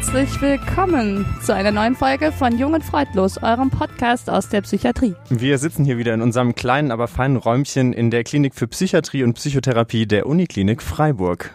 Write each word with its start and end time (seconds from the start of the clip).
Herzlich 0.00 0.40
willkommen 0.40 1.26
zu 1.42 1.54
einer 1.54 1.72
neuen 1.72 1.94
Folge 1.94 2.32
von 2.32 2.58
Jung 2.58 2.72
und 2.72 2.82
Freudlos, 2.82 3.36
eurem 3.42 3.68
Podcast 3.68 4.30
aus 4.30 4.48
der 4.48 4.62
Psychiatrie. 4.62 5.14
Wir 5.28 5.58
sitzen 5.58 5.84
hier 5.84 5.98
wieder 5.98 6.14
in 6.14 6.22
unserem 6.22 6.54
kleinen, 6.54 6.90
aber 6.90 7.06
feinen 7.06 7.36
Räumchen 7.36 7.92
in 7.92 8.10
der 8.10 8.24
Klinik 8.24 8.54
für 8.54 8.66
Psychiatrie 8.66 9.24
und 9.24 9.34
Psychotherapie 9.34 10.06
der 10.06 10.24
Uniklinik 10.26 10.80
Freiburg. 10.80 11.54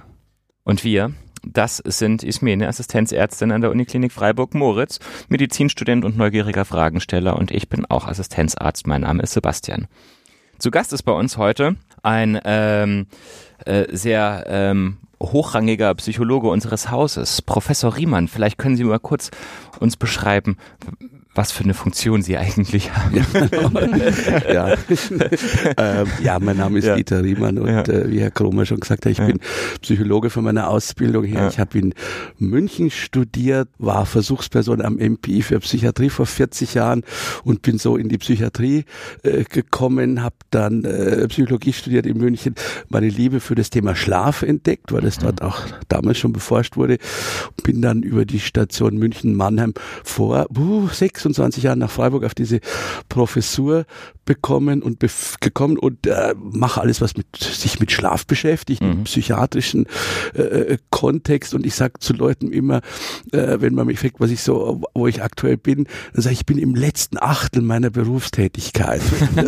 Und 0.64 0.84
wir, 0.84 1.12
das 1.44 1.78
sind 1.78 2.22
Ismene, 2.22 2.68
Assistenzärztin 2.68 3.52
an 3.52 3.62
der 3.62 3.72
Uniklinik 3.72 4.12
Freiburg-Moritz, 4.12 5.00
Medizinstudent 5.28 6.06
und 6.06 6.16
neugieriger 6.16 6.66
Fragensteller 6.66 7.38
und 7.38 7.50
ich 7.50 7.68
bin 7.68 7.84
auch 7.88 8.08
Assistenzarzt. 8.08 8.86
Mein 8.86 9.02
Name 9.02 9.24
ist 9.24 9.34
Sebastian. 9.34 9.88
Zu 10.60 10.70
Gast 10.70 10.94
ist 10.94 11.02
bei 11.02 11.14
uns 11.14 11.38
heute 11.38 11.78
ein 12.04 12.40
ähm, 12.46 13.08
äh, 13.66 13.88
sehr 13.92 14.46
ähm, 14.48 14.98
hochrangiger 15.32 15.94
Psychologe 15.96 16.48
unseres 16.48 16.92
Hauses, 16.92 17.42
Professor 17.42 17.96
Riemann. 17.96 18.28
Vielleicht 18.28 18.58
können 18.58 18.76
Sie 18.76 18.84
mal 18.84 19.00
kurz 19.00 19.32
uns 19.80 19.98
beschreiben, 19.98 20.58
was 21.36 21.52
für 21.52 21.66
eine 21.66 21.74
Funktion 21.74 22.22
Sie 22.22 22.38
eigentlich 22.38 22.94
haben. 22.96 23.26
ja, 24.52 24.70
ähm, 25.78 26.08
ja 26.24 26.40
mein 26.40 26.58
Name 26.58 26.80
ist 26.80 26.86
ja. 26.86 26.96
Dieter 26.96 27.24
Riemann 27.24 27.58
und 27.58 27.68
ja. 27.68 27.82
äh, 27.82 28.10
wie 28.10 28.22
Herr 28.22 28.32
Kromer 28.32 28.66
schon 28.66 28.80
gesagt 28.80 29.06
hat, 29.06 29.12
ich 29.12 29.18
ja. 29.18 29.28
bin 29.28 29.40
Psychologe 29.82 30.30
von 30.30 30.46
meiner 30.46 30.70
Ausbildung 30.70 31.26
her. 31.26 31.50
Ich 31.52 31.60
habe 31.60 31.78
in 31.78 31.94
München 32.40 32.90
studiert, 32.90 33.68
war 33.78 34.06
Versuchsperson 34.06 34.82
am 34.82 34.96
MPI 34.96 35.42
für 35.42 35.60
Psychiatrie 35.60 36.10
vor 36.10 36.26
40 36.26 36.74
Jahren 36.74 37.04
und 37.44 37.62
bin 37.62 37.78
so 37.78 37.98
in 37.98 38.08
die 38.08 38.18
Psychiatrie 38.18 38.86
äh, 39.24 39.44
gekommen, 39.44 40.24
habe 40.24 40.36
dann 40.52 40.86
äh, 40.86 41.28
Psychologie 41.28 41.74
studiert 41.74 42.06
in 42.06 42.18
München, 42.18 42.56
meine 42.88 43.10
Liebe 43.10 43.42
für 43.42 43.56
das 43.56 43.70
Thema 43.70 43.94
Schlaf 43.96 44.42
entdeckt, 44.42 44.94
weil 44.94 45.02
das 45.02 45.20
dort 45.20 45.42
auch 45.42 45.60
damals 45.90 46.18
schon 46.18 46.32
beforscht 46.32 46.78
wurde. 46.78 46.98
Bin 47.64 47.82
dann 47.82 48.04
über 48.04 48.24
die 48.26 48.40
Station 48.40 48.96
München-Mannheim 48.98 49.74
vor 50.04 50.46
uh, 50.58 50.88
sechs 50.88 51.25
26 51.26 51.64
Jahren 51.64 51.80
nach 51.80 51.90
Freiburg 51.90 52.24
auf 52.24 52.34
diese 52.34 52.60
Professur 53.10 53.86
bekommen 54.26 54.82
und 54.82 55.04
gekommen 55.42 55.78
und 55.78 56.08
äh, 56.08 56.34
mache 56.38 56.82
alles, 56.82 57.02
was 57.02 57.18
mit 57.18 57.36
sich 57.36 57.80
mit 57.80 57.92
Schlaf 57.92 58.26
beschäftigt, 58.26 58.82
mhm. 58.82 58.92
im 58.92 59.04
psychiatrischen 59.04 59.88
äh, 60.36 60.42
äh 60.42 60.78
Kontext. 60.90 61.54
Und 61.54 61.66
ich 61.66 61.76
sage 61.76 61.94
zu 62.00 62.14
Leuten 62.14 62.52
immer, 62.52 62.82
äh, 63.32 63.58
wenn 63.60 63.74
man 63.74 63.88
mich 63.88 64.00
fragt, 64.00 64.20
was 64.20 64.32
ich 64.32 64.42
so, 64.42 64.82
wo 64.94 65.08
ich 65.08 65.22
aktuell 65.22 65.58
bin, 65.58 65.88
dann 66.14 66.22
sage 66.22 66.34
ich, 66.34 66.46
ich 66.46 66.46
bin 66.46 66.58
im 66.58 66.76
letzten 66.76 67.18
Achtel 67.18 67.62
meiner 67.62 67.90
Berufstätigkeit. 67.90 69.02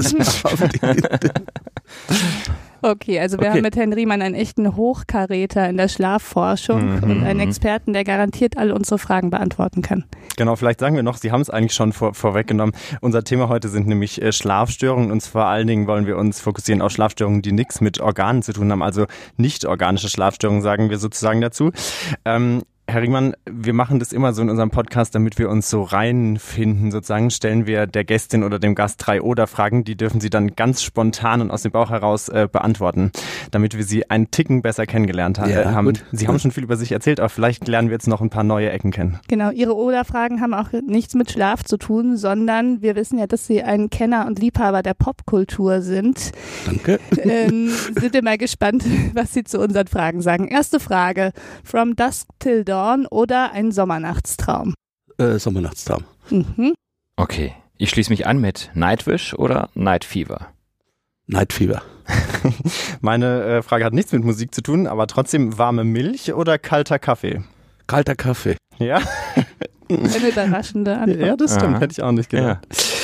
Okay, 2.82 3.20
also 3.20 3.38
wir 3.38 3.48
okay. 3.48 3.58
haben 3.58 3.62
mit 3.62 3.76
Herrn 3.76 3.94
Riemann 3.94 4.22
einen 4.22 4.36
echten 4.36 4.76
Hochkaräter 4.76 5.70
in 5.70 5.78
der 5.78 5.88
Schlafforschung 5.88 6.98
mhm. 6.98 7.04
und 7.04 7.24
einen 7.24 7.40
Experten, 7.40 7.94
der 7.94 8.04
garantiert 8.04 8.58
alle 8.58 8.76
unsere 8.76 8.98
Fragen 8.98 9.30
beantworten 9.30 9.82
kann. 9.82 10.06
Genau, 10.38 10.56
vielleicht 10.56 10.80
sagen 10.80 10.96
wir 10.96 11.04
noch, 11.04 11.18
Sie 11.18 11.32
haben 11.32 11.42
es 11.42 11.50
eigentlich 11.50 11.74
schon 11.74 11.94
vor, 11.94 12.14
vorweggenommen. 12.14 12.76
Unser 13.02 13.24
Thema 13.24 13.50
heute 13.50 13.70
sind 13.70 13.88
nämlich 13.88 14.22
äh, 14.22 14.32
Schlafstörungen 14.32 15.12
und 15.12 15.24
vor 15.24 15.46
allen 15.46 15.68
Dingen 15.68 15.88
wollen 15.88 16.06
wir 16.06 16.18
uns 16.18 16.40
fokussieren 16.40 16.82
auf 16.82 16.92
Schlafstörungen, 16.92 17.42
die 17.42 17.52
nichts 17.52 17.82
mit 17.82 18.00
Organen 18.00 18.44
zu 18.44 18.54
tun 18.54 18.72
haben, 18.72 18.84
also 18.84 19.06
nicht 19.38 19.66
organische 19.66 20.10
Schlafstörungen, 20.10 20.62
sagen 20.62 20.90
wir 20.90 21.00
sozusagen 21.00 21.42
dazu. 21.42 21.72
Ähm, 22.26 22.62
Herr 22.90 23.02
Riemann, 23.02 23.36
wir 23.46 23.74
machen 23.74 24.00
das 24.00 24.14
immer 24.14 24.32
so 24.32 24.42
in 24.42 24.50
unserem 24.50 24.70
Podcast, 24.70 25.14
damit 25.14 25.38
wir 25.38 25.50
uns 25.50 25.70
so 25.70 25.84
reinfinden. 25.84 26.90
Sozusagen 26.90 27.30
stellen 27.32 27.68
wir 27.68 27.86
der 27.86 28.06
Gästin 28.06 28.46
oder 28.46 28.60
dem 28.60 28.76
Gast 28.76 29.06
drei 29.06 29.22
Oder-Fragen, 29.22 29.84
die 29.84 29.98
dürfen 29.98 30.22
Sie 30.22 30.30
dann 30.30 30.56
ganz 30.56 30.82
spontan 30.82 31.42
und 31.42 31.52
aus 31.52 31.64
dem 31.64 31.74
Bauch 31.74 31.90
heraus 31.90 32.30
äh, 32.30 32.48
beantworten, 32.50 33.12
damit 33.52 33.76
wir 33.76 33.84
Sie 33.84 34.10
einen 34.10 34.32
Ticken 34.32 34.62
besser 34.62 34.86
kennengelernt 34.86 35.38
ha 35.38 35.50
ja, 35.50 35.74
haben. 35.74 35.88
Gut. 35.88 36.06
Sie 36.14 36.30
haben 36.30 36.40
schon 36.40 36.52
viel 36.52 36.64
über 36.64 36.78
sich 36.78 36.94
erzählt, 36.94 37.20
aber 37.20 37.28
vielleicht 37.28 37.68
lernen 37.68 37.90
wir 37.90 37.96
jetzt 37.96 38.08
noch 38.08 38.22
ein 38.22 38.30
paar 38.30 38.46
neue 38.46 38.72
Ecken 38.72 38.92
kennen. 38.92 39.20
Genau, 39.28 39.52
Ihre 39.52 39.76
Oder-Fragen 39.76 40.40
haben 40.40 40.54
auch 40.54 40.72
nichts 40.72 41.14
mit 41.14 41.30
Schlaf 41.30 41.66
zu 41.66 41.76
tun, 41.76 42.16
sondern 42.16 42.82
wir 42.82 42.96
wissen 42.96 43.20
ja, 43.20 43.28
dass 43.28 43.46
Sie 43.48 43.62
ein 43.64 43.90
Kenner 43.90 44.28
und 44.28 44.40
Liebhaber 44.40 44.82
der 44.82 44.94
Popkultur 44.94 45.82
sind. 45.82 46.32
Danke. 46.66 47.00
Ähm, 47.28 47.70
sind 48.00 48.14
wir 48.14 48.24
mal 48.24 48.38
gespannt, 48.38 48.86
was 49.14 49.34
Sie 49.34 49.44
zu 49.44 49.60
unseren 49.60 49.88
Fragen 49.88 50.22
sagen. 50.22 50.48
Erste 50.48 50.80
Frage. 50.80 51.34
From 51.64 51.96
Dusk 51.96 52.28
Till 52.40 52.64
Dawn 52.64 52.77
Dawn 52.78 53.08
oder 53.08 53.54
ein 53.54 53.72
Sommernachtstraum? 53.72 54.76
Äh, 55.18 55.40
Sommernachtstraum. 55.40 56.04
Mhm. 56.30 56.76
Okay, 57.16 57.56
ich 57.80 57.90
schließe 57.90 58.12
mich 58.12 58.28
an 58.28 58.40
mit 58.40 58.70
Nightwish 58.76 59.34
oder 59.34 59.70
Night 59.74 60.06
Fever? 60.06 60.50
Night 61.26 61.54
Fever. 61.54 61.82
Meine 63.02 63.44
äh, 63.44 63.62
Frage 63.64 63.84
hat 63.84 63.94
nichts 63.94 64.12
mit 64.12 64.24
Musik 64.24 64.54
zu 64.54 64.62
tun, 64.62 64.86
aber 64.86 65.08
trotzdem 65.08 65.58
warme 65.58 65.86
Milch 65.86 66.32
oder 66.34 66.60
kalter 66.60 67.00
Kaffee? 67.00 67.42
Kalter 67.88 68.14
Kaffee. 68.14 68.58
Ja. 68.78 69.02
Eine 69.90 70.30
überraschende 70.30 71.00
Antwort. 71.00 71.20
Ja, 71.28 71.36
das 71.36 71.56
stimmt, 71.56 71.78
Aha. 71.78 71.80
hätte 71.80 71.94
ich 71.94 72.04
auch 72.04 72.12
nicht 72.12 72.30
gedacht. 72.30 72.68
Ja. 72.70 72.97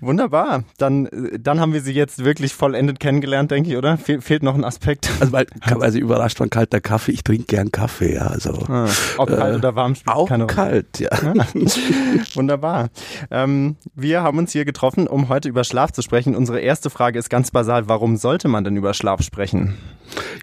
Wunderbar. 0.00 0.64
Dann, 0.78 1.08
dann 1.38 1.60
haben 1.60 1.72
wir 1.72 1.80
sie 1.80 1.92
jetzt 1.92 2.24
wirklich 2.24 2.54
vollendet 2.54 3.00
kennengelernt, 3.00 3.50
denke 3.50 3.70
ich, 3.70 3.76
oder? 3.76 3.98
Fe 3.98 4.20
fehlt 4.20 4.42
noch 4.42 4.54
ein 4.54 4.64
Aspekt. 4.64 5.10
Also, 5.20 5.32
weil, 5.32 5.46
also 5.80 5.98
überrascht 5.98 6.38
von 6.38 6.50
kalter 6.50 6.80
Kaffee. 6.80 7.12
Ich 7.12 7.24
trinke 7.24 7.44
gern 7.44 7.72
Kaffee, 7.72 8.14
ja. 8.14 8.26
Also, 8.26 8.52
ah, 8.68 8.88
ob 9.18 9.30
äh, 9.30 9.36
kalt 9.36 9.56
oder 9.56 9.74
warm 9.74 9.94
Auch 10.06 10.28
keine 10.28 10.46
kalt, 10.46 11.00
ja. 11.00 11.10
Wunderbar. 12.34 12.88
Ähm, 13.30 13.76
wir 13.94 14.22
haben 14.22 14.38
uns 14.38 14.52
hier 14.52 14.64
getroffen, 14.64 15.06
um 15.06 15.28
heute 15.28 15.48
über 15.48 15.64
Schlaf 15.64 15.92
zu 15.92 16.02
sprechen. 16.02 16.34
Unsere 16.34 16.60
erste 16.60 16.90
Frage 16.90 17.18
ist 17.18 17.30
ganz 17.30 17.50
basal. 17.50 17.88
Warum 17.88 18.16
sollte 18.16 18.48
man 18.48 18.64
denn 18.64 18.76
über 18.76 18.94
Schlaf 18.94 19.22
sprechen? 19.22 19.74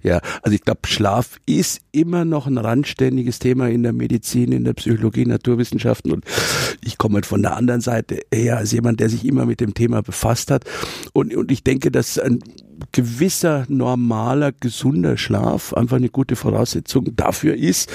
Ja, 0.03 0.19
also 0.41 0.55
ich 0.55 0.61
glaube, 0.61 0.81
Schlaf 0.85 1.39
ist 1.45 1.81
immer 1.91 2.25
noch 2.25 2.47
ein 2.47 2.57
randständiges 2.57 3.39
Thema 3.39 3.69
in 3.69 3.83
der 3.83 3.93
Medizin, 3.93 4.51
in 4.51 4.63
der 4.63 4.73
Psychologie, 4.73 5.25
Naturwissenschaften 5.25 6.11
und 6.11 6.25
ich 6.83 6.97
komme 6.97 7.15
halt 7.15 7.25
von 7.25 7.41
der 7.41 7.55
anderen 7.55 7.81
Seite 7.81 8.19
eher 8.31 8.57
als 8.57 8.71
jemand, 8.71 8.99
der 8.99 9.09
sich 9.09 9.25
immer 9.25 9.40
mit 9.45 9.59
dem 9.59 9.73
Thema 9.73 10.01
befasst 10.01 10.51
hat 10.51 10.65
und, 11.13 11.35
und 11.35 11.51
ich 11.51 11.63
denke, 11.63 11.91
dass 11.91 12.17
ein 12.19 12.39
gewisser 12.91 13.65
normaler, 13.69 14.51
gesunder 14.51 15.17
Schlaf 15.17 15.73
einfach 15.73 15.97
eine 15.97 16.09
gute 16.09 16.35
Voraussetzung 16.35 17.15
dafür 17.15 17.55
ist, 17.55 17.91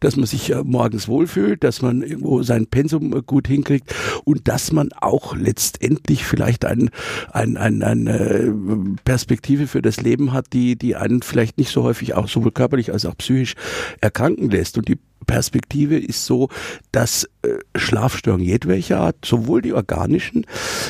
dass 0.00 0.16
man 0.16 0.26
sich 0.26 0.50
äh, 0.50 0.62
morgens 0.64 1.08
wohlfühlt, 1.08 1.64
dass 1.64 1.82
man 1.82 2.02
irgendwo 2.02 2.42
sein 2.42 2.66
Pensum 2.66 3.16
äh, 3.16 3.22
gut 3.22 3.48
hinkriegt 3.48 3.94
und 4.24 4.48
dass 4.48 4.72
man 4.72 4.90
auch 4.92 5.34
letztendlich 5.34 6.24
vielleicht 6.24 6.64
ein, 6.64 6.90
ein, 7.32 7.56
ein, 7.56 7.82
eine 7.82 8.96
Perspektive 9.04 9.66
für 9.66 9.82
das 9.82 10.00
Leben 10.00 10.32
hat, 10.32 10.52
die, 10.52 10.76
die 10.76 10.96
einen 10.96 11.22
vielleicht 11.22 11.58
nicht 11.58 11.70
so 11.70 11.82
häufig 11.82 12.14
auch 12.14 12.28
sowohl 12.28 12.52
körperlich 12.52 12.92
als 12.92 13.06
auch 13.06 13.16
psychisch 13.16 13.54
erkranken 14.00 14.50
lässt. 14.50 14.78
Und 14.78 14.88
die 14.88 14.98
Perspektive 15.28 15.98
ist 15.98 16.24
so, 16.24 16.48
dass 16.90 17.28
äh, 17.42 17.50
Schlafstörungen 17.76 18.44
jedwelcher 18.44 18.98
Art, 18.98 19.16
sowohl 19.24 19.62
die 19.62 19.74
organischen, 19.74 20.46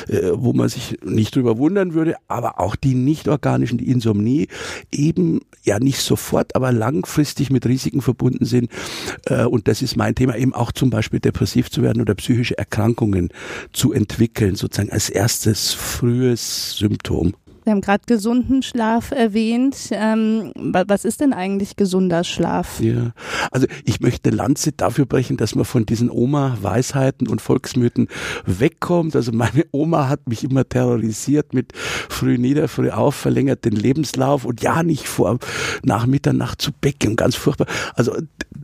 äh, 0.07 0.31
wo 0.33 0.53
man 0.53 0.69
sich 0.69 0.97
nicht 1.03 1.35
drüber 1.35 1.59
wundern 1.59 1.93
würde, 1.93 2.15
aber 2.27 2.59
auch 2.59 2.75
die 2.75 2.95
nicht 2.95 3.27
organischen, 3.27 3.77
die 3.77 3.89
Insomnie, 3.89 4.47
eben 4.91 5.41
ja 5.63 5.77
nicht 5.79 5.99
sofort, 5.99 6.55
aber 6.55 6.71
langfristig 6.71 7.51
mit 7.51 7.65
Risiken 7.65 8.01
verbunden 8.01 8.45
sind. 8.45 8.71
Äh, 9.25 9.43
und 9.43 9.67
das 9.67 9.81
ist 9.81 9.97
mein 9.97 10.15
Thema, 10.15 10.37
eben 10.37 10.53
auch 10.53 10.71
zum 10.71 10.89
Beispiel 10.89 11.19
depressiv 11.19 11.69
zu 11.69 11.83
werden 11.83 12.01
oder 12.01 12.15
psychische 12.15 12.57
Erkrankungen 12.57 13.29
zu 13.73 13.91
entwickeln, 13.91 14.55
sozusagen 14.55 14.91
als 14.91 15.09
erstes 15.09 15.73
frühes 15.73 16.77
Symptom. 16.77 17.33
Wir 17.69 17.73
haben 17.73 17.81
gerade 17.81 18.03
gesunden 18.07 18.63
Schlaf 18.63 19.11
erwähnt. 19.11 19.89
Ähm, 19.91 20.53
was 20.55 21.05
ist 21.05 21.21
denn 21.21 21.33
eigentlich 21.33 21.75
gesunder 21.75 22.23
Schlaf? 22.23 22.79
Ja, 22.79 23.11
also 23.51 23.67
ich 23.85 23.99
möchte 23.99 24.31
Lanze 24.31 24.71
dafür 24.71 25.05
brechen, 25.05 25.37
dass 25.37 25.53
man 25.53 25.65
von 25.65 25.85
diesen 25.85 26.09
Oma-Weisheiten 26.09 27.27
und 27.27 27.43
Volksmythen 27.43 28.07
wegkommt. 28.43 29.15
Also 29.15 29.31
meine 29.33 29.67
Oma 29.71 30.09
hat 30.09 30.27
mich 30.27 30.43
immer 30.43 30.67
terrorisiert 30.67 31.53
mit 31.53 31.73
früh 31.75 32.39
nieder, 32.39 32.69
früh 32.69 32.89
auf, 32.89 33.13
verlängert 33.13 33.65
den 33.65 33.73
Lebenslauf 33.73 34.45
und 34.45 34.63
ja 34.63 34.81
nicht 34.81 35.07
vor 35.07 35.37
nach 35.83 36.07
Mitternacht 36.07 36.63
zu 36.63 36.71
becken. 36.71 37.17
Ganz 37.17 37.35
furchtbar. 37.35 37.67
Also 37.93 38.13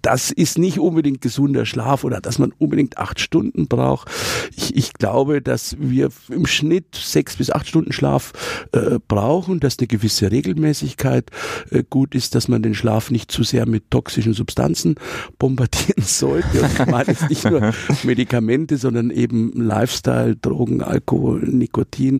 das 0.01 0.31
ist 0.31 0.57
nicht 0.57 0.80
unbedingt 0.80 1.21
gesunder 1.21 1.65
Schlaf 1.65 2.03
oder 2.03 2.21
dass 2.21 2.38
man 2.38 2.53
unbedingt 2.57 2.97
acht 2.97 3.19
Stunden 3.19 3.68
braucht. 3.68 4.09
Ich, 4.56 4.75
ich 4.75 4.94
glaube, 4.94 5.41
dass 5.41 5.75
wir 5.80 6.09
im 6.30 6.45
Schnitt 6.45 6.95
sechs 6.95 7.38
bis 7.38 7.51
acht 7.51 7.68
Stunden 7.68 7.91
Schlaf 7.91 8.33
äh, 8.71 8.94
brauchen, 9.00 9.59
dass 9.59 9.80
eine 9.80 9.88
gewisse 9.88 10.31
Regelmäßigkeit 10.31 11.30
äh, 11.71 11.83
gut 11.89 12.15
ist, 12.15 12.36
dass 12.36 12.47
man 12.47 12.62
den 12.62 12.75
Schlaf 12.75 13.12
nicht 13.12 13.31
zu 13.31 13.44
sehr 13.44 13.68
mit 13.68 13.92
toxischen 13.92 14.33
Substanzen 14.33 14.95
bombardieren 15.39 16.03
sollte. 16.03 16.62
Und 16.62 16.80
ich 16.80 16.86
meine 16.86 17.07
jetzt 17.07 17.30
nicht 17.30 17.50
nur 17.50 17.74
Medikamente, 18.03 18.77
sondern 18.77 19.12
eben 19.12 19.51
Lifestyle, 19.53 20.36
Drogen, 20.36 20.81
Alkohol, 20.81 21.42
Nikotin. 21.42 22.19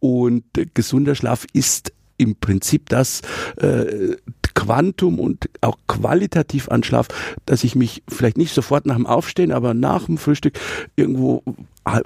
Und 0.00 0.44
äh, 0.56 0.66
gesunder 0.72 1.14
Schlaf 1.14 1.46
ist 1.52 1.92
im 2.18 2.36
Prinzip 2.36 2.88
das 2.88 3.22
äh, 3.56 4.16
Quantum 4.58 5.20
und 5.20 5.48
auch 5.60 5.78
qualitativ 5.86 6.68
an 6.68 6.82
Schlaf, 6.82 7.06
dass 7.46 7.62
ich 7.62 7.76
mich 7.76 8.02
vielleicht 8.08 8.36
nicht 8.36 8.52
sofort 8.52 8.86
nach 8.86 8.96
dem 8.96 9.06
Aufstehen, 9.06 9.52
aber 9.52 9.72
nach 9.72 10.06
dem 10.06 10.18
Frühstück 10.18 10.58
irgendwo 10.96 11.44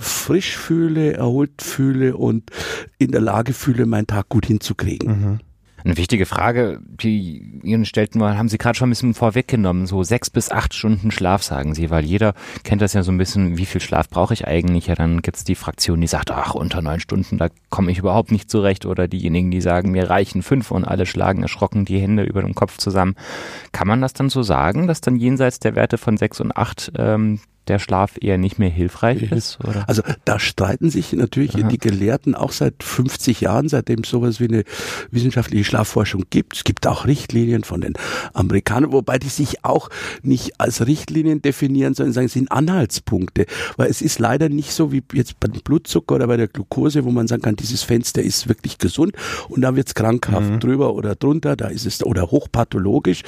frisch 0.00 0.58
fühle, 0.58 1.14
erholt 1.14 1.62
fühle 1.62 2.14
und 2.14 2.50
in 2.98 3.10
der 3.10 3.22
Lage 3.22 3.54
fühle, 3.54 3.86
meinen 3.86 4.06
Tag 4.06 4.28
gut 4.28 4.44
hinzukriegen. 4.44 5.08
Mhm. 5.08 5.40
Eine 5.84 5.96
wichtige 5.96 6.26
Frage, 6.26 6.80
die 6.82 7.60
Ihnen 7.62 7.84
stellten 7.84 8.20
wir, 8.20 8.38
haben 8.38 8.48
Sie 8.48 8.58
gerade 8.58 8.76
schon 8.76 8.88
ein 8.88 8.90
bisschen 8.90 9.14
vorweggenommen. 9.14 9.86
So 9.86 10.02
sechs 10.02 10.30
bis 10.30 10.50
acht 10.50 10.74
Stunden 10.74 11.10
Schlaf, 11.10 11.42
sagen 11.42 11.74
Sie, 11.74 11.90
weil 11.90 12.04
jeder 12.04 12.34
kennt 12.62 12.82
das 12.82 12.92
ja 12.92 13.02
so 13.02 13.10
ein 13.10 13.18
bisschen, 13.18 13.58
wie 13.58 13.66
viel 13.66 13.80
Schlaf 13.80 14.08
brauche 14.08 14.34
ich 14.34 14.46
eigentlich? 14.46 14.86
Ja, 14.86 14.94
dann 14.94 15.22
gibt's 15.22 15.44
die 15.44 15.54
Fraktion, 15.54 16.00
die 16.00 16.06
sagt, 16.06 16.30
ach, 16.30 16.54
unter 16.54 16.82
neun 16.82 17.00
Stunden, 17.00 17.38
da 17.38 17.48
komme 17.70 17.90
ich 17.90 17.98
überhaupt 17.98 18.30
nicht 18.30 18.50
zurecht. 18.50 18.86
Oder 18.86 19.08
diejenigen, 19.08 19.50
die 19.50 19.60
sagen, 19.60 19.90
mir 19.90 20.08
reichen 20.08 20.42
fünf 20.42 20.70
und 20.70 20.84
alle 20.84 21.06
schlagen 21.06 21.42
erschrocken 21.42 21.84
die 21.84 21.98
Hände 21.98 22.22
über 22.22 22.42
den 22.42 22.54
Kopf 22.54 22.78
zusammen. 22.78 23.16
Kann 23.72 23.88
man 23.88 24.00
das 24.00 24.12
dann 24.12 24.28
so 24.28 24.42
sagen, 24.42 24.86
dass 24.86 25.00
dann 25.00 25.16
jenseits 25.16 25.58
der 25.58 25.74
Werte 25.74 25.98
von 25.98 26.16
sechs 26.16 26.40
und 26.40 26.56
acht 26.56 26.92
ähm, 26.96 27.40
der 27.72 27.78
Schlaf 27.78 28.18
eher 28.20 28.36
nicht 28.36 28.58
mehr 28.58 28.68
hilfreich 28.68 29.22
ist? 29.32 29.58
Oder? 29.64 29.88
Also 29.88 30.02
da 30.24 30.38
streiten 30.38 30.90
sich 30.90 31.12
natürlich 31.12 31.54
Aha. 31.54 31.68
die 31.68 31.78
Gelehrten 31.78 32.34
auch 32.34 32.52
seit 32.52 32.82
50 32.82 33.40
Jahren, 33.40 33.68
seitdem 33.68 34.00
es 34.00 34.10
sowas 34.10 34.40
wie 34.40 34.48
eine 34.48 34.64
wissenschaftliche 35.10 35.64
Schlafforschung 35.64 36.24
gibt. 36.28 36.56
Es 36.56 36.64
gibt 36.64 36.86
auch 36.86 37.06
Richtlinien 37.06 37.64
von 37.64 37.80
den 37.80 37.94
Amerikanern, 38.34 38.92
wobei 38.92 39.18
die 39.18 39.28
sich 39.28 39.64
auch 39.64 39.88
nicht 40.22 40.60
als 40.60 40.86
Richtlinien 40.86 41.40
definieren, 41.40 41.94
sondern 41.94 42.12
sagen, 42.12 42.26
es 42.26 42.34
sind 42.34 42.52
Anhaltspunkte. 42.52 43.46
Weil 43.76 43.88
es 43.88 44.02
ist 44.02 44.18
leider 44.18 44.50
nicht 44.50 44.72
so 44.72 44.92
wie 44.92 45.02
jetzt 45.14 45.40
beim 45.40 45.52
Blutzucker 45.52 46.16
oder 46.16 46.26
bei 46.26 46.36
der 46.36 46.48
Glucose, 46.48 47.04
wo 47.04 47.10
man 47.10 47.26
sagen 47.26 47.42
kann, 47.42 47.56
dieses 47.56 47.82
Fenster 47.82 48.22
ist 48.22 48.48
wirklich 48.48 48.78
gesund 48.78 49.14
und 49.48 49.62
da 49.62 49.74
wird 49.74 49.88
es 49.88 49.94
krankhaft 49.94 50.50
mhm. 50.50 50.60
drüber 50.60 50.94
oder 50.94 51.14
drunter, 51.14 51.56
da 51.56 51.68
ist 51.68 51.86
es 51.86 52.04
oder 52.04 52.30
hochpathologisch. 52.30 53.22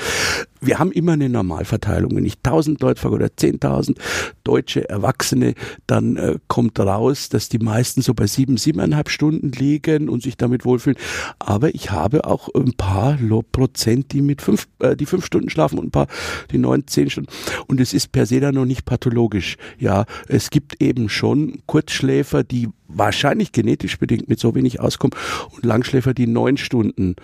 Wir 0.64 0.78
haben 0.78 0.92
immer 0.92 1.12
eine 1.12 1.28
Normalverteilung. 1.28 2.16
Wenn 2.16 2.24
ich 2.24 2.38
1000 2.42 2.80
Leute 2.80 3.00
frage 3.00 3.14
oder 3.14 3.26
10.000, 3.26 3.96
deutsche 4.44 4.88
Erwachsene, 4.88 5.54
dann 5.86 6.16
äh, 6.16 6.38
kommt 6.48 6.78
raus, 6.80 7.28
dass 7.28 7.48
die 7.48 7.58
meisten 7.58 8.00
so 8.02 8.14
bei 8.14 8.26
sieben, 8.26 8.56
siebeneinhalb 8.56 9.10
Stunden 9.10 9.52
liegen 9.52 10.08
und 10.08 10.22
sich 10.22 10.36
damit 10.36 10.64
wohlfühlen. 10.64 10.98
Aber 11.38 11.74
ich 11.74 11.90
habe 11.90 12.24
auch 12.24 12.48
ein 12.54 12.72
paar 12.72 13.18
Prozent, 13.52 14.12
die 14.12 14.22
mit 14.22 14.40
fünf, 14.42 14.68
äh, 14.78 14.96
die 14.96 15.06
fünf 15.06 15.26
Stunden 15.26 15.50
schlafen 15.50 15.78
und 15.78 15.86
ein 15.86 15.90
paar, 15.90 16.06
die 16.50 16.58
neun, 16.58 16.86
zehn 16.86 17.10
Stunden. 17.10 17.30
Und 17.66 17.80
es 17.80 17.92
ist 17.92 18.12
per 18.12 18.26
se 18.26 18.40
dann 18.40 18.54
noch 18.54 18.64
nicht 18.64 18.84
pathologisch. 18.84 19.56
Ja, 19.78 20.06
es 20.28 20.50
gibt 20.50 20.80
eben 20.82 21.08
schon 21.08 21.58
Kurzschläfer, 21.66 22.42
die 22.42 22.68
wahrscheinlich 22.88 23.52
genetisch 23.52 23.98
bedingt 23.98 24.28
mit 24.28 24.38
so 24.38 24.54
wenig 24.54 24.80
auskommen 24.80 25.16
und 25.50 25.64
Langschläfer, 25.64 26.14
die 26.14 26.26
neun 26.26 26.56
Stunden 26.56 27.16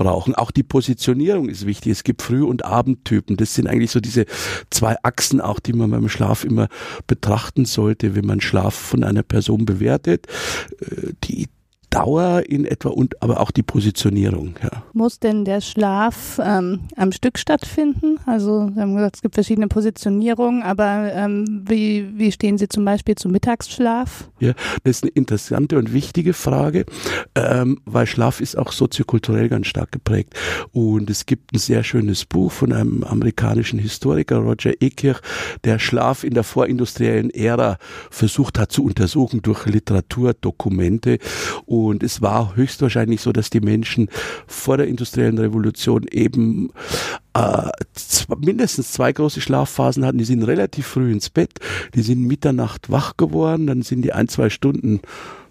brauchen. 0.00 0.34
Auch 0.34 0.50
die 0.50 0.62
Positionierung 0.62 1.50
ist 1.50 1.66
wichtig. 1.66 1.92
Es 1.92 2.04
gibt 2.04 2.22
Früh- 2.22 2.42
und 2.42 2.64
Abendtypen. 2.64 3.36
Das 3.36 3.54
sind 3.54 3.66
eigentlich 3.66 3.90
so 3.90 4.00
diese 4.00 4.24
zwei 4.70 4.96
Achsen 5.02 5.42
auch, 5.42 5.60
die 5.60 5.74
man 5.74 5.90
beim 5.90 6.08
Schlaf 6.08 6.42
immer 6.42 6.68
betrachten 7.06 7.66
sollte, 7.66 8.14
wenn 8.14 8.24
man 8.24 8.40
Schlaf 8.40 8.74
von 8.74 9.04
einer 9.04 9.22
Person 9.22 9.66
bewertet. 9.66 10.26
Äh, 10.80 11.12
die 11.24 11.48
Dauer 11.90 12.44
in 12.46 12.64
etwa 12.64 12.90
und 12.90 13.20
aber 13.20 13.40
auch 13.40 13.50
die 13.50 13.64
Positionierung. 13.64 14.54
Ja. 14.62 14.84
Muss 14.92 15.18
denn 15.18 15.44
der 15.44 15.60
Schlaf 15.60 16.40
ähm, 16.42 16.80
am 16.96 17.10
Stück 17.10 17.36
stattfinden? 17.36 18.18
Also 18.26 18.70
wir 18.72 18.82
haben 18.82 18.94
gesagt, 18.94 19.16
es 19.16 19.22
gibt 19.22 19.34
verschiedene 19.34 19.66
Positionierungen, 19.66 20.62
aber 20.62 21.12
ähm, 21.12 21.64
wie, 21.66 22.08
wie 22.16 22.30
stehen 22.30 22.58
Sie 22.58 22.68
zum 22.68 22.84
Beispiel 22.84 23.16
zum 23.16 23.32
Mittagsschlaf? 23.32 24.30
Ja, 24.38 24.52
das 24.84 24.98
ist 24.98 25.02
eine 25.02 25.10
interessante 25.10 25.78
und 25.78 25.92
wichtige 25.92 26.32
Frage, 26.32 26.86
ähm, 27.34 27.80
weil 27.86 28.06
Schlaf 28.06 28.40
ist 28.40 28.56
auch 28.56 28.70
soziokulturell 28.70 29.48
ganz 29.48 29.66
stark 29.66 29.90
geprägt. 29.90 30.34
Und 30.70 31.10
es 31.10 31.26
gibt 31.26 31.52
ein 31.52 31.58
sehr 31.58 31.82
schönes 31.82 32.24
Buch 32.24 32.52
von 32.52 32.72
einem 32.72 33.02
amerikanischen 33.02 33.80
Historiker, 33.80 34.36
Roger 34.36 34.80
Ekirch, 34.80 35.20
der 35.64 35.80
Schlaf 35.80 36.22
in 36.22 36.34
der 36.34 36.44
vorindustriellen 36.44 37.30
Ära 37.30 37.78
versucht 38.10 38.60
hat 38.60 38.70
zu 38.70 38.84
untersuchen 38.84 39.42
durch 39.42 39.66
Literatur, 39.66 40.34
Dokumente. 40.34 41.18
Und 41.66 41.79
und 41.88 42.02
es 42.02 42.22
war 42.22 42.56
höchstwahrscheinlich 42.56 43.20
so, 43.20 43.32
dass 43.32 43.50
die 43.50 43.60
Menschen 43.60 44.08
vor 44.46 44.76
der 44.76 44.86
industriellen 44.86 45.38
Revolution 45.38 46.04
eben 46.10 46.70
äh, 47.34 47.70
mindestens 48.38 48.92
zwei 48.92 49.12
große 49.12 49.40
Schlafphasen 49.40 50.04
hatten. 50.04 50.18
Die 50.18 50.24
sind 50.24 50.42
relativ 50.42 50.86
früh 50.86 51.12
ins 51.12 51.30
Bett, 51.30 51.58
die 51.94 52.02
sind 52.02 52.26
Mitternacht 52.26 52.90
wach 52.90 53.16
geworden, 53.16 53.66
dann 53.66 53.82
sind 53.82 54.02
die 54.02 54.12
ein, 54.12 54.28
zwei 54.28 54.50
Stunden 54.50 55.00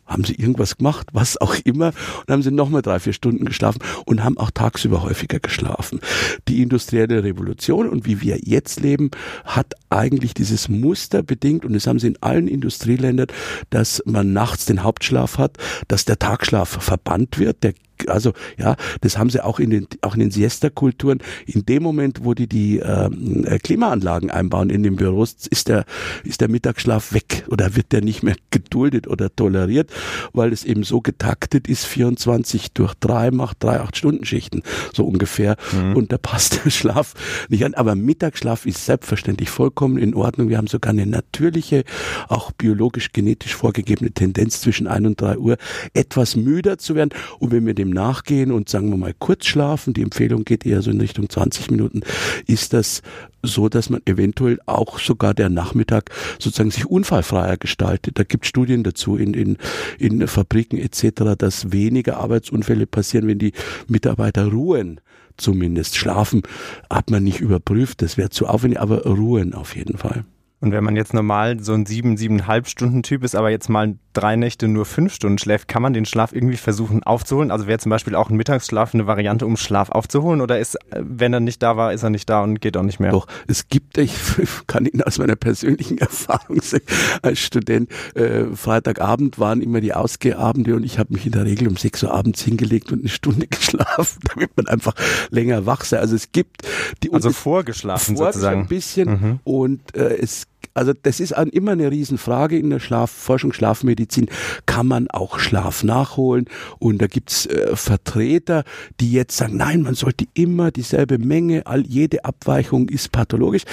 haben 0.09 0.23
sie 0.25 0.35
irgendwas 0.35 0.77
gemacht, 0.77 1.07
was 1.13 1.39
auch 1.39 1.55
immer, 1.63 1.93
und 2.25 2.33
haben 2.33 2.41
sie 2.41 2.51
nochmal 2.51 2.81
drei, 2.81 2.99
vier 2.99 3.13
Stunden 3.13 3.45
geschlafen 3.45 3.79
und 4.05 4.23
haben 4.23 4.37
auch 4.37 4.51
tagsüber 4.51 5.03
häufiger 5.03 5.39
geschlafen. 5.39 6.01
Die 6.47 6.61
industrielle 6.61 7.23
Revolution 7.23 7.87
und 7.87 8.05
wie 8.05 8.21
wir 8.21 8.39
jetzt 8.43 8.79
leben, 8.79 9.11
hat 9.45 9.75
eigentlich 9.89 10.33
dieses 10.33 10.67
Muster 10.67 11.23
bedingt, 11.23 11.63
und 11.63 11.73
das 11.73 11.87
haben 11.87 11.99
sie 11.99 12.07
in 12.07 12.17
allen 12.21 12.47
Industrieländern, 12.47 13.27
dass 13.69 14.01
man 14.05 14.33
nachts 14.33 14.65
den 14.65 14.83
Hauptschlaf 14.83 15.37
hat, 15.37 15.57
dass 15.87 16.05
der 16.05 16.19
Tagschlaf 16.19 16.69
verbannt 16.69 17.39
wird, 17.39 17.63
der 17.63 17.73
also 18.09 18.33
ja, 18.57 18.75
das 19.01 19.17
haben 19.17 19.29
sie 19.29 19.43
auch 19.43 19.59
in 19.59 19.69
den 19.69 19.87
auch 20.01 20.13
in 20.13 20.19
den 20.19 20.31
Siesta-Kulturen. 20.31 21.19
In 21.45 21.65
dem 21.65 21.83
Moment, 21.83 22.23
wo 22.23 22.33
die 22.33 22.47
die 22.47 22.77
ähm, 22.77 23.45
äh, 23.45 23.59
Klimaanlagen 23.59 24.31
einbauen 24.31 24.69
in 24.69 24.83
den 24.83 24.95
Büros, 24.95 25.35
ist 25.49 25.67
der 25.67 25.85
ist 26.23 26.41
der 26.41 26.49
Mittagsschlaf 26.49 27.13
weg 27.13 27.45
oder 27.49 27.75
wird 27.75 27.91
der 27.91 28.01
nicht 28.01 28.23
mehr 28.23 28.35
geduldet 28.51 29.07
oder 29.07 29.33
toleriert, 29.35 29.91
weil 30.33 30.53
es 30.53 30.63
eben 30.63 30.83
so 30.83 31.01
getaktet 31.01 31.67
ist, 31.67 31.85
24 31.85 32.73
durch 32.73 32.93
drei 32.95 33.31
macht 33.31 33.63
drei 33.63 33.79
acht 33.79 33.97
Stunden 33.97 34.25
Schichten 34.25 34.63
so 34.93 35.05
ungefähr 35.05 35.55
mhm. 35.71 35.95
und 35.95 36.11
da 36.11 36.17
passt 36.17 36.63
der 36.63 36.69
Schlaf 36.69 37.13
nicht 37.49 37.65
an. 37.65 37.73
Aber 37.73 37.95
Mittagsschlaf 37.95 38.65
ist 38.65 38.85
selbstverständlich 38.85 39.49
vollkommen 39.49 39.97
in 39.97 40.13
Ordnung. 40.13 40.49
Wir 40.49 40.57
haben 40.57 40.67
sogar 40.67 40.91
eine 40.91 41.05
natürliche, 41.05 41.83
auch 42.27 42.51
biologisch 42.51 43.11
genetisch 43.13 43.55
vorgegebene 43.55 44.11
Tendenz 44.11 44.61
zwischen 44.61 44.87
ein 44.87 45.05
und 45.05 45.21
drei 45.21 45.37
Uhr 45.37 45.57
etwas 45.93 46.35
müder 46.35 46.77
zu 46.77 46.95
werden 46.95 47.11
und 47.39 47.51
wenn 47.51 47.65
wir 47.65 47.73
dem 47.73 47.89
nachgehen 47.99 48.51
und 48.51 48.69
sagen 48.69 48.89
wir 48.89 48.97
mal 48.97 49.13
kurz 49.17 49.45
schlafen, 49.45 49.93
die 49.93 50.01
Empfehlung 50.01 50.45
geht 50.45 50.65
eher 50.65 50.81
so 50.81 50.89
in 50.89 51.01
Richtung 51.01 51.29
20 51.29 51.69
Minuten, 51.69 52.01
ist 52.47 52.71
das 52.71 53.01
so, 53.43 53.67
dass 53.67 53.89
man 53.89 54.01
eventuell 54.05 54.59
auch 54.65 54.99
sogar 54.99 55.33
der 55.33 55.49
Nachmittag 55.49 56.11
sozusagen 56.39 56.71
sich 56.71 56.85
unfallfreier 56.85 57.57
gestaltet. 57.57 58.17
Da 58.17 58.23
gibt 58.23 58.45
Studien 58.45 58.83
dazu 58.83 59.17
in, 59.17 59.33
in, 59.33 59.57
in 59.97 60.27
Fabriken 60.27 60.77
etc., 60.77 61.35
dass 61.37 61.71
weniger 61.73 62.17
Arbeitsunfälle 62.17 62.87
passieren, 62.87 63.27
wenn 63.27 63.39
die 63.39 63.53
Mitarbeiter 63.87 64.47
ruhen 64.47 65.01
zumindest. 65.35 65.97
Schlafen 65.97 66.43
hat 66.89 67.09
man 67.09 67.23
nicht 67.23 67.41
überprüft, 67.41 68.01
das 68.01 68.17
wäre 68.17 68.29
zu 68.29 68.47
aufwendig, 68.47 68.79
aber 68.79 69.03
ruhen 69.03 69.53
auf 69.53 69.75
jeden 69.75 69.97
Fall. 69.97 70.23
Und 70.61 70.73
wenn 70.73 70.83
man 70.83 70.97
jetzt 70.97 71.13
normal 71.13 71.61
so 71.61 71.73
ein 71.73 71.85
sieben, 71.85 72.17
siebeneinhalb 72.17 72.67
Stunden 72.67 73.01
Typ 73.03 73.23
ist, 73.23 73.35
aber 73.35 73.49
jetzt 73.49 73.69
mal 73.69 73.95
drei 74.19 74.35
Nächte 74.35 74.67
nur 74.67 74.85
fünf 74.85 75.13
Stunden 75.13 75.37
schläft, 75.37 75.67
kann 75.67 75.81
man 75.81 75.93
den 75.93 76.05
Schlaf 76.05 76.33
irgendwie 76.33 76.57
versuchen 76.57 77.03
aufzuholen? 77.03 77.51
Also 77.51 77.67
wäre 77.67 77.79
zum 77.79 77.89
Beispiel 77.89 78.15
auch 78.15 78.29
ein 78.29 78.35
Mittagsschlaf 78.35 78.93
eine 78.93 79.07
Variante, 79.07 79.45
um 79.45 79.55
Schlaf 79.55 79.89
aufzuholen? 79.89 80.41
Oder 80.41 80.59
ist, 80.59 80.77
wenn 80.91 81.33
er 81.33 81.39
nicht 81.39 81.63
da 81.63 81.77
war, 81.77 81.93
ist 81.93 82.03
er 82.03 82.09
nicht 82.09 82.29
da 82.29 82.43
und 82.43 82.59
geht 82.59 82.75
auch 82.75 82.83
nicht 82.83 82.99
mehr? 82.99 83.11
Doch, 83.11 83.27
es 83.47 83.69
gibt, 83.69 83.97
ich 83.97 84.13
kann 84.67 84.85
Ihnen 84.85 85.01
aus 85.03 85.17
meiner 85.19 85.35
persönlichen 85.35 85.97
Erfahrung 85.99 86.61
sagen, 86.61 86.83
als 87.21 87.39
Student, 87.39 87.89
äh, 88.15 88.45
Freitagabend 88.53 89.39
waren 89.39 89.61
immer 89.61 89.79
die 89.79 89.93
Ausgehabende 89.93 90.75
und 90.75 90.83
ich 90.83 90.99
habe 90.99 91.13
mich 91.13 91.25
in 91.25 91.31
der 91.31 91.45
Regel 91.45 91.67
um 91.67 91.77
sechs 91.77 92.03
Uhr 92.03 92.13
abends 92.13 92.41
hingelegt 92.41 92.91
und 92.91 92.99
eine 92.99 93.09
Stunde 93.09 93.47
geschlafen, 93.49 94.19
damit 94.33 94.55
man 94.57 94.67
einfach 94.67 94.95
länger 95.29 95.65
wach 95.65 95.85
sei. 95.85 95.99
Also 95.99 96.15
es 96.15 96.31
gibt 96.31 96.63
die... 97.03 97.13
Also 97.13 97.31
vorgeschlafen 97.31 98.17
sozusagen. 98.17 98.61
ein 98.61 98.67
bisschen 98.67 99.09
mhm. 99.09 99.39
und 99.43 99.95
äh, 99.95 100.17
es 100.17 100.47
also 100.73 100.93
das 100.93 101.19
ist 101.19 101.33
an, 101.33 101.49
immer 101.49 101.71
eine 101.71 101.91
Riesenfrage 101.91 102.57
in 102.57 102.69
der 102.69 102.79
Schlafforschung, 102.79 103.53
Schlafmedizin. 103.53 104.29
Kann 104.65 104.87
man 104.87 105.09
auch 105.09 105.39
Schlaf 105.39 105.83
nachholen? 105.83 106.45
Und 106.79 107.01
da 107.01 107.07
gibt's 107.07 107.45
äh, 107.47 107.75
Vertreter, 107.75 108.63
die 108.99 109.11
jetzt 109.11 109.37
sagen, 109.37 109.57
nein, 109.57 109.81
man 109.81 109.95
sollte 109.95 110.25
immer 110.33 110.71
dieselbe 110.71 111.17
Menge, 111.17 111.65
all 111.65 111.85
jede 111.85 112.23
Abweichung 112.25 112.89
ist 112.89 113.11
pathologisch. 113.11 113.63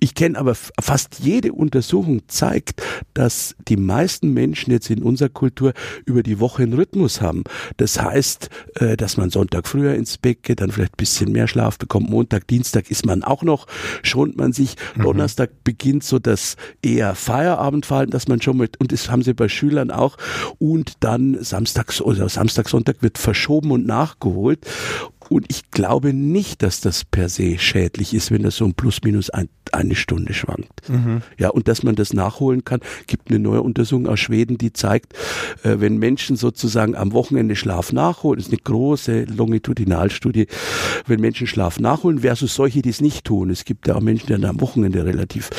Ich 0.00 0.14
kenne 0.14 0.38
aber 0.38 0.54
fast 0.54 1.18
jede 1.20 1.52
Untersuchung 1.52 2.22
zeigt, 2.26 2.82
dass 3.12 3.54
die 3.68 3.76
meisten 3.76 4.32
Menschen 4.32 4.70
jetzt 4.70 4.88
in 4.88 5.02
unserer 5.02 5.28
Kultur 5.28 5.74
über 6.06 6.22
die 6.22 6.40
Woche 6.40 6.62
einen 6.62 6.72
Rhythmus 6.72 7.20
haben. 7.20 7.44
Das 7.76 8.00
heißt, 8.00 8.48
äh, 8.76 8.96
dass 8.96 9.18
man 9.18 9.28
Sonntag 9.28 9.68
früher 9.68 9.94
ins 9.94 10.16
Bett 10.16 10.42
geht, 10.42 10.62
dann 10.62 10.70
vielleicht 10.70 10.94
ein 10.94 10.96
bisschen 10.96 11.32
mehr 11.32 11.48
Schlaf 11.48 11.78
bekommt. 11.78 12.08
Montag, 12.08 12.46
Dienstag 12.48 12.90
ist 12.90 13.04
man 13.04 13.22
auch 13.22 13.42
noch, 13.42 13.66
schont 14.02 14.38
man 14.38 14.54
sich. 14.54 14.76
Mhm. 14.96 15.02
Donnerstag 15.02 15.50
beginnt 15.64 16.02
so 16.02 16.18
das 16.18 16.56
eher 16.80 17.14
Feierabendverhalten, 17.14 18.10
dass 18.10 18.26
man 18.26 18.40
schon 18.40 18.56
mit, 18.56 18.80
und 18.80 18.92
das 18.92 19.10
haben 19.10 19.22
sie 19.22 19.34
bei 19.34 19.48
Schülern 19.48 19.90
auch. 19.90 20.16
Und 20.58 20.94
dann 21.00 21.36
Samstag 21.42 21.92
oder 22.00 22.28
Samstag, 22.30 22.70
Sonntag 22.70 23.02
wird 23.02 23.18
verschoben 23.18 23.70
und 23.70 23.86
nachgeholt. 23.86 24.66
Und 25.30 25.46
ich 25.48 25.70
glaube 25.70 26.12
nicht, 26.12 26.60
dass 26.60 26.80
das 26.80 27.04
per 27.04 27.28
se 27.28 27.56
schädlich 27.56 28.14
ist, 28.14 28.32
wenn 28.32 28.42
das 28.42 28.56
so 28.56 28.64
ein 28.64 28.74
plus 28.74 29.00
minus 29.04 29.30
ein, 29.30 29.48
eine 29.70 29.94
Stunde 29.94 30.34
schwankt. 30.34 30.88
Mhm. 30.88 31.22
Ja, 31.38 31.50
und 31.50 31.68
dass 31.68 31.84
man 31.84 31.94
das 31.94 32.12
nachholen 32.12 32.64
kann, 32.64 32.80
gibt 33.06 33.30
eine 33.30 33.38
neue 33.38 33.62
Untersuchung 33.62 34.08
aus 34.08 34.18
Schweden, 34.18 34.58
die 34.58 34.72
zeigt, 34.72 35.14
äh, 35.62 35.76
wenn 35.78 35.98
Menschen 35.98 36.34
sozusagen 36.34 36.96
am 36.96 37.12
Wochenende 37.12 37.54
Schlaf 37.54 37.92
nachholen, 37.92 38.38
das 38.38 38.48
ist 38.48 38.52
eine 38.52 38.62
große 38.62 39.26
Longitudinalstudie, 39.26 40.48
wenn 41.06 41.20
Menschen 41.20 41.46
Schlaf 41.46 41.78
nachholen 41.78 42.18
versus 42.18 42.56
solche, 42.56 42.82
die 42.82 42.90
es 42.90 43.00
nicht 43.00 43.24
tun. 43.24 43.50
Es 43.50 43.64
gibt 43.64 43.86
ja 43.86 43.94
auch 43.94 44.00
Menschen, 44.00 44.26
die 44.26 44.32
dann 44.32 44.44
am 44.44 44.60
Wochenende 44.60 45.04
relativ 45.04 45.50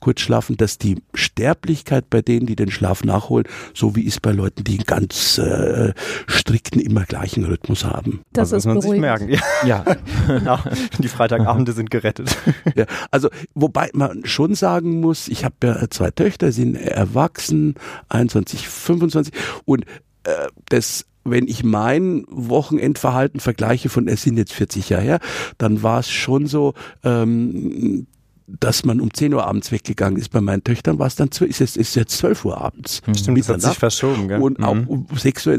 kurz 0.00 0.20
schlafen, 0.20 0.58
dass 0.58 0.76
die 0.76 0.96
Sterblichkeit 1.14 2.10
bei 2.10 2.20
denen, 2.20 2.44
die 2.44 2.56
den 2.56 2.70
Schlaf 2.70 3.04
nachholen, 3.04 3.48
so 3.72 3.96
wie 3.96 4.02
ist 4.02 4.20
bei 4.20 4.32
Leuten, 4.32 4.64
die 4.64 4.72
einen 4.72 4.84
ganz 4.84 5.38
äh, 5.38 5.94
strikten, 6.26 6.78
immer 6.78 7.04
gleichen 7.04 7.44
Rhythmus 7.44 7.86
haben. 7.86 8.20
Das 8.34 8.50
muss 8.50 8.58
ist 8.58 8.66
man 8.66 8.74
sich 8.82 8.90
beruhigend. 8.90 9.13
Merken. 9.18 9.28
Ja. 9.30 9.40
Ja. 9.64 9.84
Genau. 10.26 10.58
Die 10.98 11.08
Freitagabende 11.08 11.72
sind 11.72 11.90
gerettet. 11.90 12.36
Ja, 12.74 12.84
also 13.10 13.30
wobei 13.54 13.88
man 13.94 14.24
schon 14.26 14.54
sagen 14.54 15.00
muss, 15.00 15.28
ich 15.28 15.44
habe 15.44 15.54
ja 15.64 15.90
zwei 15.90 16.10
Töchter, 16.10 16.52
sind 16.52 16.76
erwachsen, 16.76 17.76
21, 18.08 18.68
25 18.68 19.32
und 19.64 19.84
äh, 20.24 20.48
das 20.68 21.06
wenn 21.24 21.48
ich 21.48 21.64
mein 21.64 22.24
Wochenendverhalten 22.28 23.40
vergleiche 23.40 23.88
von, 23.88 24.08
es 24.08 24.22
sind 24.22 24.36
jetzt 24.36 24.52
40 24.52 24.90
Jahre 24.90 25.02
her, 25.02 25.20
dann 25.56 25.82
war 25.82 26.00
es 26.00 26.10
schon 26.10 26.46
so, 26.46 26.74
ähm, 27.02 28.06
dass 28.46 28.84
man 28.84 29.00
um 29.00 29.12
10 29.12 29.32
Uhr 29.32 29.46
abends 29.46 29.72
weggegangen 29.72 30.18
ist. 30.18 30.30
Bei 30.30 30.40
meinen 30.40 30.62
Töchtern 30.62 30.98
war 30.98 31.06
es 31.06 31.16
dann, 31.16 31.28
ist 31.28 31.60
es 31.60 31.76
ist 31.76 31.94
jetzt 31.96 32.18
12 32.18 32.44
Uhr 32.44 32.60
abends. 32.60 33.00
Stimmt, 33.16 33.38
das 33.40 33.48
hat 33.48 33.62
sich 33.62 33.78
verschoben, 33.78 34.28
gell? 34.28 34.40
Und 34.40 34.62
auch 34.62 34.74
Mhm. 34.74 34.86
um 34.86 35.06
6 35.16 35.46
Uhr. 35.46 35.56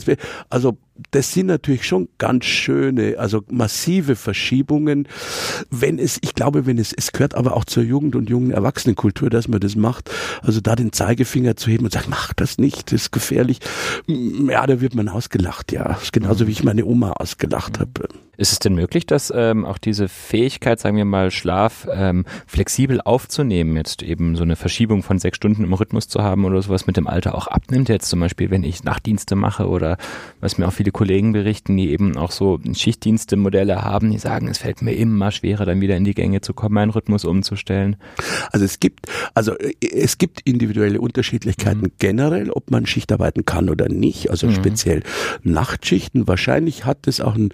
Also 0.50 0.78
das 1.12 1.34
sind 1.34 1.48
natürlich 1.48 1.86
schon 1.86 2.08
ganz 2.20 2.46
schöne, 2.46 3.16
also 3.18 3.44
massive 3.50 4.16
Verschiebungen. 4.16 5.08
Wenn 5.70 6.00
es, 6.00 6.20
ich 6.22 6.36
glaube, 6.36 6.66
wenn 6.68 6.78
es, 6.78 6.94
es 6.94 7.12
gehört 7.12 7.36
aber 7.36 7.58
auch 7.58 7.66
zur 7.66 7.84
Jugend- 7.84 8.16
und 8.16 8.30
jungen 8.30 8.52
Erwachsenenkultur, 8.52 9.30
dass 9.30 9.48
man 9.48 9.60
das 9.60 9.76
macht. 9.76 10.10
Also 10.42 10.62
da 10.62 10.76
den 10.76 10.94
Zeigefinger 10.94 11.58
zu 11.58 11.70
heben 11.70 11.86
und 11.86 11.92
sagen, 11.92 12.08
mach 12.10 12.34
das 12.34 12.58
nicht, 12.60 12.92
das 12.94 13.02
ist 13.04 13.12
gefährlich. 13.12 13.60
Ja, 14.08 14.66
da 14.68 14.80
wird 14.80 14.96
man 14.96 15.10
ausgelacht, 15.10 15.72
ja. 15.72 15.84
Das 15.86 16.04
ist 16.04 16.14
genauso 16.14 16.48
wie 16.48 16.52
ich 16.52 16.64
meine 16.64 16.86
Oma 16.86 17.12
ausgelacht 17.14 17.80
habe. 17.80 18.08
Ist 18.38 18.52
es 18.52 18.60
denn 18.60 18.76
möglich, 18.76 19.06
dass 19.06 19.32
ähm, 19.36 19.66
auch 19.66 19.78
diese 19.78 20.08
Fähigkeit, 20.08 20.80
sagen 20.80 20.98
wir 20.98 21.06
mal, 21.06 21.32
Schlaf 21.32 21.88
ähm, 21.92 22.26
flexibel 22.48 23.02
aufzunehmen, 23.02 23.76
jetzt 23.78 24.02
eben 24.02 24.36
so 24.36 24.44
eine 24.44 24.56
Verschiebung 24.56 25.04
von 25.04 25.20
sechs 25.20 25.38
Stunden 25.38 25.64
im 25.64 25.74
Rhythmus 25.74 26.08
zu 26.08 26.22
haben 26.24 26.46
oder 26.46 26.62
sowas 26.62 26.88
mit 26.88 26.98
dem 26.98 27.08
Alter 27.08 27.36
auch 27.36 27.48
abnimmt? 27.48 27.90
Jetzt 27.90 28.10
zum 28.10 28.20
Beispiel, 28.20 28.50
wenn 28.50 28.64
ich 28.64 28.84
Nachtdienste 28.84 29.36
mache 29.36 29.68
oder 29.68 29.98
was 30.40 30.58
mir 30.58 30.68
auch 30.68 30.74
viele 30.74 30.92
Kollegen 30.92 31.34
berichten, 31.34 31.78
die 31.78 31.92
eben 31.92 32.18
auch 32.18 32.32
so 32.32 32.60
Schichtdienste-Modelle 32.72 33.82
haben, 33.84 34.12
die 34.12 34.18
sagen, 34.18 34.48
es 34.48 34.58
fällt 34.58 34.82
mir 34.82 34.94
immer 34.94 35.32
schwerer, 35.32 35.66
dann 35.66 35.82
wieder 35.82 35.96
in 35.96 36.04
die 36.04 36.14
Gänge 36.14 36.42
zu 36.42 36.54
kommen, 36.54 36.76
meinen 36.76 36.92
Rhythmus 36.92 37.26
umzustellen. 37.26 37.98
Also 38.52 38.66
es 38.66 38.80
gibt, 38.80 39.08
also 39.34 39.58
äh, 39.58 39.74
es 39.82 40.18
gibt 40.18 40.42
individuelle 40.42 41.00
Unterschiedlichkeiten 41.00 41.92
generell, 42.00 42.50
ob 42.50 42.72
man 42.72 42.86
Schicht 42.86 43.12
arbeiten 43.12 43.46
kann 43.46 43.70
oder 43.70 43.90
nicht. 43.90 44.30
Also 44.32 44.48
Mhm. 44.48 44.56
speziell 44.56 45.04
Nachtschichten. 45.44 46.28
Wahrscheinlich 46.28 46.86
hat 46.86 47.08
es 47.08 47.22
auch 47.22 47.36
einen 47.36 47.50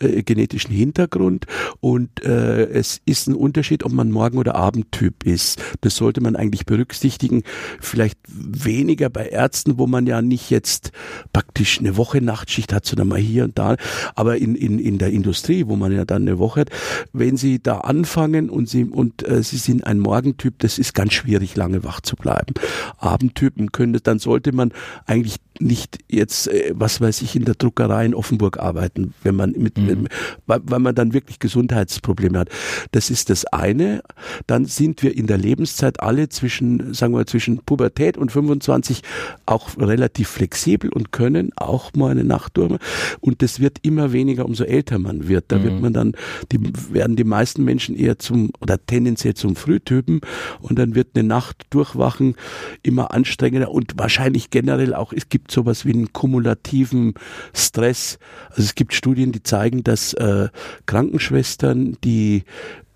äh, 0.00 0.22
genetischen 0.24 0.74
Hintergrund 0.74 1.46
und 1.80 2.22
äh, 2.24 2.64
es 2.64 3.00
ist 3.04 3.28
ein 3.28 3.34
Unterschied, 3.34 3.84
ob 3.84 3.92
man 3.92 4.10
Morgen- 4.10 4.38
oder 4.38 4.54
Abendtyp 4.54 5.24
ist. 5.24 5.60
Das 5.80 5.96
sollte 5.96 6.20
man 6.20 6.36
eigentlich 6.36 6.66
berücksichtigen. 6.66 7.42
Vielleicht 7.80 8.18
weniger 8.28 9.10
bei 9.10 9.26
Ärzten, 9.26 9.78
wo 9.78 9.86
man 9.86 10.06
ja 10.06 10.22
nicht 10.22 10.50
jetzt 10.50 10.92
praktisch 11.32 11.78
eine 11.78 11.96
Woche 11.96 12.20
Nachtschicht 12.20 12.72
hat, 12.72 12.86
sondern 12.86 13.08
mal 13.08 13.18
hier 13.18 13.44
und 13.44 13.58
da. 13.58 13.76
Aber 14.14 14.36
in, 14.36 14.54
in, 14.54 14.78
in 14.78 14.98
der 14.98 15.10
Industrie, 15.10 15.66
wo 15.66 15.76
man 15.76 15.92
ja 15.92 16.04
dann 16.04 16.22
eine 16.22 16.38
Woche 16.38 16.62
hat, 16.62 16.70
wenn 17.12 17.36
Sie 17.36 17.62
da 17.62 17.78
anfangen 17.78 18.50
und 18.50 18.68
Sie 18.68 18.84
und 18.84 19.26
äh, 19.26 19.42
Sie 19.42 19.58
sind 19.58 19.84
ein 19.86 19.98
Morgentyp, 19.98 20.58
das 20.58 20.78
ist 20.78 20.94
ganz 20.94 21.12
schwierig, 21.12 21.56
lange 21.56 21.84
wach 21.84 22.00
zu 22.00 22.16
bleiben. 22.16 22.54
Abendtypen 22.98 23.72
können 23.72 23.94
dann 24.02 24.18
sollte 24.18 24.52
man 24.52 24.72
eigentlich 25.06 25.36
nicht 25.60 25.98
jetzt, 26.08 26.48
äh, 26.48 26.72
was 26.74 27.00
weiß 27.00 27.22
ich, 27.22 27.36
in 27.36 27.44
der 27.44 27.54
Druckerei 27.54 28.06
in 28.06 28.14
Offenburg 28.14 28.58
arbeiten, 28.58 29.14
wenn 29.22 29.34
man 29.34 29.52
mit, 29.52 29.78
mit 29.78 30.08
weil, 30.46 30.60
weil 30.64 30.78
man 30.78 30.94
dann 30.94 31.12
wirklich 31.12 31.38
Gesundheitsprobleme 31.38 32.38
hat. 32.38 32.48
Das 32.92 33.10
ist 33.10 33.30
das 33.30 33.44
eine. 33.46 34.02
Dann 34.46 34.64
sind 34.64 35.02
wir 35.02 35.16
in 35.16 35.26
der 35.26 35.38
Lebenszeit 35.38 36.00
alle 36.00 36.28
zwischen, 36.28 36.94
sagen 36.94 37.14
wir, 37.14 37.26
zwischen 37.26 37.58
Pubertät 37.58 38.16
und 38.16 38.32
25 38.32 39.02
auch 39.46 39.76
relativ 39.78 40.28
flexibel 40.28 40.90
und 40.90 41.12
können 41.12 41.50
auch 41.56 41.92
mal 41.94 42.10
eine 42.10 42.24
Nacht 42.24 42.56
durch. 42.56 42.78
Und 43.20 43.42
das 43.42 43.60
wird 43.60 43.78
immer 43.82 44.12
weniger, 44.12 44.44
umso 44.46 44.64
älter 44.64 44.98
man 44.98 45.28
wird. 45.28 45.46
Da 45.48 45.62
wird 45.62 45.80
man 45.80 45.92
dann, 45.92 46.12
die 46.52 46.60
werden 46.92 47.16
die 47.16 47.24
meisten 47.24 47.64
Menschen 47.64 47.96
eher 47.96 48.18
zum 48.18 48.50
oder 48.60 48.84
tendenziell 48.84 49.34
zum 49.34 49.56
Frühtypen 49.56 50.20
und 50.60 50.78
dann 50.78 50.94
wird 50.94 51.08
eine 51.14 51.24
Nacht 51.24 51.66
durchwachen 51.70 52.34
immer 52.82 53.12
anstrengender 53.12 53.70
und 53.70 53.94
wahrscheinlich 53.96 54.50
generell 54.50 54.94
auch, 54.94 55.12
es 55.12 55.28
gibt 55.28 55.50
sowas 55.50 55.84
wie 55.84 55.92
einen 55.92 56.12
kumulativen 56.12 57.14
Stress. 57.52 58.18
Also 58.50 58.62
es 58.62 58.74
gibt 58.74 58.94
Studien, 58.94 59.32
die 59.32 59.42
zeigen, 59.42 59.84
dass 59.84 60.03
äh, 60.12 60.48
Krankenschwestern, 60.84 61.96
die 62.04 62.44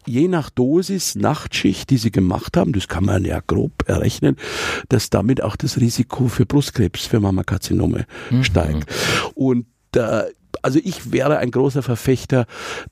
je 0.06 0.28
nach 0.28 0.50
Dosis 0.50 1.14
Nachtschicht, 1.14 1.90
die 1.90 1.98
sie 1.98 2.10
gemacht 2.10 2.56
haben, 2.56 2.72
das 2.72 2.88
kann 2.88 3.04
man 3.04 3.24
ja 3.24 3.40
grob 3.46 3.72
errechnen, 3.86 4.36
dass 4.88 5.10
damit 5.10 5.42
auch 5.42 5.56
das 5.56 5.78
Risiko 5.80 6.28
für 6.28 6.46
Brustkrebs, 6.46 7.06
für 7.06 7.20
Mammakarzinome 7.20 8.06
steigt. 8.42 8.90
Und 9.34 9.66
äh, 9.94 10.24
also 10.62 10.80
ich 10.82 11.12
wäre 11.12 11.38
ein 11.38 11.50
großer 11.50 11.82
Verfechter 11.82 12.46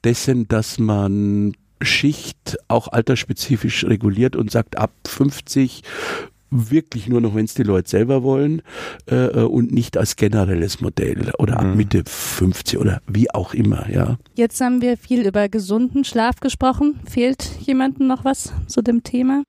dessen, 0.05 0.47
dass 0.49 0.79
man 0.79 1.55
Schicht 1.83 2.59
auch 2.69 2.89
altersspezifisch 2.89 3.85
reguliert 3.85 4.37
und 4.37 4.51
sagt, 4.51 4.79
ab 4.79 4.93
50 5.07 5.83
wirklich 6.51 7.09
nur 7.09 7.21
noch, 7.21 7.35
wenn 7.35 7.45
es 7.45 7.55
die 7.55 7.63
Leute 7.63 7.89
selber 7.89 8.23
wollen 8.23 8.63
äh, 9.07 9.43
und 9.43 9.73
nicht 9.73 9.97
als 9.97 10.17
generelles 10.17 10.81
Modell 10.81 11.33
oder 11.39 11.61
ab 11.61 11.75
Mitte 11.75 12.03
50 12.05 12.79
oder 12.79 13.01
wie 13.07 13.33
auch 13.33 13.55
immer, 13.55 13.89
ja. 13.91 14.19
Jetzt 14.35 14.61
haben 14.61 14.81
wir 14.81 14.97
viel 14.97 15.27
über 15.27 15.49
gesunden 15.49 16.05
Schlaf 16.05 16.41
gesprochen. 16.41 17.01
Fehlt 17.09 17.49
jemandem 17.61 18.07
noch 18.07 18.25
was 18.25 18.53
zu 18.67 18.83
dem 18.83 19.03
Thema? 19.03 19.43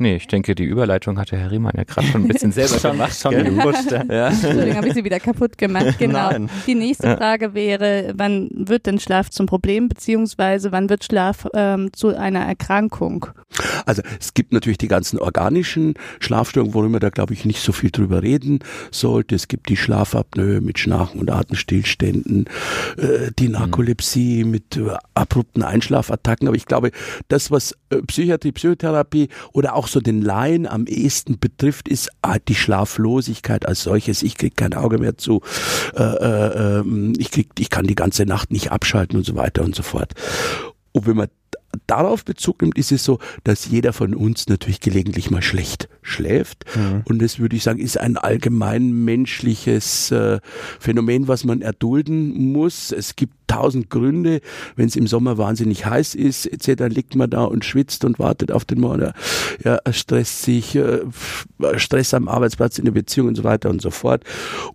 Nee, 0.00 0.16
ich 0.16 0.28
denke, 0.28 0.54
die 0.54 0.64
Überleitung 0.64 1.18
hatte 1.18 1.36
Herr 1.36 1.50
Riemann 1.50 1.74
ja 1.76 1.82
gerade 1.82 2.06
schon 2.06 2.22
ein 2.22 2.28
bisschen 2.28 2.52
selber 2.52 2.78
Schon, 2.78 2.92
gemacht. 2.92 3.18
schon 3.18 3.32
gepusht. 3.32 3.90
ja. 3.90 4.28
Entschuldigung, 4.28 4.76
habe 4.76 4.88
ich 4.88 4.94
sie 4.94 5.04
wieder 5.04 5.20
kaputt 5.20 5.58
gemacht. 5.58 5.86
Genau. 5.98 6.30
Nein. 6.30 6.48
Die 6.66 6.74
nächste 6.76 7.16
Frage 7.16 7.54
wäre, 7.54 8.12
wann 8.16 8.50
wird 8.52 8.86
denn 8.86 9.00
Schlaf 9.00 9.30
zum 9.30 9.46
Problem, 9.46 9.88
beziehungsweise 9.88 10.70
wann 10.70 10.88
wird 10.88 11.04
Schlaf 11.04 11.46
ähm, 11.54 11.92
zu 11.92 12.16
einer 12.16 12.40
Erkrankung? 12.40 13.26
Also 13.86 14.02
es 14.20 14.34
gibt 14.34 14.52
natürlich 14.52 14.78
die 14.78 14.86
ganzen 14.88 15.18
organischen 15.18 15.94
Schlafstörungen, 16.20 16.74
worüber 16.74 17.00
da 17.00 17.10
glaube 17.10 17.32
ich 17.34 17.44
nicht 17.44 17.60
so 17.62 17.72
viel 17.72 17.90
drüber 17.90 18.22
reden 18.22 18.60
sollte. 18.92 19.34
Es 19.34 19.48
gibt 19.48 19.68
die 19.68 19.76
Schlafapnoe 19.76 20.60
mit 20.60 20.78
Schnarchen 20.78 21.20
und 21.20 21.30
Atemstillständen, 21.30 22.44
äh, 22.96 23.30
die 23.38 23.48
Narkolepsie 23.48 24.44
mit 24.44 24.76
äh, 24.76 24.90
abrupten 25.14 25.62
Einschlafattacken. 25.62 26.46
Aber 26.46 26.56
ich 26.56 26.66
glaube, 26.66 26.92
das, 27.28 27.50
was 27.50 27.72
äh, 27.90 28.02
Psychiatrie, 28.02 28.52
Psychotherapie 28.52 29.28
oder 29.52 29.74
auch 29.74 29.87
so 29.88 30.00
den 30.00 30.22
Laien 30.22 30.66
am 30.66 30.86
ehesten 30.86 31.38
betrifft, 31.38 31.88
ist 31.88 32.10
halt 32.24 32.48
die 32.48 32.54
Schlaflosigkeit 32.54 33.66
als 33.66 33.82
solches. 33.82 34.22
Ich 34.22 34.36
krieg 34.36 34.56
kein 34.56 34.74
Auge 34.74 34.98
mehr 34.98 35.18
zu, 35.18 35.40
äh, 35.96 36.02
äh, 36.02 36.78
ähm, 36.80 37.14
ich, 37.18 37.30
krieg, 37.30 37.48
ich 37.58 37.70
kann 37.70 37.86
die 37.86 37.94
ganze 37.94 38.24
Nacht 38.26 38.50
nicht 38.50 38.70
abschalten 38.72 39.18
und 39.18 39.24
so 39.24 39.34
weiter 39.34 39.62
und 39.62 39.74
so 39.74 39.82
fort. 39.82 40.12
Und 40.92 41.06
wenn 41.06 41.16
man 41.16 41.28
darauf 41.86 42.24
Bezug 42.24 42.62
nimmt, 42.62 42.78
ist 42.78 42.92
es 42.92 43.04
so, 43.04 43.18
dass 43.44 43.66
jeder 43.66 43.92
von 43.92 44.14
uns 44.14 44.48
natürlich 44.48 44.80
gelegentlich 44.80 45.30
mal 45.30 45.42
schlecht 45.42 45.88
schläft. 46.08 46.64
Und 47.04 47.22
das 47.22 47.38
würde 47.38 47.56
ich 47.56 47.62
sagen, 47.62 47.78
ist 47.78 47.98
ein 47.98 48.16
allgemein 48.16 49.04
menschliches 49.04 50.10
äh, 50.10 50.40
Phänomen, 50.80 51.28
was 51.28 51.44
man 51.44 51.62
erdulden 51.62 52.52
muss. 52.52 52.92
Es 52.92 53.16
gibt 53.16 53.34
tausend 53.48 53.90
Gründe. 53.90 54.40
Wenn 54.76 54.86
es 54.86 54.96
im 54.96 55.06
Sommer 55.06 55.38
wahnsinnig 55.38 55.86
heiß 55.86 56.14
ist, 56.14 56.46
etc., 56.46 56.76
dann 56.76 56.92
liegt 56.92 57.16
man 57.16 57.28
da 57.28 57.44
und 57.44 57.64
schwitzt 57.64 58.04
und 58.04 58.18
wartet 58.18 58.52
auf 58.52 58.64
den 58.64 58.80
Morgen. 58.80 59.12
Ja, 59.64 59.78
stresst 59.90 60.42
sich, 60.42 60.76
äh, 60.76 61.00
Stress 61.76 62.14
am 62.14 62.28
Arbeitsplatz, 62.28 62.78
in 62.78 62.84
der 62.84 62.92
Beziehung 62.92 63.28
und 63.28 63.34
so 63.34 63.44
weiter 63.44 63.70
und 63.70 63.82
so 63.82 63.90
fort. 63.90 64.22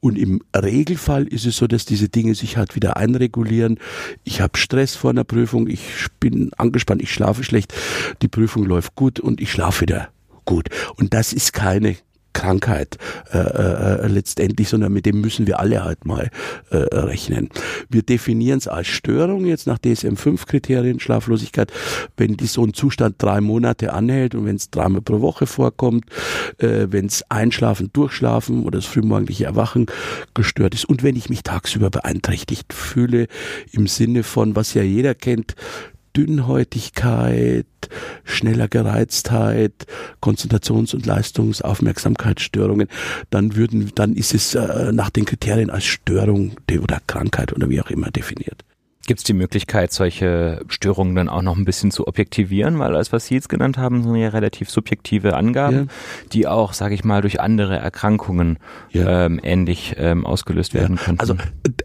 Und 0.02 0.18
im 0.18 0.42
Regelfall 0.56 1.28
ist 1.28 1.46
es 1.46 1.58
so, 1.58 1.68
dass 1.68 1.86
diese 1.86 2.10
Dinge 2.10 2.36
sich 2.36 2.58
halt 2.58 2.75
wieder 2.75 2.98
einregulieren. 2.98 3.80
Ich 4.24 4.42
habe 4.42 4.58
Stress 4.58 4.96
vor 4.96 5.12
einer 5.12 5.24
Prüfung, 5.24 5.68
ich 5.68 6.08
bin 6.20 6.52
angespannt, 6.58 7.02
ich 7.02 7.13
schlafe 7.13 7.44
schlecht, 7.44 7.74
die 8.22 8.28
Prüfung 8.28 8.66
läuft 8.66 8.96
gut 8.96 9.20
und 9.20 9.40
ich 9.40 9.52
schlafe 9.52 9.82
wieder 9.82 10.10
gut. 10.46 10.70
Und 10.96 11.14
das 11.14 11.34
ist 11.34 11.54
keine 11.54 11.98
Krankheit 12.34 12.98
äh, 13.32 13.38
äh, 13.38 14.08
letztendlich, 14.08 14.68
sondern 14.68 14.92
mit 14.92 15.06
dem 15.06 15.22
müssen 15.22 15.48
wir 15.48 15.60
alle 15.60 15.84
halt 15.84 16.06
mal 16.06 16.30
äh, 16.72 16.78
rechnen. 16.78 17.50
Wir 17.90 18.02
definieren 18.02 18.58
es 18.58 18.68
als 18.68 18.88
Störung 18.88 19.46
jetzt 19.46 19.68
nach 19.68 19.78
DSM-5-Kriterien 19.78 21.00
Schlaflosigkeit, 21.00 21.72
wenn 22.18 22.36
die 22.36 22.48
so 22.48 22.66
ein 22.66 22.74
Zustand 22.74 23.16
drei 23.20 23.40
Monate 23.40 23.94
anhält 23.94 24.36
und 24.36 24.46
wenn 24.46 24.56
es 24.56 24.72
dreimal 24.72 25.02
pro 25.02 25.22
Woche 25.22 25.46
vorkommt, 25.46 26.06
äh, 26.58 26.88
wenn 26.90 27.06
es 27.06 27.24
Einschlafen, 27.30 27.92
Durchschlafen 27.94 28.64
oder 28.64 28.80
das 28.80 28.86
frühmorgendliche 28.88 29.46
Erwachen 29.46 29.86
gestört 30.34 30.74
ist 30.74 30.86
und 30.86 31.04
wenn 31.04 31.16
ich 31.16 31.30
mich 31.30 31.44
tagsüber 31.44 31.90
beeinträchtigt 31.90 32.74
fühle 32.74 33.28
im 33.72 33.88
Sinne 33.88 34.24
von, 34.24 34.56
was 34.56 34.74
ja 34.74 34.82
jeder 34.82 35.14
kennt, 35.14 35.56
Dünnhäutigkeit, 36.15 37.65
schneller 38.24 38.67
Gereiztheit, 38.67 39.86
Konzentrations- 40.22 40.93
und 40.93 41.05
Leistungsaufmerksamkeitsstörungen, 41.05 42.88
dann 43.29 43.55
würden, 43.55 43.91
dann 43.96 44.13
ist 44.13 44.34
es 44.34 44.55
äh, 44.55 44.91
nach 44.91 45.10
den 45.10 45.25
Kriterien 45.25 45.70
als 45.70 45.86
Störung 45.86 46.55
de- 46.70 46.79
oder 46.79 47.00
Krankheit 47.08 47.53
oder 47.53 47.70
wie 47.70 47.82
auch 47.82 47.89
immer 47.89 48.12
definiert. 48.12 48.63
Gibt 49.05 49.19
es 49.19 49.24
die 49.25 49.33
Möglichkeit, 49.33 49.91
solche 49.91 50.63
Störungen 50.69 51.15
dann 51.15 51.27
auch 51.27 51.41
noch 51.41 51.57
ein 51.57 51.65
bisschen 51.65 51.91
zu 51.91 52.07
objektivieren? 52.07 52.79
Weil 52.79 52.95
alles, 52.95 53.12
was 53.12 53.25
Sie 53.25 53.33
jetzt 53.33 53.50
genannt 53.50 53.77
haben, 53.77 54.01
sind 54.01 54.15
ja 54.15 54.29
relativ 54.29 54.69
subjektive 54.69 55.36
Angaben, 55.36 55.75
ja. 55.75 55.86
die 56.31 56.48
auch, 56.48 56.72
sage 56.72 56.95
ich 56.95 57.03
mal, 57.03 57.22
durch 57.22 57.41
andere 57.41 57.75
Erkrankungen 57.75 58.60
ja. 58.91 59.25
ähm, 59.25 59.41
ähnlich 59.43 59.95
ähm, 59.98 60.25
ausgelöst 60.25 60.74
werden 60.74 60.95
ja. 60.95 61.03
könnten. 61.03 61.19
Also 61.19 61.36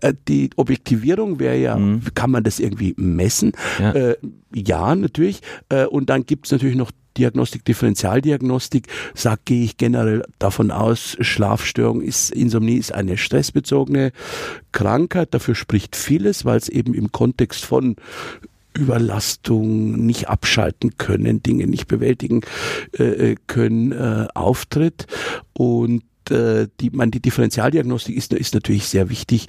äh, 0.01 0.15
die 0.29 0.51
Objektivierung 0.55 1.41
wäre 1.41 1.57
ja, 1.57 1.77
mhm. 1.77 2.03
kann 2.15 2.31
man 2.31 2.45
das 2.45 2.61
irgendwie 2.61 2.95
messen? 2.97 3.51
Ja, 3.81 3.91
äh, 3.93 4.17
ja 4.55 4.95
natürlich. 4.95 5.41
Äh, 5.71 5.87
und 5.87 6.11
dann 6.11 6.25
gibt 6.25 6.47
es 6.47 6.53
natürlich 6.53 6.77
noch 6.77 6.93
Diagnostik, 7.19 7.65
Differentialdiagnostik, 7.65 8.87
sagt, 9.15 9.47
gehe 9.47 9.65
ich 9.65 9.77
generell 9.77 10.23
davon 10.39 10.71
aus, 10.71 11.17
Schlafstörung 11.21 12.01
ist, 12.01 12.31
Insomnie 12.31 12.77
ist 12.77 12.95
eine 12.95 13.17
stressbezogene 13.17 14.13
Krankheit. 14.73 15.35
Dafür 15.35 15.55
spricht 15.55 15.97
vieles, 15.97 16.45
weil 16.45 16.59
es 16.59 16.69
eben 16.69 16.95
im 16.95 17.13
Kontext 17.13 17.65
von 17.65 17.97
Überlastung, 18.75 20.07
nicht 20.07 20.29
abschalten 20.29 20.97
können, 20.99 21.43
Dinge 21.43 21.67
nicht 21.67 21.89
bewältigen 21.89 22.43
äh, 22.97 23.33
äh 23.33 23.37
können, 23.49 23.93
äh, 23.93 24.29
auftritt. 24.35 25.07
Und 25.53 26.03
äh, 26.31 26.69
die, 26.81 26.91
man, 26.91 27.11
die 27.11 27.21
Differentialdiagnostik 27.21 28.17
ist, 28.17 28.33
ist 28.33 28.55
natürlich 28.55 28.87
sehr 28.87 29.09
wichtig 29.09 29.49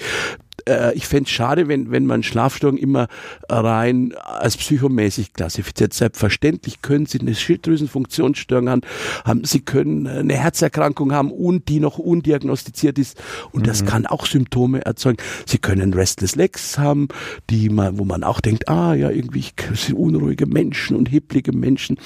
äh, 0.70 0.94
ich 0.94 1.08
fände 1.08 1.28
es 1.28 1.32
schade, 1.32 1.68
wenn, 1.68 1.92
wenn 1.92 2.06
man 2.06 2.24
Schlafstörungen 2.24 2.82
immer 2.82 3.08
rein 3.48 4.14
als 4.16 4.58
psychomäßig 4.58 5.34
klassifiziert. 5.34 5.94
Selbstverständlich 5.94 6.82
können 6.82 7.06
Sie 7.06 7.20
eine 7.20 7.36
Schilddrüsenfunktionsstörung 7.36 8.70
haben, 8.70 8.82
haben 9.26 9.44
Sie 9.44 9.62
können 9.62 10.08
eine 10.08 10.36
Herzerkrankung 10.36 11.14
haben 11.14 11.32
und 11.32 11.68
die 11.68 11.80
noch 11.80 11.98
undiagnostiziert 11.98 13.00
ist 13.00 13.22
und 13.52 13.62
mhm. 13.62 13.68
das 13.68 13.86
kann 13.86 14.06
auch 14.06 14.26
Symptome 14.26 14.86
erzeugen. 14.86 15.18
Sie 15.46 15.58
können 15.58 15.94
Restless 15.94 16.36
Legs 16.36 16.78
haben, 16.78 17.08
die 17.50 17.70
man, 17.70 17.98
wo 17.98 18.06
man 18.06 18.24
auch 18.24 18.42
denkt, 18.42 18.70
ah 18.70 18.94
ja, 18.94 19.10
irgendwie 19.10 19.46
sind 19.74 19.96
unruhige 19.96 20.46
Menschen 20.46 20.96
und 20.96 21.10
hipplige 21.10 21.52
Menschen. 21.52 21.98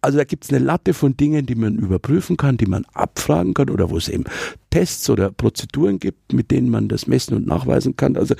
Also 0.00 0.18
da 0.18 0.24
gibt 0.24 0.44
es 0.44 0.50
eine 0.50 0.58
Latte 0.58 0.94
von 0.94 1.16
Dingen, 1.16 1.46
die 1.46 1.54
man 1.54 1.76
überprüfen 1.76 2.36
kann, 2.36 2.56
die 2.56 2.66
man 2.66 2.84
abfragen 2.92 3.54
kann 3.54 3.70
oder 3.70 3.90
wo 3.90 3.96
es 3.96 4.08
eben 4.08 4.24
Tests 4.70 5.08
oder 5.10 5.30
Prozeduren 5.30 5.98
gibt, 5.98 6.32
mit 6.32 6.50
denen 6.50 6.70
man 6.70 6.88
das 6.88 7.06
messen 7.06 7.34
und 7.34 7.46
nachweisen 7.46 7.96
kann. 7.96 8.16
Also 8.16 8.34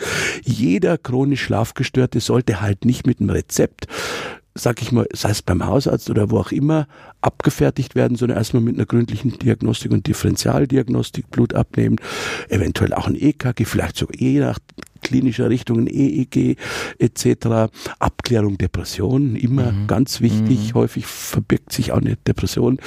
jeder 0.44 0.98
chronisch 0.98 1.42
Schlafgestörte 1.42 2.20
sollte 2.20 2.60
halt 2.60 2.84
nicht 2.84 3.06
mit 3.06 3.20
einem 3.20 3.30
Rezept 3.30 3.86
sag 4.58 4.82
ich 4.82 4.92
mal, 4.92 5.06
sei 5.12 5.30
es 5.30 5.42
beim 5.42 5.64
Hausarzt 5.64 6.10
oder 6.10 6.30
wo 6.30 6.38
auch 6.38 6.52
immer, 6.52 6.86
abgefertigt 7.20 7.94
werden, 7.94 8.16
sondern 8.16 8.38
erstmal 8.38 8.62
mit 8.62 8.74
einer 8.74 8.86
gründlichen 8.86 9.38
Diagnostik 9.38 9.92
und 9.92 10.06
Differentialdiagnostik, 10.06 11.30
Blut 11.30 11.54
abnehmen, 11.54 11.96
eventuell 12.48 12.92
auch 12.92 13.06
ein 13.06 13.14
EKG, 13.14 13.64
vielleicht 13.64 13.96
sogar 13.96 14.16
je 14.16 14.40
nach 14.40 14.58
klinischer 15.02 15.50
Richtung, 15.50 15.80
ein 15.80 15.86
EEG 15.86 16.56
etc. 16.98 17.70
Abklärung 17.98 18.58
Depression, 18.58 19.36
immer 19.36 19.72
mhm. 19.72 19.86
ganz 19.86 20.20
wichtig. 20.20 20.70
Mhm. 20.70 20.74
Häufig 20.74 21.06
verbirgt 21.06 21.72
sich 21.72 21.92
auch 21.92 21.98
eine 21.98 22.16
Depression 22.16 22.78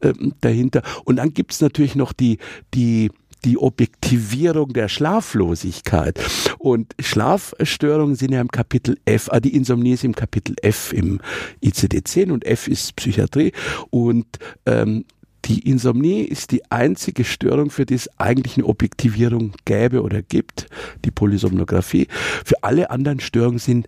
äh, 0.00 0.12
dahinter. 0.40 0.82
Und 1.04 1.16
dann 1.16 1.34
gibt's 1.34 1.60
natürlich 1.60 1.94
noch 1.94 2.12
die, 2.12 2.38
die 2.74 3.10
die 3.44 3.58
Objektivierung 3.58 4.72
der 4.72 4.88
Schlaflosigkeit. 4.88 6.20
Und 6.58 6.94
Schlafstörungen 7.00 8.14
sind 8.14 8.32
ja 8.32 8.40
im 8.40 8.50
Kapitel 8.50 8.98
F, 9.04 9.28
ah, 9.30 9.40
die 9.40 9.54
Insomnie 9.54 9.92
ist 9.92 10.04
im 10.04 10.14
Kapitel 10.14 10.56
F 10.62 10.92
im 10.92 11.20
ICD-10 11.64 12.32
und 12.32 12.44
F 12.44 12.68
ist 12.68 12.96
Psychiatrie. 12.96 13.52
Und 13.90 14.26
ähm, 14.66 15.04
die 15.44 15.60
Insomnie 15.60 16.22
ist 16.22 16.52
die 16.52 16.70
einzige 16.70 17.24
Störung, 17.24 17.70
für 17.70 17.86
die 17.86 17.94
es 17.94 18.08
eigentlich 18.18 18.56
eine 18.56 18.66
Objektivierung 18.66 19.52
gäbe 19.64 20.02
oder 20.02 20.22
gibt, 20.22 20.66
die 21.04 21.10
Polysomnographie. 21.10 22.08
Für 22.44 22.62
alle 22.62 22.90
anderen 22.90 23.20
Störungen 23.20 23.58
sind 23.58 23.86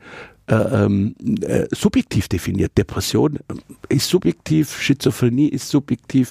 äh, 0.49 0.54
ähm, 0.54 1.14
äh, 1.42 1.66
subjektiv 1.71 2.28
definiert. 2.28 2.76
Depression 2.76 3.38
ist 3.88 4.09
subjektiv, 4.09 4.81
Schizophrenie 4.81 5.48
ist 5.48 5.68
subjektiv. 5.68 6.31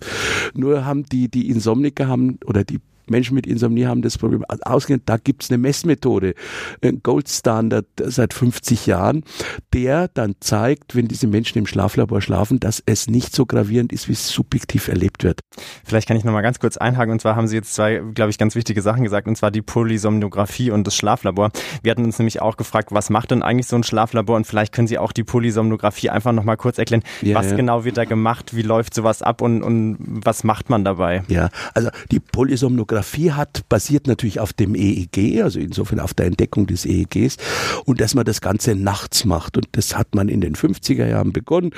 Nur 0.53 0.85
haben 0.85 1.03
die, 1.03 1.29
die 1.29 1.49
Insomniker 1.49 2.07
haben 2.07 2.37
oder 2.45 2.63
die 2.63 2.79
Menschen 3.11 3.35
mit 3.35 3.45
Insomnie 3.45 3.85
haben 3.85 4.01
das 4.01 4.17
Problem 4.17 4.43
ausgehend. 4.63 5.03
Da 5.05 5.17
gibt 5.17 5.43
es 5.43 5.51
eine 5.51 5.57
Messmethode, 5.59 6.33
ein 6.81 7.01
Goldstandard 7.03 7.85
seit 8.03 8.33
50 8.33 8.87
Jahren, 8.87 9.23
der 9.73 10.07
dann 10.07 10.35
zeigt, 10.39 10.95
wenn 10.95 11.07
diese 11.07 11.27
Menschen 11.27 11.59
im 11.59 11.67
Schlaflabor 11.67 12.21
schlafen, 12.21 12.59
dass 12.59 12.81
es 12.85 13.07
nicht 13.07 13.35
so 13.35 13.45
gravierend 13.45 13.93
ist, 13.93 14.07
wie 14.07 14.13
es 14.13 14.29
subjektiv 14.29 14.87
erlebt 14.87 15.23
wird. 15.23 15.41
Vielleicht 15.83 16.07
kann 16.07 16.17
ich 16.17 16.23
noch 16.23 16.33
mal 16.33 16.41
ganz 16.41 16.59
kurz 16.59 16.77
einhaken. 16.77 17.11
Und 17.11 17.21
zwar 17.21 17.35
haben 17.35 17.47
Sie 17.47 17.55
jetzt 17.55 17.73
zwei, 17.73 18.01
glaube 18.13 18.31
ich, 18.31 18.37
ganz 18.37 18.55
wichtige 18.55 18.81
Sachen 18.81 19.03
gesagt. 19.03 19.27
Und 19.27 19.35
zwar 19.35 19.51
die 19.51 19.61
Polysomnographie 19.61 20.71
und 20.71 20.87
das 20.87 20.95
Schlaflabor. 20.95 21.51
Wir 21.83 21.91
hatten 21.91 22.05
uns 22.05 22.17
nämlich 22.17 22.41
auch 22.41 22.57
gefragt, 22.57 22.89
was 22.91 23.09
macht 23.09 23.31
denn 23.31 23.43
eigentlich 23.43 23.67
so 23.67 23.75
ein 23.75 23.83
Schlaflabor? 23.83 24.37
Und 24.37 24.47
vielleicht 24.47 24.73
können 24.73 24.87
Sie 24.87 24.97
auch 24.97 25.11
die 25.11 25.23
Polysomnographie 25.23 26.09
einfach 26.09 26.31
noch 26.31 26.43
mal 26.43 26.55
kurz 26.55 26.77
erklären. 26.77 27.03
Ja, 27.21 27.35
was 27.35 27.51
ja. 27.51 27.57
genau 27.57 27.83
wird 27.83 27.97
da 27.97 28.05
gemacht? 28.05 28.55
Wie 28.55 28.61
läuft 28.61 28.93
sowas 28.93 29.21
ab? 29.21 29.41
Und, 29.41 29.61
und 29.61 29.97
was 29.99 30.43
macht 30.43 30.69
man 30.69 30.85
dabei? 30.85 31.23
Ja, 31.27 31.49
also 31.73 31.89
die 32.11 32.19
Polysomnographie 32.19 33.00
Tomographie 33.01 33.31
hat, 33.31 33.67
basiert 33.67 34.07
natürlich 34.07 34.39
auf 34.39 34.53
dem 34.53 34.75
EEG, 34.75 35.41
also 35.41 35.59
insofern 35.59 35.99
auf 35.99 36.13
der 36.13 36.27
Entdeckung 36.27 36.67
des 36.67 36.85
EEGs 36.85 37.37
und 37.85 37.99
dass 37.99 38.13
man 38.13 38.25
das 38.25 38.41
Ganze 38.41 38.75
nachts 38.75 39.25
macht. 39.25 39.57
Und 39.57 39.67
das 39.71 39.97
hat 39.97 40.13
man 40.13 40.29
in 40.29 40.41
den 40.41 40.55
50er 40.55 41.07
Jahren 41.07 41.33
begonnen. 41.33 41.71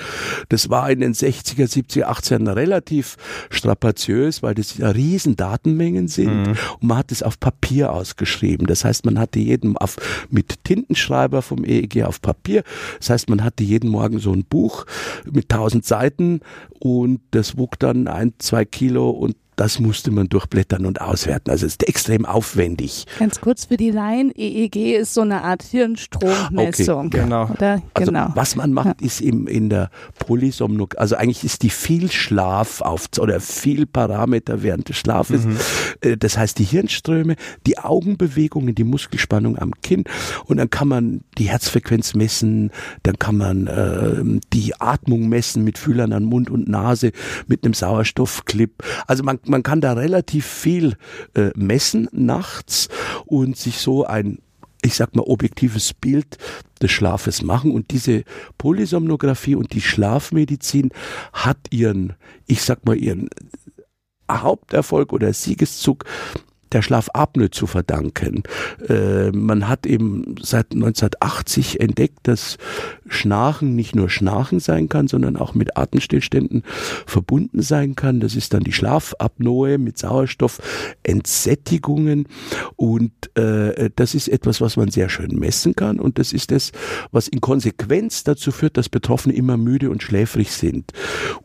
Das 0.50 0.70
war 0.70 0.92
in 0.92 1.00
den 1.00 1.14
60er, 1.14 1.66
70er, 1.66 2.06
80er 2.06 2.56
relativ 2.56 3.16
strapaziös, 3.50 4.44
weil 4.44 4.54
das 4.54 4.78
ja 4.78 4.90
riesen 4.90 5.36
Datenmengen 5.38 6.10
sind. 6.10 6.48
Mhm. 6.48 6.58
Und 6.82 6.84
man 6.84 6.98
hat 6.98 7.12
es 7.12 7.24
auf 7.24 7.40
Papier 7.40 7.94
ausgeschrieben. 7.94 8.68
Das 8.68 8.84
heißt, 8.84 9.06
man 9.06 9.18
hatte 9.18 9.40
jeden 9.40 9.78
auf, 9.78 9.98
mit 10.30 10.64
Tintenschreiber 10.66 11.42
vom 11.42 11.64
EEG 11.64 12.04
auf 12.04 12.22
Papier. 12.22 12.64
Das 13.00 13.10
heißt, 13.10 13.30
man 13.30 13.44
hatte 13.44 13.64
jeden 13.64 13.90
Morgen 13.90 14.20
so 14.20 14.34
ein 14.34 14.44
Buch 14.44 14.86
mit 15.32 15.50
tausend 15.50 15.86
Seiten 15.86 16.42
und 16.80 17.22
das 17.32 17.58
wog 17.58 17.80
dann 17.80 18.08
ein, 18.08 18.34
zwei 18.40 18.66
Kilo 18.66 19.10
und 19.10 19.36
das 19.56 19.80
musste 19.80 20.12
man 20.12 20.30
durchblättern 20.30 20.86
und 20.86 21.02
auswerten. 21.02 21.52
Also 21.52 21.66
es 21.66 21.74
ist 21.74 21.88
extrem 21.88 22.26
aufwendig. 22.26 23.06
Ganz 23.20 23.42
kurz 23.42 23.66
für 23.66 23.78
die 23.78 23.92
Laien, 23.92 24.32
EEG 24.36 24.98
ist 24.98 25.14
so 25.14 25.22
eine 25.22 25.44
Art 25.44 25.64
Hirnstrommessung. 25.64 27.08
Okay, 27.08 27.22
genau. 27.22 27.50
Oder? 27.50 27.82
Also 27.94 28.12
genau. 28.12 28.30
Was 28.36 28.56
man 28.56 28.74
macht, 28.74 29.02
ja. 29.02 29.08
ist 29.08 29.22
im, 29.22 29.48
in 29.48 29.70
der 29.70 29.90
Polysomnog, 30.20 30.98
also 30.98 31.16
eigentlich 31.16 31.44
ist 31.44 31.64
die 31.64 31.70
Vielschlaf 31.70 32.82
auf 32.82 33.08
oder 33.20 33.40
viel 33.40 33.86
Parameter 33.86 34.64
während 34.64 34.90
des 34.90 34.98
Schlafes. 34.98 35.46
Mhm. 35.46 35.58
Äh, 36.02 36.18
das 36.18 36.38
heißt 36.38 36.60
die 36.60 36.64
Hirnströme, 36.64 37.36
die 37.66 37.78
Augenbewegungen, 37.78 38.76
die 38.76 38.84
Muskelspannung 38.84 39.58
am 39.58 39.74
Kinn 39.82 40.06
und 40.46 40.58
dann 40.58 40.70
kann 40.70 40.88
man 40.88 41.22
die 41.38 41.50
Herzfrequenz 41.50 42.14
messen, 42.16 42.72
dann 43.04 43.20
kann 43.20 43.38
man 43.38 43.68
äh, 43.68 44.40
die 44.54 44.80
Atmung 44.80 45.30
messen 45.30 45.64
mit 45.64 45.78
Fühlern 45.78 46.14
an 46.14 46.24
Mund 46.24 46.50
und 46.50 46.68
Nase, 46.68 47.12
mit 47.48 47.64
einem 47.64 47.74
Sauerstoffclip. 47.74 48.84
Also 49.08 49.24
man 49.24 49.40
man 49.46 49.64
kann 49.64 49.82
da 49.82 49.94
relativ 49.94 50.46
viel 50.46 50.96
äh, 51.36 51.52
messen 51.56 52.08
nachts 52.12 52.90
und 53.26 53.58
sich 53.58 53.78
so 53.78 54.06
ein 54.06 54.40
ich 54.86 54.96
sag 54.96 55.16
mal, 55.16 55.24
objektives 55.24 55.94
Bild 55.94 56.38
des 56.82 56.92
Schlafes 56.92 57.42
machen. 57.42 57.72
Und 57.72 57.92
diese 57.92 58.24
Polysomnographie 58.58 59.56
und 59.56 59.74
die 59.74 59.82
Schlafmedizin 59.82 60.90
hat 61.32 61.58
ihren, 61.70 62.14
ich 62.48 62.62
sag 62.64 62.86
mal, 62.86 62.98
ihren 62.98 63.30
Haupterfolg 64.30 65.14
oder 65.14 65.32
Siegeszug 65.32 66.04
der 66.74 66.82
Schlafapnoe 66.82 67.52
zu 67.52 67.68
verdanken. 67.68 68.44
Äh, 68.88 69.32
man 69.32 69.68
hat 69.68 69.86
eben 69.86 70.36
seit 70.42 70.72
1980 70.74 71.80
entdeckt, 71.80 72.20
dass 72.24 72.58
Schnarchen 73.08 73.76
nicht 73.76 73.96
nur 73.96 74.10
Schnarchen 74.10 74.60
sein 74.60 74.90
kann, 74.90 75.08
sondern 75.08 75.38
auch 75.38 75.54
mit 75.54 75.78
Atemstillständen 75.78 76.64
verbunden 77.06 77.62
sein 77.62 77.96
kann. 77.96 78.20
Das 78.20 78.36
ist 78.36 78.54
dann 78.54 78.64
die 78.64 78.74
Schlafapnoe 78.74 79.78
mit 79.78 79.98
Sauerstoffentsättigungen 79.98 82.28
und 82.76 83.14
äh, 83.38 83.90
das 83.96 84.16
ist 84.16 84.28
etwas, 84.28 84.60
was 84.62 84.78
man 84.78 84.90
sehr 84.90 85.10
schön 85.10 85.38
messen 85.38 85.76
kann 85.76 86.00
und 86.00 86.18
das 86.20 86.34
ist 86.34 86.52
es, 86.52 86.72
was 87.12 87.28
in 87.28 87.42
Konsequenz 87.42 88.24
dazu 88.24 88.52
führt, 88.52 88.78
dass 88.78 88.90
Betroffene 88.90 89.36
immer 89.36 89.58
müde 89.58 89.90
und 89.90 90.04
schläfrig 90.04 90.52
sind. 90.52 90.92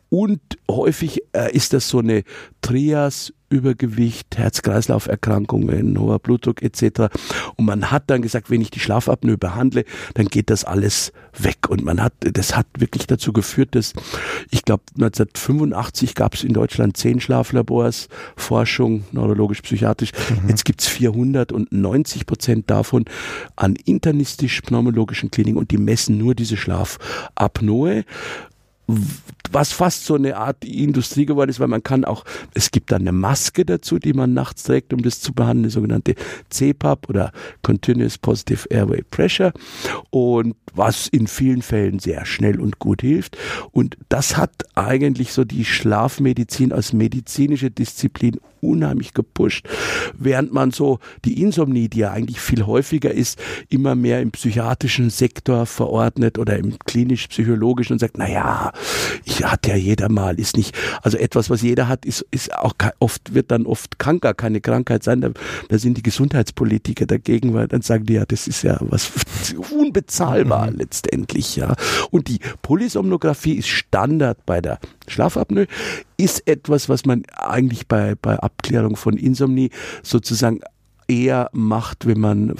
Und 0.09 0.41
häufig 0.69 1.21
äh, 1.33 1.55
ist 1.55 1.73
das 1.73 1.89
so 1.89 1.99
eine 1.99 2.23
Trias 2.61 3.33
Übergewicht, 3.49 4.37
Herz-Kreislauf-Erkrankungen, 4.37 5.99
hoher 5.99 6.19
Blutdruck 6.19 6.61
etc. 6.61 7.11
Und 7.55 7.65
man 7.65 7.91
hat 7.91 8.03
dann 8.07 8.21
gesagt, 8.21 8.49
wenn 8.49 8.61
ich 8.61 8.69
die 8.69 8.79
Schlafapnoe 8.79 9.37
behandle, 9.37 9.85
dann 10.13 10.27
geht 10.27 10.49
das 10.49 10.63
alles 10.63 11.11
weg. 11.37 11.67
Und 11.67 11.83
man 11.83 12.01
hat, 12.01 12.13
das 12.19 12.55
hat 12.55 12.67
wirklich 12.77 13.07
dazu 13.07 13.33
geführt, 13.33 13.73
dass 13.73 13.93
ich 14.51 14.63
glaube 14.65 14.83
1985 14.95 16.15
gab 16.15 16.35
es 16.35 16.43
in 16.43 16.53
Deutschland 16.53 16.95
zehn 16.95 17.19
Schlaflabors, 17.19 18.07
Forschung, 18.35 19.03
neurologisch-psychiatrisch. 19.11 20.11
Mhm. 20.43 20.49
Jetzt 20.49 20.65
gibt's 20.65 20.87
490 20.87 22.25
Prozent 22.27 22.69
davon 22.69 23.05
an 23.55 23.75
internistisch-pneumologischen 23.75 25.31
Kliniken 25.31 25.57
und 25.57 25.71
die 25.71 25.77
messen 25.77 26.17
nur 26.17 26.35
diese 26.35 26.55
Schlafapnoe 26.55 28.05
was 29.51 29.71
fast 29.71 30.05
so 30.05 30.15
eine 30.15 30.37
Art 30.37 30.63
Industrie 30.63 31.25
geworden 31.25 31.49
ist, 31.49 31.59
weil 31.59 31.67
man 31.67 31.83
kann 31.83 32.05
auch, 32.05 32.25
es 32.53 32.71
gibt 32.71 32.91
dann 32.91 33.01
eine 33.01 33.11
Maske 33.11 33.65
dazu, 33.65 33.99
die 33.99 34.13
man 34.13 34.33
nachts 34.33 34.63
trägt, 34.63 34.93
um 34.93 35.01
das 35.01 35.21
zu 35.21 35.33
behandeln, 35.33 35.63
die 35.63 35.69
sogenannte 35.69 36.15
CPAP 36.49 37.09
oder 37.09 37.31
Continuous 37.61 38.17
Positive 38.17 38.67
Airway 38.69 39.03
Pressure 39.09 39.53
und 40.09 40.55
was 40.73 41.07
in 41.07 41.27
vielen 41.27 41.61
Fällen 41.61 41.99
sehr 41.99 42.25
schnell 42.25 42.59
und 42.59 42.79
gut 42.79 43.01
hilft. 43.01 43.37
Und 43.71 43.97
das 44.09 44.37
hat 44.37 44.65
eigentlich 44.75 45.33
so 45.33 45.43
die 45.43 45.65
Schlafmedizin 45.65 46.71
als 46.71 46.93
medizinische 46.93 47.71
Disziplin 47.71 48.39
unheimlich 48.61 49.13
gepusht, 49.13 49.65
während 50.17 50.53
man 50.53 50.71
so 50.71 50.99
die 51.25 51.41
Insomnie, 51.41 51.89
die 51.89 51.99
ja 51.99 52.11
eigentlich 52.11 52.39
viel 52.39 52.65
häufiger 52.65 53.11
ist, 53.11 53.39
immer 53.69 53.95
mehr 53.95 54.21
im 54.21 54.31
psychiatrischen 54.31 55.09
Sektor 55.09 55.65
verordnet 55.65 56.37
oder 56.37 56.57
im 56.57 56.77
klinisch-psychologischen 56.79 57.93
und 57.93 57.99
sagt, 57.99 58.17
na 58.17 58.29
ja, 58.29 58.71
ich 59.23 59.38
hat 59.43 59.67
ja 59.67 59.75
jeder 59.75 60.09
mal, 60.09 60.39
ist 60.39 60.57
nicht, 60.57 60.75
also 61.01 61.17
etwas, 61.17 61.49
was 61.49 61.61
jeder 61.61 61.87
hat, 61.87 62.05
ist, 62.05 62.25
ist 62.31 62.53
auch 62.53 62.73
oft, 62.99 63.33
wird 63.33 63.51
dann 63.51 63.65
oft 63.65 63.99
kranker, 63.99 64.33
keine 64.33 64.61
Krankheit 64.61 65.03
sein, 65.03 65.21
da, 65.21 65.31
da 65.69 65.77
sind 65.77 65.97
die 65.97 66.03
Gesundheitspolitiker 66.03 67.05
dagegen, 67.05 67.53
weil 67.53 67.67
dann 67.67 67.81
sagen 67.81 68.05
die 68.05 68.13
ja, 68.13 68.25
das 68.25 68.47
ist 68.47 68.63
ja 68.63 68.77
was 68.81 69.11
unbezahlbar 69.71 70.71
mhm. 70.71 70.77
letztendlich, 70.77 71.55
ja. 71.55 71.75
Und 72.11 72.27
die 72.27 72.39
Polysomnographie 72.61 73.53
ist 73.53 73.69
Standard 73.69 74.45
bei 74.45 74.61
der 74.61 74.79
Schlafapnoe, 75.07 75.67
ist 76.17 76.47
etwas, 76.47 76.89
was 76.89 77.05
man 77.05 77.23
eigentlich 77.35 77.87
bei, 77.87 78.15
bei 78.21 78.37
Abklärung 78.37 78.95
von 78.95 79.17
Insomnie 79.17 79.69
sozusagen 80.03 80.59
eher 81.09 81.49
macht, 81.51 82.05
wenn 82.05 82.19
man 82.19 82.53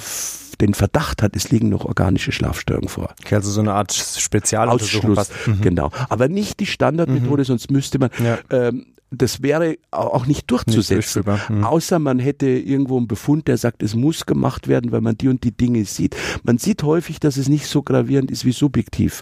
den 0.62 0.74
Verdacht 0.74 1.22
hat, 1.22 1.36
es 1.36 1.52
liegen 1.52 1.70
noch 1.70 1.86
organische 1.86 2.32
Schlafstörungen 2.32 2.90
vor. 2.90 3.14
Okay, 3.24 3.36
also 3.36 3.50
so 3.50 3.62
eine 3.62 3.74
Art 3.74 3.94
Spezialuntersuchung. 3.94 5.18
Ausschluss, 5.18 5.48
mhm. 5.48 5.62
genau. 5.62 5.92
Aber 6.10 6.28
nicht 6.28 6.60
die 6.60 6.66
Standardmethode, 6.66 7.44
mhm. 7.44 7.46
sonst 7.46 7.72
müsste 7.72 8.00
man 8.00 8.10
ja. 8.22 8.40
ähm, 8.50 8.88
das 9.12 9.42
wäre 9.42 9.78
auch 9.92 10.28
nicht 10.28 10.50
durchzusetzen. 10.52 11.24
Nicht 11.26 11.50
mhm. 11.50 11.64
Außer 11.64 12.00
man 12.00 12.20
hätte 12.20 12.48
irgendwo 12.48 12.98
einen 12.98 13.08
Befund, 13.08 13.48
der 13.48 13.58
sagt, 13.58 13.82
es 13.82 13.96
muss 13.96 14.26
gemacht 14.26 14.68
werden, 14.68 14.92
weil 14.92 15.02
man 15.02 15.18
die 15.18 15.28
und 15.28 15.44
die 15.44 15.52
Dinge 15.52 15.84
sieht. 15.86 16.16
Man 16.44 16.58
sieht 16.58 16.84
häufig, 16.84 17.20
dass 17.20 17.38
es 17.38 17.50
nicht 17.50 17.66
so 17.66 17.82
gravierend 17.82 18.30
ist 18.30 18.46
wie 18.46 18.52
subjektiv. 18.52 19.22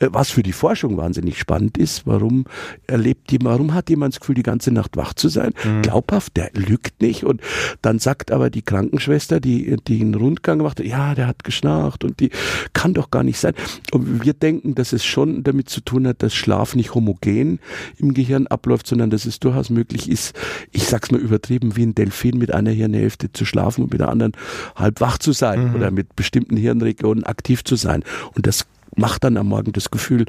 Äh, 0.00 0.08
was 0.10 0.30
für 0.30 0.42
die 0.42 0.52
Forschung 0.52 0.96
wahnsinnig 0.96 1.38
spannend 1.38 1.78
ist. 1.78 2.06
Warum 2.06 2.44
erlebt 2.86 3.30
jemand, 3.30 3.54
warum 3.54 3.74
hat 3.74 3.90
jemand 3.90 4.14
das 4.14 4.20
Gefühl, 4.20 4.34
die 4.34 4.42
ganze 4.42 4.72
Nacht 4.72 4.96
wach 4.96 5.14
zu 5.14 5.28
sein? 5.28 5.52
Mhm. 5.64 5.82
Glaubhaft, 5.82 6.36
der 6.36 6.50
lügt 6.54 7.00
nicht. 7.00 7.24
Und 7.24 7.40
dann 7.82 7.98
sagt 7.98 8.32
aber 8.32 8.50
die 8.50 8.62
Krankenschwester, 8.62 9.40
die, 9.40 9.76
die 9.86 10.00
einen 10.00 10.14
Rundgang 10.14 10.58
macht, 10.58 10.80
ja, 10.80 11.14
der 11.14 11.28
hat 11.28 11.44
geschnarcht 11.44 12.02
und 12.02 12.18
die 12.18 12.30
kann 12.72 12.94
doch 12.94 13.10
gar 13.10 13.22
nicht 13.22 13.38
sein. 13.38 13.54
Und 13.92 14.24
wir 14.24 14.34
denken, 14.34 14.74
dass 14.74 14.92
es 14.92 15.04
schon 15.04 15.44
damit 15.44 15.68
zu 15.68 15.80
tun 15.80 16.08
hat, 16.08 16.22
dass 16.22 16.34
Schlaf 16.34 16.74
nicht 16.74 16.94
homogen 16.94 17.60
im 17.98 18.14
Gehirn 18.14 18.46
abläuft, 18.48 18.86
sondern 18.86 19.10
dass 19.10 19.27
es 19.28 19.38
durchaus 19.38 19.70
möglich 19.70 20.10
ist, 20.10 20.34
ich 20.72 20.84
sag's 20.84 21.10
mal 21.10 21.20
übertrieben, 21.20 21.76
wie 21.76 21.84
ein 21.84 21.94
Delfin 21.94 22.38
mit 22.38 22.52
einer 22.52 22.70
Hirnhälfte 22.70 23.32
zu 23.32 23.44
schlafen 23.44 23.84
und 23.84 23.92
mit 23.92 24.00
der 24.00 24.08
anderen 24.08 24.32
halb 24.74 25.00
wach 25.00 25.18
zu 25.18 25.32
sein 25.32 25.68
mhm. 25.68 25.74
oder 25.76 25.90
mit 25.90 26.16
bestimmten 26.16 26.56
Hirnregionen 26.56 27.24
aktiv 27.24 27.64
zu 27.64 27.76
sein. 27.76 28.02
Und 28.34 28.46
das 28.46 28.66
macht 28.96 29.24
dann 29.24 29.36
am 29.36 29.48
Morgen 29.48 29.72
das 29.72 29.90
Gefühl, 29.90 30.26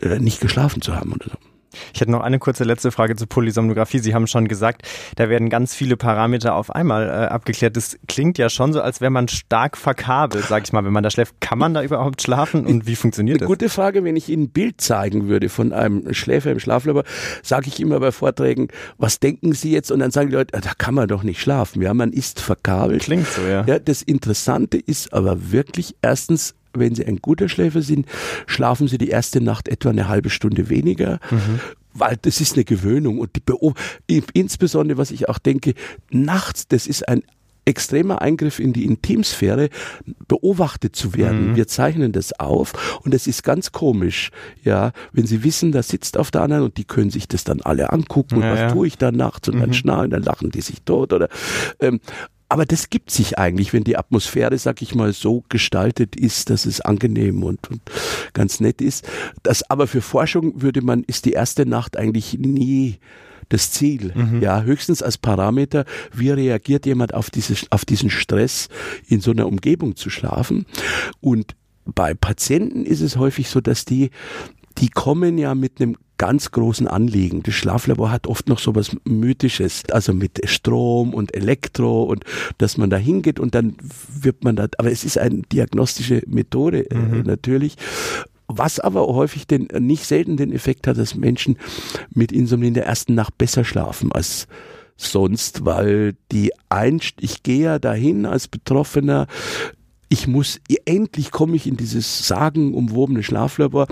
äh, 0.00 0.18
nicht 0.18 0.40
geschlafen 0.40 0.80
zu 0.80 0.96
haben 0.96 1.12
oder 1.12 1.26
so. 1.26 1.55
Ich 1.94 2.00
hätte 2.00 2.10
noch 2.10 2.20
eine 2.20 2.38
kurze 2.38 2.64
letzte 2.64 2.90
Frage 2.90 3.16
zur 3.16 3.28
Polysomnographie. 3.28 3.98
Sie 3.98 4.14
haben 4.14 4.26
schon 4.26 4.48
gesagt, 4.48 4.82
da 5.16 5.28
werden 5.28 5.50
ganz 5.50 5.74
viele 5.74 5.96
Parameter 5.96 6.54
auf 6.54 6.70
einmal 6.70 7.08
äh, 7.08 7.12
abgeklärt. 7.26 7.76
Das 7.76 7.98
klingt 8.08 8.38
ja 8.38 8.48
schon 8.48 8.72
so, 8.72 8.80
als 8.80 9.00
wäre 9.00 9.10
man 9.10 9.28
stark 9.28 9.76
verkabelt, 9.76 10.44
sag 10.44 10.64
ich 10.64 10.72
mal. 10.72 10.84
Wenn 10.84 10.92
man 10.92 11.02
da 11.02 11.10
schläft, 11.10 11.40
kann 11.40 11.58
man 11.58 11.74
da 11.74 11.82
überhaupt 11.82 12.22
schlafen 12.22 12.66
und 12.66 12.86
wie 12.86 12.96
funktioniert 12.96 13.40
das? 13.40 13.46
Eine 13.46 13.56
gute 13.56 13.68
Frage. 13.68 14.04
Wenn 14.04 14.16
ich 14.16 14.28
Ihnen 14.28 14.44
ein 14.44 14.50
Bild 14.50 14.80
zeigen 14.80 15.28
würde 15.28 15.48
von 15.48 15.72
einem 15.72 16.12
Schläfer 16.14 16.52
im 16.52 16.58
Schlaflabor, 16.58 17.04
sage 17.42 17.68
ich 17.68 17.80
immer 17.80 18.00
bei 18.00 18.12
Vorträgen, 18.12 18.68
was 18.98 19.20
denken 19.20 19.52
Sie 19.52 19.72
jetzt? 19.72 19.90
Und 19.90 20.00
dann 20.00 20.10
sagen 20.10 20.30
die 20.30 20.36
Leute, 20.36 20.58
da 20.60 20.72
kann 20.76 20.94
man 20.94 21.08
doch 21.08 21.22
nicht 21.22 21.40
schlafen. 21.40 21.82
Ja, 21.82 21.94
man 21.94 22.12
ist 22.12 22.40
verkabelt. 22.40 23.02
Klingt 23.02 23.26
so, 23.26 23.42
ja. 23.42 23.64
Ja, 23.66 23.78
das 23.78 24.02
Interessante 24.02 24.78
ist 24.78 25.12
aber 25.12 25.52
wirklich 25.52 25.96
erstens, 26.02 26.54
wenn 26.78 26.94
Sie 26.94 27.04
ein 27.04 27.16
guter 27.16 27.48
Schläfer 27.48 27.82
sind, 27.82 28.06
schlafen 28.46 28.88
Sie 28.88 28.98
die 28.98 29.08
erste 29.08 29.40
Nacht 29.40 29.68
etwa 29.68 29.90
eine 29.90 30.08
halbe 30.08 30.30
Stunde 30.30 30.68
weniger. 30.68 31.20
Mhm 31.30 31.60
weil 31.98 32.18
das 32.20 32.42
ist 32.42 32.56
eine 32.56 32.64
Gewöhnung 32.64 33.18
und 33.20 33.30
die 34.10 34.22
insbesondere 34.34 34.98
was 34.98 35.10
ich 35.10 35.30
auch 35.30 35.38
denke 35.38 35.72
nachts 36.10 36.68
das 36.68 36.86
ist 36.86 37.08
ein 37.08 37.22
extremer 37.66 38.22
Eingriff 38.22 38.58
in 38.58 38.72
die 38.72 38.84
Intimsphäre, 38.84 39.68
beobachtet 40.28 40.96
zu 40.96 41.14
werden. 41.14 41.50
Mhm. 41.50 41.56
Wir 41.56 41.66
zeichnen 41.66 42.12
das 42.12 42.38
auf 42.38 43.00
und 43.04 43.12
es 43.12 43.26
ist 43.26 43.42
ganz 43.42 43.72
komisch, 43.72 44.30
ja, 44.62 44.92
wenn 45.12 45.26
Sie 45.26 45.42
wissen, 45.42 45.72
da 45.72 45.82
sitzt 45.82 46.16
auf 46.16 46.30
der 46.30 46.42
anderen 46.42 46.62
und 46.62 46.76
die 46.78 46.84
können 46.84 47.10
sich 47.10 47.28
das 47.28 47.44
dann 47.44 47.60
alle 47.60 47.92
angucken 47.92 48.36
und 48.36 48.42
ja, 48.42 48.52
was 48.52 48.60
ja. 48.60 48.70
tue 48.70 48.86
ich 48.86 48.96
da 48.96 49.10
nachts 49.10 49.48
und 49.48 49.56
mhm. 49.56 49.60
dann 49.60 49.74
schnarren, 49.74 50.10
dann 50.10 50.22
lachen 50.22 50.50
die 50.50 50.60
sich 50.60 50.82
tot 50.82 51.12
oder 51.12 51.28
ähm, 51.80 52.00
aber 52.48 52.64
das 52.64 52.90
gibt 52.90 53.10
sich 53.10 53.38
eigentlich, 53.38 53.72
wenn 53.72 53.84
die 53.84 53.96
Atmosphäre, 53.96 54.56
sag 54.58 54.82
ich 54.82 54.94
mal, 54.94 55.12
so 55.12 55.44
gestaltet 55.48 56.16
ist, 56.16 56.50
dass 56.50 56.66
es 56.66 56.80
angenehm 56.80 57.42
und, 57.42 57.70
und 57.70 57.80
ganz 58.32 58.60
nett 58.60 58.80
ist. 58.80 59.08
Das 59.42 59.68
aber 59.68 59.86
für 59.86 60.00
Forschung 60.00 60.62
würde 60.62 60.82
man, 60.82 61.02
ist 61.04 61.24
die 61.24 61.32
erste 61.32 61.66
Nacht 61.66 61.96
eigentlich 61.96 62.38
nie 62.38 62.98
das 63.48 63.70
Ziel. 63.70 64.12
Mhm. 64.14 64.42
Ja, 64.42 64.62
höchstens 64.62 65.02
als 65.02 65.18
Parameter, 65.18 65.84
wie 66.12 66.30
reagiert 66.30 66.86
jemand 66.86 67.14
auf, 67.14 67.30
dieses, 67.30 67.70
auf 67.70 67.84
diesen 67.84 68.10
Stress, 68.10 68.68
in 69.08 69.20
so 69.20 69.30
einer 69.30 69.46
Umgebung 69.46 69.96
zu 69.96 70.10
schlafen. 70.10 70.66
Und 71.20 71.54
bei 71.84 72.14
Patienten 72.14 72.84
ist 72.84 73.00
es 73.00 73.16
häufig 73.16 73.48
so, 73.48 73.60
dass 73.60 73.84
die 73.84 74.10
die 74.78 74.88
kommen 74.88 75.38
ja 75.38 75.54
mit 75.54 75.80
einem 75.80 75.96
ganz 76.18 76.50
großen 76.50 76.88
Anliegen. 76.88 77.42
Das 77.42 77.54
Schlaflabor 77.54 78.10
hat 78.10 78.26
oft 78.26 78.48
noch 78.48 78.58
so 78.58 78.74
was 78.74 78.96
Mythisches, 79.04 79.84
also 79.90 80.12
mit 80.12 80.48
Strom 80.48 81.14
und 81.14 81.34
Elektro 81.34 82.04
und 82.04 82.24
dass 82.58 82.76
man 82.76 82.90
da 82.90 82.96
hingeht 82.96 83.40
und 83.40 83.54
dann 83.54 83.76
wird 84.08 84.44
man 84.44 84.56
da, 84.56 84.68
aber 84.78 84.90
es 84.90 85.04
ist 85.04 85.18
eine 85.18 85.42
diagnostische 85.42 86.22
Methode 86.26 86.90
äh, 86.90 86.94
mhm. 86.94 87.22
natürlich. 87.22 87.76
Was 88.48 88.78
aber 88.78 89.06
häufig 89.08 89.46
den, 89.46 89.68
nicht 89.80 90.04
selten 90.04 90.36
den 90.36 90.52
Effekt 90.52 90.86
hat, 90.86 90.98
dass 90.98 91.16
Menschen 91.16 91.58
mit 92.10 92.30
Insomnie 92.30 92.68
in 92.68 92.74
der 92.74 92.86
ersten 92.86 93.14
Nacht 93.14 93.36
besser 93.38 93.64
schlafen 93.64 94.12
als 94.12 94.46
sonst, 94.96 95.64
weil 95.64 96.14
die 96.32 96.52
Einst 96.68 97.14
ich 97.20 97.42
gehe 97.42 97.64
ja 97.64 97.78
dahin 97.78 98.24
als 98.24 98.48
Betroffener, 98.48 99.26
ich 100.08 100.26
muss, 100.26 100.60
endlich 100.84 101.30
komme 101.30 101.56
ich 101.56 101.66
in 101.66 101.76
dieses 101.76 102.28
sagenumwobene 102.28 103.22
Schlaflabor 103.22 103.88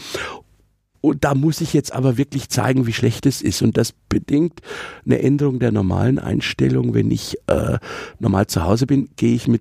und 1.05 1.23
da 1.23 1.35
muss 1.35 1.61
ich 1.61 1.75
jetzt 1.75 1.93
aber 1.93 2.17
wirklich 2.17 2.49
zeigen, 2.49 2.87
wie 2.87 2.95
schlecht 2.95 3.27
es 3.27 3.43
ist. 3.43 3.61
Und 3.61 3.77
das 3.77 3.93
bedingt 4.09 4.61
eine 5.05 5.21
Änderung 5.21 5.59
der 5.59 5.71
normalen 5.71 6.19
Einstellung. 6.19 6.95
Wenn 6.95 7.11
ich 7.11 7.37
äh, 7.47 7.79
normal 8.21 8.47
zu 8.47 8.65
Hause 8.65 8.87
bin, 8.87 9.11
gehe 9.17 9.35
ich 9.35 9.47
mit 9.47 9.61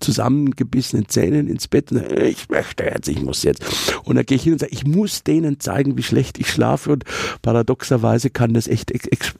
zusammengebissenen 0.00 1.08
Zähnen 1.08 1.46
ins 1.46 1.68
Bett 1.68 1.92
und 1.92 1.98
sage, 1.98 2.26
ich 2.26 2.48
möchte 2.48 2.82
jetzt, 2.82 3.06
ich 3.06 3.22
muss 3.22 3.44
jetzt. 3.44 3.64
Und 4.02 4.16
dann 4.16 4.26
gehe 4.26 4.34
ich 4.34 4.42
hin 4.42 4.54
und 4.54 4.58
sage, 4.58 4.72
ich 4.72 4.84
muss 4.84 5.22
denen 5.22 5.60
zeigen, 5.60 5.96
wie 5.96 6.02
schlecht 6.02 6.40
ich 6.40 6.50
schlafe 6.50 6.90
und 6.90 7.04
paradoxerweise 7.42 8.30
kann 8.30 8.52
das 8.52 8.66
echt 8.66 8.92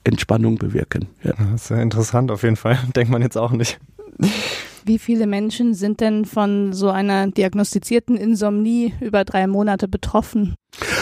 Entspannung 0.05 0.55
bewirken. 0.55 1.07
Ja. 1.23 1.33
Das 1.51 1.63
ist 1.63 1.69
ja 1.71 1.81
interessant 1.81 2.31
auf 2.31 2.43
jeden 2.43 2.55
Fall. 2.55 2.79
Denkt 2.95 3.11
man 3.11 3.21
jetzt 3.21 3.37
auch 3.37 3.51
nicht. 3.51 3.81
Wie 4.85 4.97
viele 4.97 5.27
Menschen 5.27 5.73
sind 5.73 5.99
denn 5.99 6.23
von 6.23 6.71
so 6.71 6.89
einer 6.89 7.27
diagnostizierten 7.27 8.15
Insomnie 8.15 8.93
über 9.01 9.25
drei 9.25 9.45
Monate 9.47 9.89
betroffen? 9.89 10.55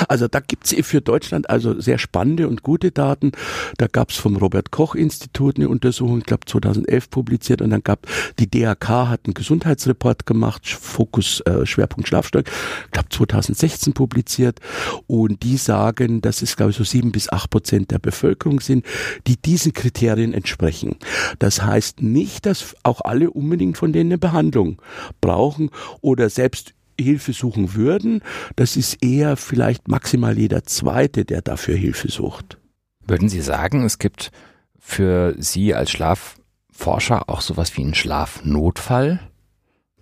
Also 0.08 0.28
da 0.28 0.40
gibt's 0.40 0.76
für 0.82 1.02
Deutschland 1.02 1.50
also 1.50 1.80
sehr 1.80 1.98
spannende 1.98 2.48
und 2.48 2.64
gute 2.64 2.92
Daten. 2.92 3.32
Da 3.78 3.88
gab's 3.88 4.18
vom 4.18 4.36
Robert 4.36 4.72
Koch 4.72 4.96
Institut 4.96 5.58
eine 5.58 5.70
Untersuchung, 5.70 6.20
ich 6.20 6.26
glaube 6.26 6.46
2011 6.46 7.10
publiziert 7.10 7.62
und 7.62 7.70
dann 7.70 7.84
gab 7.84 8.08
die 8.40 8.50
DAK 8.50 8.90
hat 8.90 9.22
einen 9.26 9.34
Gesundheitsreport 9.34 10.26
gemacht, 10.26 10.68
Fokus 10.68 11.42
äh, 11.42 11.66
Schwerpunkt 11.66 12.08
Schlafstörung, 12.08 12.48
ich 12.86 12.92
glaube 12.92 13.10
2016 13.10 13.94
publiziert 13.94 14.60
und 15.08 15.44
die 15.44 15.58
sagen, 15.58 16.22
dass 16.22 16.42
es 16.42 16.56
glaube 16.56 16.72
ich 16.72 16.78
so 16.78 16.84
sieben 16.84 17.12
bis 17.12 17.32
acht 17.32 17.50
Prozent 17.50 17.92
der 17.92 18.00
Bevölkerung 18.00 18.60
sind, 18.60 18.86
die 19.28 19.38
diesen 19.38 19.74
Kriterien 19.74 20.34
entsprechen. 20.34 20.98
Das 21.40 21.62
heißt 21.62 22.02
nicht, 22.02 22.46
dass 22.46 22.76
auch 22.84 23.02
alle 23.02 23.30
unbedingt 23.30 23.78
von 23.78 23.94
denen 23.94 24.12
eine 24.12 24.18
Behandlung 24.18 24.82
brauchen 25.22 25.70
oder 26.02 26.30
selbst 26.30 26.74
Hilfe 27.02 27.34
suchen 27.34 27.76
würden. 27.76 28.22
Das 28.56 28.78
ist 28.78 29.04
eher 29.04 29.38
vielleicht 29.38 29.88
maximal 29.88 30.38
jeder 30.38 30.64
Zweite, 30.64 31.26
der 31.26 31.42
dafür 31.42 31.76
Hilfe 31.76 32.10
sucht. 32.10 32.58
Würden 33.06 33.30
Sie 33.30 33.42
sagen, 33.42 33.84
es 33.84 34.00
gibt 34.00 34.32
für 34.80 35.36
Sie 35.38 35.74
als 35.74 35.92
Schlafforscher 35.92 37.30
auch 37.30 37.42
sowas 37.42 37.76
wie 37.78 37.82
einen 37.84 37.96
Schlafnotfall? 37.96 39.20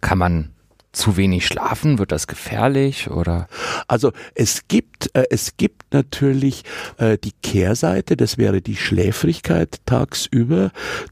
Kann 0.02 0.18
man 0.18 0.54
zu 0.92 1.18
wenig 1.18 1.46
schlafen? 1.46 2.00
Wird 2.00 2.12
das 2.12 2.28
gefährlich 2.28 3.10
oder? 3.10 3.48
Also 3.88 4.12
es 4.36 4.68
gibt 4.68 5.10
äh, 5.14 5.26
es 5.30 5.58
gibt 5.58 5.94
natürlich 5.94 6.64
äh, 6.98 7.18
die 7.18 7.34
Kehrseite, 7.44 8.18
das 8.18 8.38
wäre 8.38 8.62
die 8.62 8.76
Schläfrigkeit 8.76 9.80
tagsüber, 9.86 10.72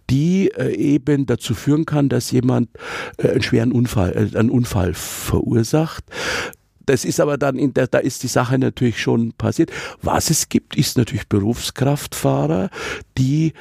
die 0.10 0.50
äh, 0.50 0.76
eben 0.76 1.26
dazu 1.26 1.54
führen 1.54 1.86
kann, 1.86 2.10
dass 2.10 2.32
jemand 2.32 2.70
äh, 3.18 3.30
einen 3.30 3.42
schweren 3.42 3.72
Unfall, 3.72 4.32
äh, 4.34 4.38
einen 4.38 4.50
Unfall 4.50 4.94
verursacht 4.94 6.06
das 6.88 7.04
ist 7.04 7.20
aber 7.20 7.38
dann, 7.38 7.58
in 7.58 7.74
der, 7.74 7.88
da 7.88 8.00
ist 8.00 8.24
die 8.24 8.28
Sache 8.28 8.58
natürlich 8.58 9.00
schon 9.00 9.34
passiert. 9.34 9.72
Was 10.02 10.30
es 10.30 10.50
gibt, 10.50 10.76
ist 10.76 10.98
natürlich 10.98 11.28
Berufskraftfahrer, 11.28 12.70
die 13.18 13.54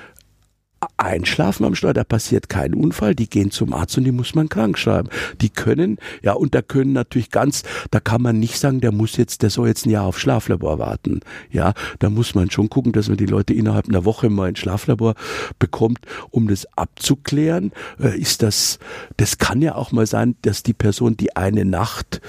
einschlafen 0.97 1.65
am 1.65 1.75
Steuer, 1.75 1.95
da 1.95 2.05
passiert 2.05 2.49
kein 2.49 2.75
Unfall, 2.75 3.15
die 3.15 3.29
gehen 3.29 3.51
zum 3.51 3.73
Arzt 3.73 3.97
und 3.99 4.05
die 4.05 4.13
muss 4.13 4.35
man 4.35 4.49
krank 4.49 4.79
schreiben. 4.79 5.09
Die 5.41 5.51
können, 5.51 5.99
ja, 6.23 6.33
und 6.33 6.55
da 6.55 6.63
können 6.63 6.93
natürlich 6.93 7.31
ganz, 7.31 7.63
da 7.91 8.01
kann 8.01 8.23
man 8.23 8.39
nicht 8.39 8.59
sagen, 8.59 8.81
der 8.81 8.93
muss 8.93 9.17
jetzt, 9.17 9.43
der 9.43 9.51
soll 9.51 9.69
jetzt 9.69 9.87
ein 9.87 9.91
Jahr 9.91 10.05
auf 10.05 10.19
Schlaflabor 10.19 10.79
warten. 10.79 11.21
Ja, 11.51 11.75
da 11.99 12.11
muss 12.11 12.35
man 12.35 12.51
schon 12.51 12.71
gucken, 12.71 12.93
dass 12.93 13.09
man 13.09 13.17
die 13.17 13.27
Leute 13.27 13.55
innerhalb 13.55 13.89
einer 13.89 14.05
Woche 14.05 14.31
mal 14.31 14.49
ein 14.49 14.57
Schlaflabor 14.57 15.15
bekommt, 15.59 16.01
um 16.31 16.49
das 16.49 16.67
abzuklären. 16.77 17.73
Äh, 18.01 18.19
ist 18.19 18.43
das, 18.43 18.79
das 19.17 19.39
kann 19.39 19.63
ja 19.63 19.75
auch 19.75 19.93
mal 19.93 20.07
sein, 20.07 20.37
dass 20.43 20.63
die 20.63 20.75
Person 20.75 21.17
die 21.17 21.37
eine 21.37 21.65
Nacht 21.65 22.21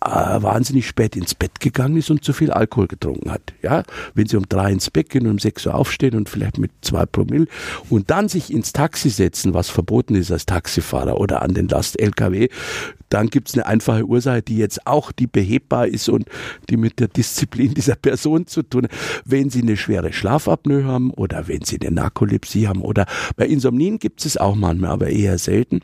wahnsinnig 0.00 0.86
spät 0.86 1.16
ins 1.16 1.34
Bett 1.34 1.60
gegangen 1.60 1.96
ist 1.96 2.10
und 2.10 2.24
zu 2.24 2.32
viel 2.32 2.50
Alkohol 2.50 2.86
getrunken 2.86 3.30
hat. 3.30 3.52
Ja, 3.62 3.82
wenn 4.14 4.26
sie 4.26 4.36
um 4.36 4.48
drei 4.48 4.72
ins 4.72 4.90
Bett 4.90 5.10
gehen 5.10 5.26
und 5.26 5.32
um 5.32 5.38
sechs 5.38 5.66
Uhr 5.66 5.74
aufstehen 5.74 6.14
und 6.14 6.28
vielleicht 6.28 6.58
mit 6.58 6.70
zwei 6.82 7.06
Promille 7.06 7.46
und 7.90 8.10
dann 8.10 8.28
sich 8.28 8.52
ins 8.52 8.72
Taxi 8.72 9.10
setzen, 9.10 9.54
was 9.54 9.68
verboten 9.68 10.14
ist 10.14 10.30
als 10.30 10.46
Taxifahrer 10.46 11.18
oder 11.18 11.42
an 11.42 11.54
den 11.54 11.68
Last-LKW, 11.68 12.48
dann 13.08 13.28
gibt 13.28 13.48
es 13.48 13.54
eine 13.54 13.66
einfache 13.66 14.04
Ursache, 14.04 14.42
die 14.42 14.56
jetzt 14.56 14.86
auch 14.86 15.12
die 15.12 15.26
behebbar 15.26 15.86
ist 15.86 16.08
und 16.08 16.26
die 16.68 16.76
mit 16.76 17.00
der 17.00 17.08
Disziplin 17.08 17.74
dieser 17.74 17.96
Person 17.96 18.46
zu 18.46 18.62
tun 18.62 18.84
hat. 18.84 18.92
Wenn 19.24 19.50
sie 19.50 19.62
eine 19.62 19.76
schwere 19.76 20.12
Schlafapnoe 20.12 20.84
haben 20.84 21.10
oder 21.10 21.48
wenn 21.48 21.62
sie 21.62 21.80
eine 21.80 21.90
Narkolepsie 21.90 22.68
haben 22.68 22.82
oder 22.82 23.06
bei 23.36 23.46
Insomnien 23.46 23.98
gibt 23.98 24.24
es 24.24 24.36
auch 24.36 24.54
manchmal, 24.54 24.90
aber 24.90 25.08
eher 25.08 25.38
selten, 25.38 25.80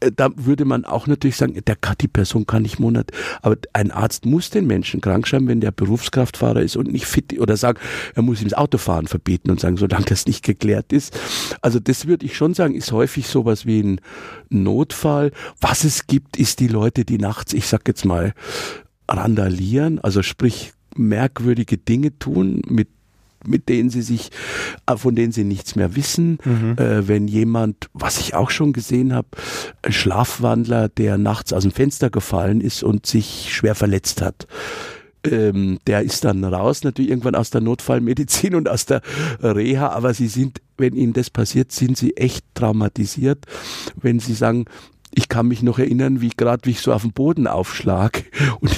äh, 0.00 0.10
da 0.14 0.30
würde 0.34 0.64
man 0.64 0.84
auch 0.84 1.06
natürlich 1.06 1.36
sagen, 1.36 1.60
der, 1.66 1.76
die 2.00 2.08
Person 2.08 2.46
kann 2.46 2.62
nicht 2.62 2.78
Monat, 2.78 3.10
aber 3.42 3.56
ein 3.72 3.90
Arzt 3.90 4.26
muss 4.26 4.50
den 4.50 4.66
Menschen 4.66 5.00
krank 5.00 5.26
schreiben, 5.26 5.48
wenn 5.48 5.60
der 5.60 5.70
Berufskraftfahrer 5.70 6.60
ist 6.62 6.76
und 6.76 6.92
nicht 6.92 7.06
fit 7.06 7.38
oder 7.38 7.56
sagen, 7.56 7.78
er 8.14 8.22
muss 8.22 8.40
ihm 8.40 8.48
das 8.48 8.58
Autofahren 8.58 9.06
verbieten 9.06 9.50
und 9.50 9.60
sagen, 9.60 9.76
solange 9.76 10.06
das 10.06 10.26
nicht 10.26 10.44
geklärt 10.44 10.92
ist. 10.92 11.18
Also 11.60 11.78
das 11.80 12.06
würde 12.06 12.26
ich 12.26 12.36
schon 12.36 12.54
sagen, 12.54 12.74
ist 12.74 12.92
häufig 12.92 13.26
sowas 13.26 13.66
wie 13.66 13.82
ein 13.82 14.00
Notfall. 14.48 15.32
Was 15.60 15.84
es 15.84 16.06
gibt, 16.06 16.36
ist 16.36 16.55
die 16.56 16.68
Leute, 16.68 17.04
die 17.04 17.18
nachts, 17.18 17.52
ich 17.52 17.66
sag 17.66 17.86
jetzt 17.88 18.04
mal, 18.04 18.32
randalieren, 19.08 20.00
also 20.00 20.22
sprich 20.22 20.72
merkwürdige 20.96 21.78
Dinge 21.78 22.18
tun 22.18 22.62
mit 22.68 22.88
mit 23.46 23.68
denen 23.68 23.90
sie 23.90 24.02
sich, 24.02 24.30
äh, 24.86 24.96
von 24.96 25.14
denen 25.14 25.30
sie 25.30 25.44
nichts 25.44 25.76
mehr 25.76 25.94
wissen. 25.94 26.38
Mhm. 26.44 26.76
Äh, 26.78 27.06
wenn 27.06 27.28
jemand, 27.28 27.88
was 27.92 28.18
ich 28.18 28.34
auch 28.34 28.50
schon 28.50 28.72
gesehen 28.72 29.12
habe, 29.12 29.28
ein 29.82 29.92
Schlafwandler, 29.92 30.88
der 30.88 31.16
nachts 31.16 31.52
aus 31.52 31.62
dem 31.62 31.70
Fenster 31.70 32.10
gefallen 32.10 32.60
ist 32.60 32.82
und 32.82 33.06
sich 33.06 33.54
schwer 33.54 33.76
verletzt 33.76 34.20
hat 34.20 34.48
ähm, 35.26 35.78
der 35.86 36.02
ist 36.02 36.24
dann 36.24 36.44
raus, 36.44 36.84
natürlich 36.84 37.10
irgendwann 37.10 37.34
aus 37.34 37.50
der 37.50 37.60
Notfallmedizin 37.60 38.54
und 38.54 38.68
aus 38.68 38.86
der 38.86 39.02
Reha, 39.42 39.88
aber 39.88 40.14
sie 40.14 40.28
sind, 40.28 40.60
wenn 40.78 40.94
ihnen 40.94 41.12
das 41.12 41.30
passiert, 41.30 41.72
sind 41.72 41.96
sie 41.96 42.16
echt 42.16 42.44
traumatisiert, 42.54 43.44
wenn 43.96 44.20
sie 44.20 44.34
sagen, 44.34 44.66
ich 45.16 45.28
kann 45.28 45.48
mich 45.48 45.62
noch 45.62 45.78
erinnern, 45.78 46.20
wie 46.20 46.28
gerade 46.28 46.66
wie 46.66 46.72
ich 46.72 46.80
so 46.80 46.92
auf 46.92 47.00
dem 47.02 47.12
Boden 47.12 47.46
aufschlag 47.46 48.24
und, 48.60 48.76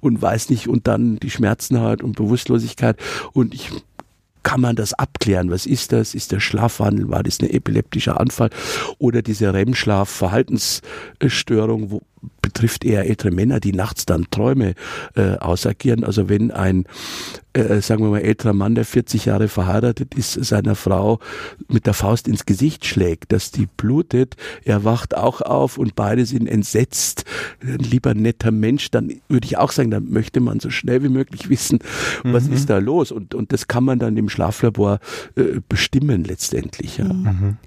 und 0.00 0.20
weiß 0.20 0.50
nicht 0.50 0.66
und 0.68 0.88
dann 0.88 1.16
die 1.16 1.30
Schmerzen 1.30 1.80
hat 1.80 2.02
und 2.02 2.16
Bewusstlosigkeit 2.16 2.98
und 3.32 3.54
ich 3.54 3.70
kann 4.42 4.60
man 4.62 4.76
das 4.76 4.94
abklären? 4.94 5.50
Was 5.50 5.66
ist 5.66 5.92
das? 5.92 6.14
Ist 6.14 6.32
der 6.32 6.40
Schlafwandel? 6.40 7.10
War 7.10 7.22
das 7.22 7.38
ein 7.40 7.50
epileptischer 7.50 8.18
Anfall? 8.18 8.48
Oder 8.98 9.20
diese 9.20 9.52
REM-Schlaf-Verhaltensstörung, 9.52 12.00
betrifft 12.42 12.84
eher 12.84 13.06
ältere 13.06 13.30
Männer, 13.30 13.60
die 13.60 13.72
nachts 13.72 14.06
dann 14.06 14.26
Träume 14.30 14.74
äh, 15.14 15.36
ausagieren. 15.36 16.04
Also 16.04 16.28
wenn 16.28 16.50
ein, 16.50 16.84
äh, 17.52 17.80
sagen 17.80 18.02
wir 18.02 18.10
mal, 18.10 18.20
älterer 18.20 18.54
Mann, 18.54 18.74
der 18.74 18.84
40 18.84 19.26
Jahre 19.26 19.48
verheiratet 19.48 20.14
ist, 20.14 20.32
seiner 20.32 20.74
Frau 20.74 21.20
mit 21.68 21.86
der 21.86 21.94
Faust 21.94 22.26
ins 22.26 22.46
Gesicht 22.46 22.86
schlägt, 22.86 23.32
dass 23.32 23.50
die 23.50 23.66
blutet, 23.66 24.36
er 24.64 24.84
wacht 24.84 25.16
auch 25.16 25.40
auf 25.42 25.78
und 25.78 25.94
beide 25.94 26.26
sind 26.26 26.46
entsetzt. 26.46 27.24
Ein 27.62 27.78
lieber 27.78 28.14
netter 28.14 28.50
Mensch, 28.50 28.90
dann 28.90 29.12
würde 29.28 29.46
ich 29.46 29.58
auch 29.58 29.72
sagen, 29.72 29.90
dann 29.90 30.10
möchte 30.10 30.40
man 30.40 30.60
so 30.60 30.70
schnell 30.70 31.02
wie 31.02 31.10
möglich 31.10 31.50
wissen, 31.50 31.80
was 32.24 32.48
mhm. 32.48 32.54
ist 32.54 32.70
da 32.70 32.78
los. 32.78 33.12
Und, 33.12 33.34
und 33.34 33.52
das 33.52 33.68
kann 33.68 33.84
man 33.84 33.98
dann 33.98 34.16
im 34.16 34.28
Schlaflabor 34.28 35.00
äh, 35.36 35.60
bestimmen 35.68 36.24
letztendlich. 36.24 36.98
Ja. 36.98 37.04
Mhm. 37.04 37.58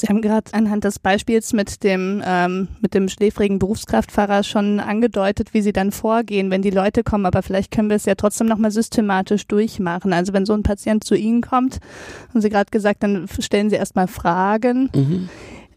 Sie 0.00 0.06
haben 0.06 0.22
gerade 0.22 0.54
anhand 0.54 0.84
des 0.84 1.00
Beispiels 1.00 1.52
mit 1.52 1.82
dem, 1.82 2.22
ähm, 2.24 2.68
mit 2.80 2.94
dem 2.94 3.08
schläfrigen 3.08 3.58
Berufskraftfahrer 3.58 4.44
schon 4.44 4.78
angedeutet, 4.78 5.54
wie 5.54 5.60
Sie 5.60 5.72
dann 5.72 5.90
vorgehen, 5.90 6.52
wenn 6.52 6.62
die 6.62 6.70
Leute 6.70 7.02
kommen. 7.02 7.26
Aber 7.26 7.42
vielleicht 7.42 7.72
können 7.72 7.88
wir 7.88 7.96
es 7.96 8.04
ja 8.04 8.14
trotzdem 8.14 8.46
nochmal 8.46 8.70
systematisch 8.70 9.48
durchmachen. 9.48 10.12
Also 10.12 10.32
wenn 10.32 10.46
so 10.46 10.52
ein 10.52 10.62
Patient 10.62 11.02
zu 11.02 11.16
Ihnen 11.16 11.40
kommt, 11.40 11.80
haben 12.28 12.40
Sie 12.40 12.48
gerade 12.48 12.70
gesagt, 12.70 13.02
dann 13.02 13.26
stellen 13.40 13.70
Sie 13.70 13.76
erstmal 13.76 14.06
Fragen. 14.06 14.88
Mhm. 14.94 15.28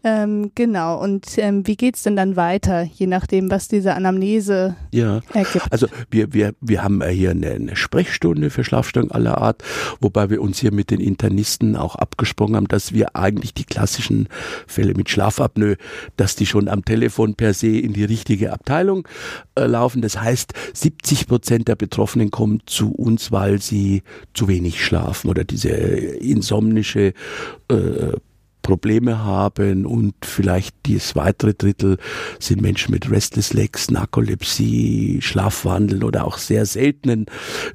Ähm, 0.04 0.50
genau. 0.54 1.00
Und 1.00 1.38
ähm, 1.38 1.66
wie 1.66 1.76
geht's 1.76 2.02
denn 2.02 2.16
dann 2.16 2.34
weiter, 2.36 2.82
je 2.82 3.06
nachdem, 3.06 3.50
was 3.50 3.68
diese 3.68 3.94
Anamnese 3.94 4.76
ja. 4.90 5.20
ergibt? 5.32 5.66
Also 5.70 5.86
wir, 6.10 6.32
wir, 6.32 6.54
wir 6.60 6.82
haben 6.82 7.02
hier 7.08 7.30
eine, 7.30 7.50
eine 7.50 7.76
Sprechstunde 7.76 8.50
für 8.50 8.64
Schlafstörungen 8.64 9.12
aller 9.12 9.38
Art, 9.38 9.62
wobei 10.00 10.30
wir 10.30 10.42
uns 10.42 10.58
hier 10.58 10.72
mit 10.72 10.90
den 10.90 11.00
Internisten 11.00 11.76
auch 11.76 11.94
abgesprochen 11.94 12.56
haben, 12.56 12.68
dass 12.68 12.92
wir 12.92 13.14
eigentlich 13.14 13.54
die 13.54 13.64
klassischen 13.64 14.28
Fälle 14.66 14.94
mit 14.94 15.08
Schlafapnoe, 15.08 15.76
dass 16.16 16.34
die 16.34 16.46
schon 16.46 16.68
am 16.68 16.84
Telefon 16.84 17.34
per 17.34 17.54
se 17.54 17.68
in 17.68 17.92
die 17.92 18.04
richtige 18.04 18.52
Abteilung 18.52 19.06
äh, 19.54 19.66
laufen. 19.66 20.02
Das 20.02 20.20
heißt, 20.20 20.52
70 20.74 21.28
Prozent 21.28 21.68
der 21.68 21.76
Betroffenen 21.76 22.30
kommen 22.30 22.60
zu 22.66 22.92
uns, 22.92 23.30
weil 23.30 23.60
sie 23.60 24.02
zu 24.34 24.48
wenig 24.48 24.84
schlafen 24.84 25.30
oder 25.30 25.44
diese 25.44 25.70
insomnische 25.70 27.12
äh, 27.68 28.12
Probleme 28.62 29.24
haben 29.24 29.86
und 29.86 30.14
vielleicht 30.22 30.74
das 30.88 31.14
weitere 31.16 31.54
Drittel 31.54 31.98
sind 32.38 32.62
Menschen 32.62 32.92
mit 32.92 33.10
Restless 33.10 33.52
Legs, 33.52 33.90
Narkolepsie, 33.90 35.20
Schlafwandel 35.20 36.04
oder 36.04 36.24
auch 36.24 36.38
sehr 36.38 36.66
seltenen 36.66 37.26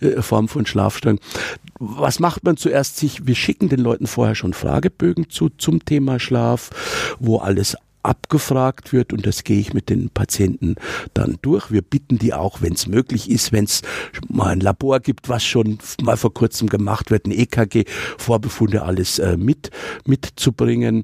äh, 0.02 0.22
Formen 0.22 0.48
von 0.48 0.66
Schlafstörungen. 0.66 1.22
Was 1.80 2.20
macht 2.20 2.44
man 2.44 2.58
zuerst 2.58 2.98
sich? 2.98 3.28
Wir 3.28 3.36
schicken 3.36 3.70
den 3.70 3.82
Leuten 3.82 4.08
vorher 4.08 4.36
schon 4.36 4.54
Fragebögen 4.54 5.30
zu 5.30 5.50
zum 5.50 5.86
Thema 5.86 6.20
Schlaf, 6.20 6.70
wo 7.20 7.38
alles 7.38 7.76
abgefragt 8.08 8.94
wird 8.94 9.14
und 9.14 9.26
das 9.26 9.44
gehe 9.44 9.60
ich 9.60 9.74
mit 9.74 9.90
den 9.90 10.10
Patienten 10.10 10.76
dann 11.14 11.38
durch. 11.42 11.72
Wir 11.72 11.82
bitten 11.82 12.18
die 12.18 12.34
auch, 12.34 12.62
wenn 12.62 12.74
es 12.74 12.88
möglich 12.88 13.30
ist, 13.30 13.52
wenn 13.52 13.66
es 13.66 13.82
mal 14.28 14.50
ein 14.50 14.60
Labor 14.60 15.00
gibt, 15.00 15.30
was 15.30 15.44
schon 15.44 15.78
mal 16.02 16.18
vor 16.18 16.34
kurzem 16.34 16.70
gemacht 16.70 17.12
wird, 17.12 17.26
ein 17.28 17.32
EKG, 17.32 17.86
Vorbefunde 18.18 18.84
alles 18.84 19.20
äh, 19.20 19.38
mit 19.38 19.72
mitzubringen. 20.06 21.04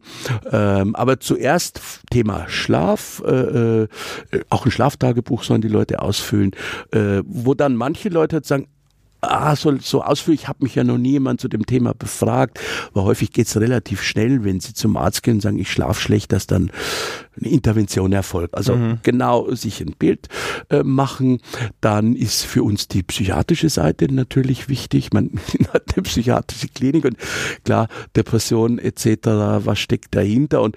Ähm, 0.51 0.95
aber 0.95 1.19
zuerst 1.19 1.81
Thema 2.09 2.47
Schlaf, 2.47 3.21
äh, 3.25 3.83
äh, 3.83 3.87
auch 4.49 4.65
ein 4.65 4.71
Schlaftagebuch 4.71 5.43
sollen 5.43 5.61
die 5.61 5.67
Leute 5.67 6.01
ausfüllen, 6.01 6.51
äh, 6.91 7.21
wo 7.25 7.53
dann 7.53 7.75
manche 7.75 8.09
Leute 8.09 8.41
sagen, 8.43 8.67
ah, 9.23 9.55
so, 9.55 9.77
so 9.77 10.03
ausführlich 10.03 10.47
habe 10.47 10.63
mich 10.63 10.75
ja 10.75 10.83
noch 10.83 10.97
nie 10.97 11.11
jemand 11.11 11.41
zu 11.41 11.47
dem 11.47 11.65
Thema 11.65 11.93
befragt, 11.93 12.59
weil 12.93 13.03
häufig 13.03 13.31
geht's 13.31 13.57
relativ 13.57 14.01
schnell, 14.01 14.43
wenn 14.43 14.59
sie 14.59 14.73
zum 14.73 14.97
Arzt 14.97 15.23
gehen 15.23 15.35
und 15.35 15.41
sagen, 15.41 15.59
ich 15.59 15.71
schlafe 15.71 16.01
schlecht, 16.01 16.31
dass 16.31 16.47
dann 16.47 16.71
eine 17.39 17.49
Intervention 17.49 18.13
erfolgt. 18.13 18.55
Also 18.55 18.75
mhm. 18.75 18.99
genau 19.03 19.53
sich 19.53 19.81
ein 19.81 19.95
Bild 19.97 20.27
äh, 20.69 20.83
machen. 20.83 21.39
Dann 21.81 22.15
ist 22.15 22.45
für 22.45 22.63
uns 22.63 22.87
die 22.87 23.03
psychiatrische 23.03 23.69
Seite 23.69 24.11
natürlich 24.11 24.69
wichtig. 24.69 25.13
Man 25.13 25.31
hat 25.73 25.95
eine 25.95 26.03
psychiatrische 26.03 26.67
Klinik 26.67 27.05
und 27.05 27.17
klar, 27.63 27.87
Depression 28.15 28.79
etc., 28.79 29.05
was 29.65 29.79
steckt 29.79 30.15
dahinter? 30.15 30.61
Und 30.61 30.75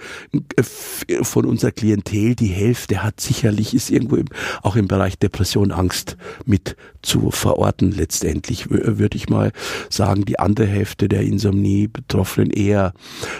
äh, 0.56 1.22
von 1.22 1.44
unserer 1.44 1.72
Klientel, 1.72 2.34
die 2.34 2.46
Hälfte 2.46 3.02
hat 3.02 3.20
sicherlich, 3.20 3.74
ist 3.74 3.90
irgendwo 3.90 4.16
im, 4.16 4.26
auch 4.62 4.76
im 4.76 4.88
Bereich 4.88 5.18
Depression, 5.18 5.72
Angst 5.72 6.16
mit 6.44 6.76
zu 7.02 7.30
verorten 7.30 7.92
letztendlich, 7.92 8.68
würde 8.68 9.16
ich 9.16 9.28
mal 9.28 9.52
sagen. 9.88 10.24
Die 10.24 10.38
andere 10.38 10.66
Hälfte 10.66 11.08
der 11.08 11.22
Insomnie-Betroffenen 11.22 12.50
eher, 12.50 12.92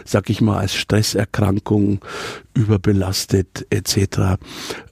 sag 0.05 0.31
ich 0.31 0.41
mal, 0.41 0.59
als 0.59 0.75
Stresserkrankung 0.75 2.01
überbelastet 2.57 3.67
etc. 3.71 4.39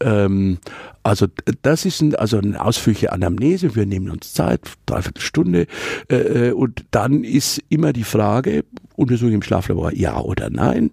Ähm, 0.01 0.59
also 1.03 1.27
das 1.63 1.85
ist 1.85 2.01
ein, 2.01 2.15
also 2.15 2.39
eine 2.39 2.63
ausführliche 2.65 3.13
Anamnese. 3.13 3.75
Wir 3.75 3.85
nehmen 3.85 4.11
uns 4.11 4.33
Zeit, 4.33 4.61
dreiviertel 4.87 5.21
Stunde, 5.21 5.67
äh, 6.09 6.49
äh, 6.49 6.53
und 6.53 6.85
dann 6.93 7.25
ist 7.25 7.61
immer 7.69 7.93
die 7.93 8.05
Frage, 8.05 8.65
Untersuchung 8.97 9.35
im 9.35 9.43
Schlaflabor, 9.43 9.93
ja 9.93 10.19
oder 10.19 10.51
nein. 10.51 10.93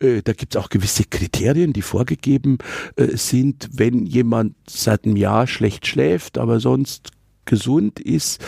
Äh, 0.00 0.22
da 0.22 0.32
gibt 0.32 0.54
es 0.54 0.60
auch 0.60 0.68
gewisse 0.68 1.04
Kriterien, 1.04 1.72
die 1.72 1.82
vorgegeben 1.82 2.58
äh, 2.96 3.16
sind. 3.16 3.68
Wenn 3.72 4.06
jemand 4.06 4.54
seit 4.68 5.04
einem 5.04 5.16
Jahr 5.16 5.46
schlecht 5.46 5.86
schläft, 5.86 6.38
aber 6.38 6.58
sonst 6.58 7.10
gesund 7.44 8.00
ist, 8.00 8.42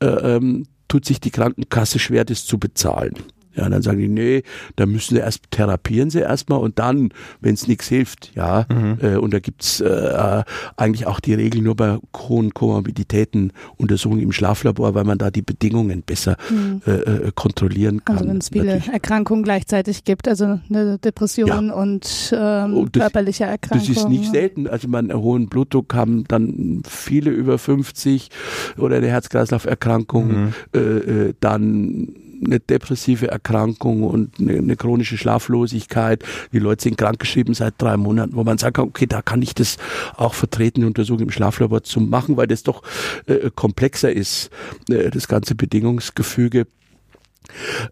äh, 0.00 0.06
ähm, 0.06 0.66
tut 0.88 1.04
sich 1.04 1.20
die 1.20 1.30
Krankenkasse 1.30 1.98
schwer, 1.98 2.24
das 2.24 2.44
zu 2.44 2.58
bezahlen. 2.58 3.14
Ja, 3.58 3.68
dann 3.68 3.82
sagen 3.82 3.98
die, 3.98 4.08
nee, 4.08 4.42
da 4.76 4.86
müssen 4.86 5.16
sie 5.16 5.20
erst 5.20 5.50
therapieren 5.50 6.10
sie 6.10 6.20
erstmal 6.20 6.60
und 6.60 6.78
dann, 6.78 7.10
wenn 7.40 7.54
es 7.54 7.66
nichts 7.66 7.88
hilft, 7.88 8.32
ja, 8.36 8.66
mhm. 8.68 8.98
äh, 9.02 9.16
und 9.16 9.34
da 9.34 9.40
gibt's 9.40 9.80
äh, 9.80 10.44
eigentlich 10.76 11.06
auch 11.06 11.18
die 11.18 11.34
Regel 11.34 11.60
nur 11.60 11.74
bei 11.74 11.98
hohen 12.16 12.54
Komorbiditäten 12.54 13.52
Untersuchungen 13.76 14.22
im 14.22 14.30
Schlaflabor, 14.30 14.94
weil 14.94 15.02
man 15.02 15.18
da 15.18 15.32
die 15.32 15.42
Bedingungen 15.42 16.02
besser 16.02 16.36
mhm. 16.50 16.82
äh, 16.86 16.90
äh 16.90 17.32
kontrollieren 17.34 18.04
kann. 18.04 18.18
Also 18.18 18.28
wenn 18.28 18.38
es 18.38 18.48
viele 18.50 18.64
Natürlich. 18.66 18.88
Erkrankungen 18.88 19.42
gleichzeitig 19.42 20.04
gibt, 20.04 20.28
also 20.28 20.60
eine 20.70 20.98
Depression 20.98 21.66
ja. 21.66 21.74
und, 21.74 22.32
ähm, 22.32 22.76
und 22.76 22.96
das, 22.96 23.02
körperliche 23.02 23.44
Erkrankungen. 23.44 23.94
Das 23.94 24.04
ist 24.04 24.08
nicht 24.08 24.30
selten. 24.30 24.68
Also 24.68 24.86
man 24.86 25.12
hohen 25.12 25.48
Blutdruck 25.48 25.94
haben 25.94 26.24
dann 26.28 26.82
viele 26.88 27.30
über 27.30 27.58
50 27.58 28.28
oder 28.76 28.96
eine 28.96 29.08
Herz-Kreislauf-Erkrankung, 29.08 30.28
mhm. 30.28 30.54
äh, 30.74 30.78
äh 30.78 31.34
dann 31.40 32.08
eine 32.44 32.60
depressive 32.60 33.28
Erkrankung 33.28 34.02
und 34.02 34.38
eine, 34.38 34.58
eine, 34.58 34.76
chronische 34.76 35.16
Schlaflosigkeit. 35.18 36.24
Die 36.52 36.58
Leute 36.58 36.84
sind 36.84 36.96
krankgeschrieben 36.96 37.54
seit 37.54 37.74
drei 37.78 37.96
Monaten, 37.96 38.34
wo 38.34 38.44
man 38.44 38.58
sagt, 38.58 38.78
okay, 38.78 39.06
da 39.06 39.22
kann 39.22 39.42
ich 39.42 39.54
das 39.54 39.76
auch 40.16 40.34
vertreten, 40.34 40.80
die 40.80 40.86
Untersuchung 40.86 41.24
im 41.24 41.30
Schlaflabor 41.30 41.82
zu 41.82 42.00
machen, 42.00 42.36
weil 42.36 42.46
das 42.46 42.62
doch 42.62 42.82
äh, 43.26 43.50
komplexer 43.54 44.12
ist, 44.12 44.50
äh, 44.88 45.10
das 45.10 45.28
ganze 45.28 45.54
Bedingungsgefüge. 45.54 46.66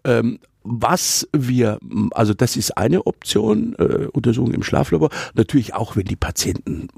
Ähm, 0.03 0.39
was 0.63 1.27
wir, 1.31 1.79
also 2.11 2.33
das 2.33 2.57
ist 2.57 2.77
eine 2.77 3.07
Option, 3.07 3.73
äh, 3.79 4.07
Untersuchung 4.11 4.53
im 4.53 4.63
Schlaflabor. 4.63 5.09
Natürlich 5.33 5.73
auch, 5.73 5.95
wenn 5.95 6.05
die 6.05 6.17
Patienten 6.17 6.89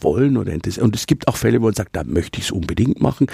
wollen 0.00 0.36
oder 0.36 0.52
interessieren. 0.52 0.86
Und 0.86 0.96
es 0.96 1.06
gibt 1.06 1.28
auch 1.28 1.36
Fälle, 1.36 1.60
wo 1.60 1.66
man 1.66 1.74
sagt, 1.74 1.96
da 1.96 2.04
möchte 2.04 2.38
ich 2.38 2.46
es 2.46 2.50
unbedingt 2.50 3.00
machen. 3.00 3.26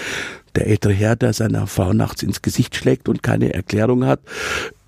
Der 0.55 0.67
ältere 0.67 0.93
Herr, 0.93 1.15
der 1.15 1.33
seiner 1.33 1.67
Frau 1.67 1.93
nachts 1.93 2.23
ins 2.23 2.41
Gesicht 2.41 2.75
schlägt 2.75 3.09
und 3.09 3.23
keine 3.23 3.53
Erklärung 3.53 4.05
hat. 4.05 4.21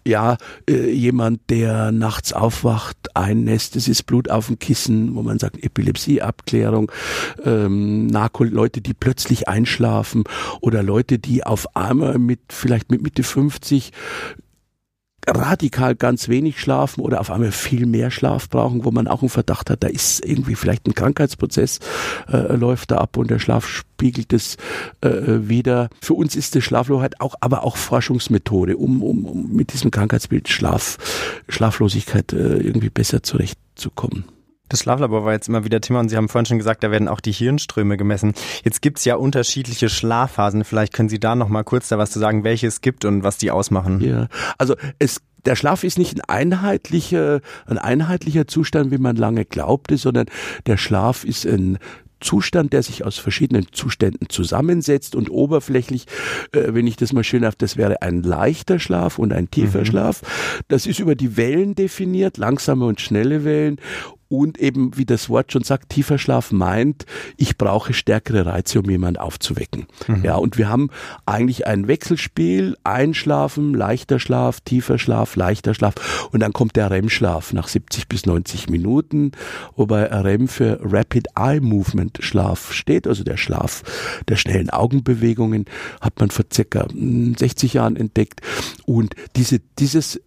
Ja, 0.07 0.37
äh, 0.69 0.91
jemand, 0.91 1.41
der 1.49 1.91
nachts 1.91 2.31
aufwacht, 2.31 3.15
einnässt, 3.15 3.75
es 3.75 3.87
ist 3.87 4.03
Blut 4.03 4.29
auf 4.29 4.47
dem 4.47 4.59
Kissen, 4.59 5.15
wo 5.15 5.23
man 5.23 5.39
sagt, 5.39 5.63
Epilepsieabklärung, 5.63 6.91
ähm, 7.43 8.05
Narko 8.05 8.43
Leute, 8.43 8.81
die 8.81 8.93
plötzlich 8.93 9.47
einschlafen 9.47 10.25
oder 10.61 10.83
Leute, 10.83 11.17
die 11.17 11.43
auf 11.43 11.75
einmal 11.75 12.19
mit 12.19 12.39
vielleicht 12.49 12.91
mit 12.91 13.01
Mitte 13.01 13.23
50 13.23 13.93
radikal 15.27 15.95
ganz 15.95 16.27
wenig 16.29 16.59
schlafen 16.59 17.01
oder 17.01 17.19
auf 17.19 17.31
einmal 17.31 17.51
viel 17.51 17.85
mehr 17.85 18.11
Schlaf 18.11 18.49
brauchen, 18.49 18.85
wo 18.85 18.91
man 18.91 19.07
auch 19.07 19.21
einen 19.21 19.29
Verdacht 19.29 19.69
hat, 19.69 19.83
da 19.83 19.87
ist 19.87 20.25
irgendwie 20.25 20.55
vielleicht 20.55 20.87
ein 20.87 20.95
Krankheitsprozess, 20.95 21.79
äh, 22.31 22.55
läuft 22.55 22.91
da 22.91 22.97
ab 22.97 23.17
und 23.17 23.29
der 23.29 23.39
Schlaf 23.39 23.67
spiegelt 23.67 24.33
es 24.33 24.57
äh, 25.01 25.09
wieder. 25.09 25.89
Für 26.01 26.13
uns 26.13 26.35
ist 26.35 26.55
die 26.55 26.61
Schlaflosigkeit 26.61 27.21
auch, 27.21 27.35
aber 27.39 27.63
auch 27.63 27.77
Forschungsmethode, 27.77 28.77
um, 28.77 29.01
um, 29.01 29.25
um 29.25 29.51
mit 29.51 29.73
diesem 29.73 29.91
Krankheitsbild 29.91 30.49
Schlaf, 30.49 30.97
Schlaflosigkeit 31.49 32.33
äh, 32.33 32.57
irgendwie 32.57 32.89
besser 32.89 33.23
zurechtzukommen. 33.23 34.25
Das 34.69 34.81
Schlaflabor 34.81 35.25
war 35.25 35.33
jetzt 35.33 35.47
immer 35.47 35.63
wieder 35.63 35.81
Thema 35.81 35.99
und 35.99 36.09
Sie 36.09 36.17
haben 36.17 36.29
vorhin 36.29 36.45
schon 36.45 36.57
gesagt, 36.57 36.83
da 36.83 36.91
werden 36.91 37.07
auch 37.07 37.19
die 37.19 37.31
Hirnströme 37.31 37.97
gemessen. 37.97 38.33
Jetzt 38.63 38.81
gibt's 38.81 39.05
ja 39.05 39.15
unterschiedliche 39.15 39.89
Schlafphasen. 39.89 40.63
Vielleicht 40.63 40.93
können 40.93 41.09
Sie 41.09 41.19
da 41.19 41.35
noch 41.35 41.49
mal 41.49 41.63
kurz 41.63 41.87
da 41.89 41.97
was 41.97 42.11
zu 42.11 42.19
sagen, 42.19 42.43
welche 42.43 42.67
es 42.67 42.81
gibt 42.81 43.05
und 43.05 43.23
was 43.23 43.37
die 43.37 43.51
ausmachen. 43.51 44.01
Ja, 44.01 44.27
also 44.57 44.75
es 44.99 45.21
der 45.45 45.55
Schlaf 45.55 45.83
ist 45.83 45.99
nicht 45.99 46.15
ein 46.15 46.51
einheitlicher, 46.51 47.41
ein 47.67 47.77
einheitlicher 47.77 48.47
Zustand, 48.47 48.91
wie 48.91 48.97
man 48.97 49.15
lange 49.15 49.45
glaubte, 49.45 49.97
sondern 49.97 50.25
der 50.65 50.77
Schlaf 50.77 51.23
ist 51.23 51.45
ein 51.45 51.77
Zustand, 52.19 52.73
der 52.73 52.81
sich 52.81 53.05
aus 53.05 53.17
verschiedenen 53.17 53.67
Zuständen 53.71 54.29
zusammensetzt 54.29 55.15
und 55.15 55.29
oberflächlich, 55.29 56.05
äh, 56.53 56.73
wenn 56.73 56.87
ich 56.87 56.95
das 56.95 57.13
mal 57.13 57.23
schön 57.23 57.45
auf, 57.45 57.55
das 57.55 57.77
wäre 57.77 58.01
ein 58.01 58.23
leichter 58.23 58.79
Schlaf 58.79 59.19
und 59.19 59.33
ein 59.33 59.51
tiefer 59.51 59.81
mhm. 59.81 59.85
Schlaf. 59.85 60.21
Das 60.67 60.87
ist 60.87 60.99
über 60.99 61.15
die 61.15 61.37
Wellen 61.37 61.75
definiert, 61.75 62.37
langsame 62.37 62.85
und 62.85 63.01
schnelle 63.01 63.43
Wellen 63.43 63.79
und 64.27 64.57
eben, 64.57 64.97
wie 64.97 65.05
das 65.05 65.29
Wort 65.29 65.51
schon 65.51 65.63
sagt, 65.63 65.89
tiefer 65.89 66.17
Schlaf 66.17 66.51
meint, 66.51 67.05
ich 67.37 67.57
brauche 67.57 67.93
stärkere 67.93 68.45
Reize, 68.45 68.79
um 68.79 68.89
jemanden 68.89 69.19
aufzuwecken. 69.19 69.87
Mhm. 70.07 70.23
Ja, 70.23 70.35
und 70.35 70.57
wir 70.57 70.69
haben 70.69 70.89
eigentlich 71.25 71.67
ein 71.67 71.87
Wechselspiel, 71.87 72.75
Einschlafen, 72.83 73.73
leichter 73.73 74.19
Schlaf, 74.19 74.61
tiefer 74.61 74.97
Schlaf, 74.97 75.35
leichter 75.35 75.73
Schlaf 75.73 76.29
und 76.31 76.39
dann 76.39 76.53
kommt 76.53 76.75
der 76.75 76.91
REM-Schlaf 76.91 77.53
nach 77.53 77.67
70 77.67 78.07
bis 78.07 78.25
90 78.25 78.69
Minuten, 78.69 79.31
wobei 79.75 80.05
REM 80.05 80.47
für 80.47 80.79
Rapid 80.81 81.27
Eye 81.35 81.59
Movement 81.59 82.19
Schlaf 82.21 82.73
steht, 82.73 83.07
also 83.07 83.23
der 83.23 83.37
Schlaf 83.37 83.83
der 84.27 84.35
schnellen 84.35 84.69
Augenbewegungen, 84.69 85.65
hat 86.01 86.19
man 86.19 86.29
vor 86.29 86.45
circa 86.51 86.87
60 86.89 87.71
hm, 87.71 87.77
Jahren 87.77 87.95
entdeckt 87.95 88.41
und 88.85 89.15
diese, 89.35 89.59
dieses 89.79 90.19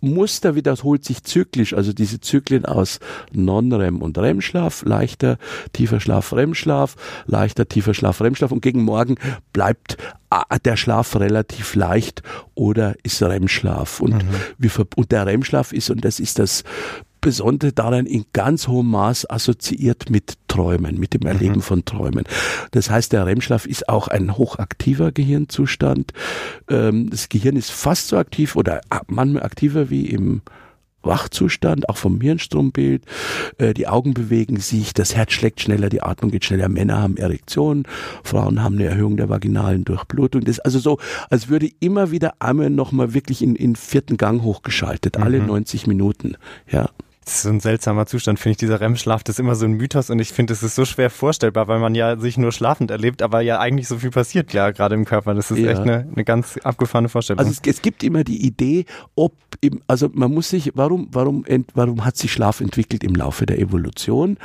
Muster 0.00 0.54
wiederholt 0.54 1.04
sich 1.04 1.22
zyklisch, 1.24 1.74
also 1.74 1.92
diese 1.92 2.20
Zyklen 2.20 2.64
aus 2.64 3.00
Non-REM 3.32 4.02
und 4.02 4.16
REM-Schlaf, 4.18 4.84
leichter, 4.84 5.38
tiefer 5.72 6.00
Schlaf, 6.00 6.32
REM-Schlaf, 6.32 6.96
leichter, 7.26 7.68
tiefer 7.68 7.94
Schlaf, 7.94 8.20
REM-Schlaf 8.20 8.52
und 8.52 8.62
gegen 8.62 8.82
Morgen 8.82 9.16
bleibt 9.52 9.96
ah, 10.30 10.58
der 10.64 10.76
Schlaf 10.76 11.16
relativ 11.16 11.74
leicht 11.74 12.22
oder 12.54 12.94
ist 13.02 13.22
REM-Schlaf. 13.22 14.00
Und, 14.00 14.14
mhm. 14.14 14.28
wir, 14.58 14.70
und 14.96 15.12
der 15.12 15.26
REM-Schlaf 15.26 15.72
ist, 15.72 15.90
und 15.90 16.04
das 16.04 16.20
ist 16.20 16.38
das 16.38 16.64
Besondere 17.20 17.72
daran 17.72 18.06
in 18.06 18.24
ganz 18.32 18.68
hohem 18.68 18.90
Maß 18.90 19.28
assoziiert 19.28 20.10
mit 20.10 20.34
Träumen, 20.48 20.98
mit 20.98 21.14
dem 21.14 21.22
Erleben 21.22 21.56
mhm. 21.56 21.62
von 21.62 21.84
Träumen. 21.84 22.24
Das 22.72 22.90
heißt, 22.90 23.12
der 23.12 23.26
REM-Schlaf 23.26 23.66
ist 23.66 23.88
auch 23.88 24.08
ein 24.08 24.36
hochaktiver 24.36 25.12
Gehirnzustand. 25.12 26.12
Ähm, 26.68 27.10
das 27.10 27.28
Gehirn 27.28 27.56
ist 27.56 27.70
fast 27.70 28.08
so 28.08 28.16
aktiv 28.16 28.56
oder 28.56 28.80
manchmal 29.08 29.42
aktiver 29.42 29.90
wie 29.90 30.06
im 30.06 30.42
Wachzustand, 31.02 31.88
auch 31.88 31.96
vom 31.96 32.20
Hirnstrombild. 32.20 33.04
Äh, 33.58 33.74
die 33.74 33.88
Augen 33.88 34.14
bewegen 34.14 34.58
sich, 34.58 34.92
das 34.92 35.14
Herz 35.14 35.32
schlägt 35.32 35.60
schneller, 35.60 35.88
die 35.88 36.02
Atmung 36.02 36.30
geht 36.30 36.44
schneller. 36.44 36.68
Männer 36.68 37.00
haben 37.00 37.16
Erektionen, 37.16 37.84
Frauen 38.22 38.62
haben 38.62 38.74
eine 38.74 38.84
Erhöhung 38.84 39.16
der 39.16 39.28
vaginalen 39.28 39.84
Durchblutung. 39.84 40.42
Das 40.42 40.58
ist 40.58 40.64
also 40.64 40.78
so, 40.78 40.98
als 41.30 41.48
würde 41.48 41.70
immer 41.80 42.10
wieder 42.10 42.34
einmal 42.38 42.70
nochmal 42.70 43.14
wirklich 43.14 43.42
in, 43.42 43.56
in 43.56 43.76
vierten 43.76 44.16
Gang 44.16 44.42
hochgeschaltet, 44.42 45.18
mhm. 45.18 45.24
alle 45.24 45.40
90 45.40 45.86
Minuten. 45.86 46.36
Ja. 46.70 46.90
Das 47.30 47.36
ist 47.36 47.42
so 47.42 47.48
ein 47.50 47.60
seltsamer 47.60 48.06
Zustand, 48.06 48.40
finde 48.40 48.52
ich, 48.52 48.56
dieser 48.56 48.80
REM-Schlaf. 48.80 49.22
Das 49.22 49.36
ist 49.36 49.38
immer 49.38 49.54
so 49.54 49.64
ein 49.64 49.74
Mythos 49.74 50.10
und 50.10 50.18
ich 50.18 50.32
finde, 50.32 50.52
das 50.52 50.64
ist 50.64 50.74
so 50.74 50.84
schwer 50.84 51.10
vorstellbar, 51.10 51.68
weil 51.68 51.78
man 51.78 51.94
ja 51.94 52.16
sich 52.16 52.36
nur 52.36 52.50
schlafend 52.50 52.90
erlebt, 52.90 53.22
aber 53.22 53.40
ja 53.40 53.60
eigentlich 53.60 53.86
so 53.86 53.98
viel 53.98 54.10
passiert 54.10 54.52
ja 54.52 54.72
gerade 54.72 54.96
im 54.96 55.04
Körper. 55.04 55.32
Das 55.34 55.48
ist 55.52 55.58
ja. 55.58 55.70
echt 55.70 55.82
eine, 55.82 56.08
eine 56.12 56.24
ganz 56.24 56.58
abgefahrene 56.64 57.08
Vorstellung. 57.08 57.38
Also 57.38 57.52
es, 57.52 57.60
es 57.64 57.82
gibt 57.82 58.02
immer 58.02 58.24
die 58.24 58.44
Idee, 58.44 58.84
ob, 59.14 59.36
im, 59.60 59.80
also 59.86 60.10
man 60.12 60.34
muss 60.34 60.48
sich, 60.48 60.72
warum, 60.74 61.06
warum, 61.12 61.44
warum 61.72 62.04
hat 62.04 62.16
sich 62.16 62.32
Schlaf 62.32 62.60
entwickelt 62.60 63.04
im 63.04 63.14
Laufe 63.14 63.46
der 63.46 63.60
Evolution? 63.60 64.36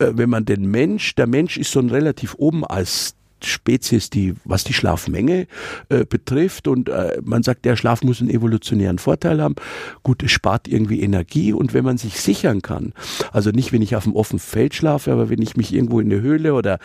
Äh, 0.00 0.10
wenn 0.14 0.28
man 0.28 0.44
den 0.44 0.68
Mensch, 0.68 1.14
der 1.14 1.28
Mensch 1.28 1.56
ist 1.56 1.70
so 1.70 1.78
ein 1.78 1.90
relativ 1.90 2.34
oben 2.38 2.66
als 2.66 3.14
Spezies, 3.46 4.10
die, 4.10 4.34
was 4.44 4.64
die 4.64 4.72
Schlafmenge 4.72 5.46
äh, 5.88 6.04
betrifft. 6.04 6.68
Und 6.68 6.88
äh, 6.88 7.18
man 7.22 7.42
sagt, 7.42 7.64
der 7.64 7.76
Schlaf 7.76 8.02
muss 8.02 8.20
einen 8.20 8.30
evolutionären 8.30 8.98
Vorteil 8.98 9.40
haben. 9.40 9.56
Gut, 10.02 10.22
es 10.22 10.30
spart 10.30 10.68
irgendwie 10.68 11.02
Energie. 11.02 11.52
Und 11.52 11.74
wenn 11.74 11.84
man 11.84 11.98
sich 11.98 12.20
sichern 12.20 12.62
kann, 12.62 12.92
also 13.32 13.50
nicht, 13.50 13.72
wenn 13.72 13.82
ich 13.82 13.96
auf 13.96 14.04
dem 14.04 14.14
offenen 14.14 14.40
Feld 14.40 14.74
schlafe, 14.74 15.12
aber 15.12 15.30
wenn 15.30 15.42
ich 15.42 15.56
mich 15.56 15.72
irgendwo 15.72 16.00
in 16.00 16.12
eine 16.12 16.20
Höhle 16.20 16.54
oder, 16.54 16.78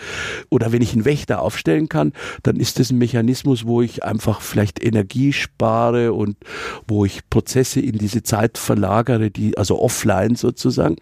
oder 0.49 0.71
wenn 0.71 0.81
ich 0.81 0.93
einen 0.93 1.05
Wächter 1.05 1.41
aufstellen 1.41 1.89
kann, 1.89 2.13
dann 2.43 2.57
ist 2.57 2.79
das 2.79 2.91
ein 2.91 2.97
Mechanismus, 2.97 3.65
wo 3.65 3.81
ich 3.81 4.03
einfach 4.03 4.41
vielleicht 4.41 4.83
Energie 4.83 5.33
spare 5.33 6.13
und 6.13 6.37
wo 6.87 7.05
ich 7.05 7.29
Prozesse 7.29 7.79
in 7.79 7.97
diese 7.97 8.23
Zeit 8.23 8.57
verlagere, 8.57 9.31
die, 9.31 9.57
also 9.57 9.79
offline 9.79 10.35
sozusagen. 10.35 10.97